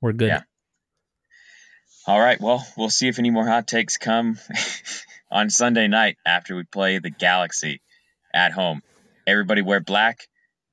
We're 0.00 0.12
good. 0.12 0.28
Yeah. 0.28 0.42
All 2.06 2.18
right. 2.20 2.40
Well, 2.40 2.66
we'll 2.76 2.90
see 2.90 3.06
if 3.08 3.18
any 3.20 3.30
more 3.30 3.46
hot 3.46 3.66
takes 3.68 3.96
come 3.96 4.38
on 5.30 5.50
Sunday 5.50 5.86
night 5.88 6.16
after 6.26 6.56
we 6.56 6.64
play 6.64 6.98
the 6.98 7.10
Galaxy 7.10 7.80
at 8.34 8.50
home. 8.52 8.82
Everybody 9.26 9.62
wear 9.62 9.80
black, 9.80 10.26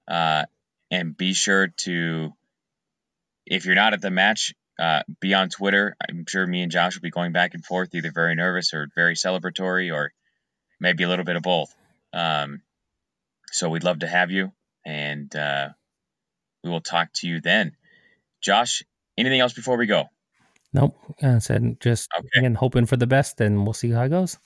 uh, 0.07 0.45
and 0.89 1.15
be 1.15 1.33
sure 1.33 1.67
to, 1.83 2.33
if 3.45 3.65
you're 3.65 3.75
not 3.75 3.93
at 3.93 4.01
the 4.01 4.11
match, 4.11 4.53
uh, 4.79 5.03
be 5.19 5.33
on 5.33 5.49
Twitter. 5.49 5.95
I'm 6.07 6.25
sure 6.27 6.45
me 6.45 6.61
and 6.63 6.71
Josh 6.71 6.95
will 6.95 7.01
be 7.01 7.11
going 7.11 7.31
back 7.31 7.53
and 7.53 7.63
forth, 7.63 7.93
either 7.93 8.11
very 8.11 8.35
nervous 8.35 8.73
or 8.73 8.87
very 8.95 9.15
celebratory, 9.15 9.93
or 9.93 10.11
maybe 10.79 11.03
a 11.03 11.09
little 11.09 11.25
bit 11.25 11.35
of 11.35 11.43
both. 11.43 11.73
Um, 12.13 12.61
so 13.51 13.69
we'd 13.69 13.83
love 13.83 13.99
to 13.99 14.07
have 14.07 14.31
you, 14.31 14.51
and 14.85 15.33
uh, 15.35 15.69
we 16.63 16.69
will 16.69 16.81
talk 16.81 17.09
to 17.15 17.27
you 17.27 17.41
then. 17.41 17.73
Josh, 18.41 18.83
anything 19.17 19.39
else 19.39 19.53
before 19.53 19.77
we 19.77 19.85
go? 19.85 20.05
Nope. 20.73 20.97
I 21.21 21.39
said 21.39 21.79
just 21.81 22.09
Okay. 22.17 22.27
again 22.37 22.55
hoping 22.55 22.85
for 22.85 22.97
the 22.97 23.07
best, 23.07 23.41
and 23.41 23.63
we'll 23.65 23.73
see 23.73 23.91
how 23.91 24.03
it 24.03 24.09
goes. 24.09 24.37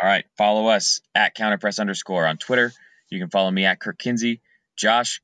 All 0.00 0.08
right. 0.08 0.24
Follow 0.38 0.68
us 0.68 1.00
at 1.14 1.34
counterpress 1.36 1.78
underscore 1.80 2.26
on 2.26 2.36
Twitter. 2.36 2.72
You 3.10 3.18
can 3.18 3.28
follow 3.30 3.50
me 3.50 3.64
at 3.64 3.80
Kirk 3.80 3.98
Kinsey. 3.98 4.40
Josh, 4.76 5.20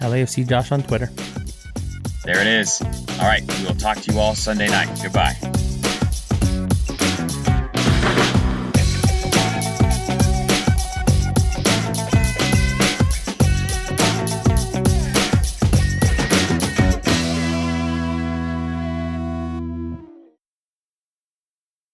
LAFC 0.00 0.48
Josh 0.48 0.72
on 0.72 0.82
Twitter. 0.82 1.10
There 2.24 2.40
it 2.40 2.46
is. 2.46 2.80
All 3.20 3.26
right. 3.26 3.42
We 3.58 3.66
will 3.66 3.74
talk 3.74 3.98
to 3.98 4.12
you 4.12 4.18
all 4.18 4.34
Sunday 4.34 4.68
night. 4.68 4.88
Goodbye. 5.02 5.36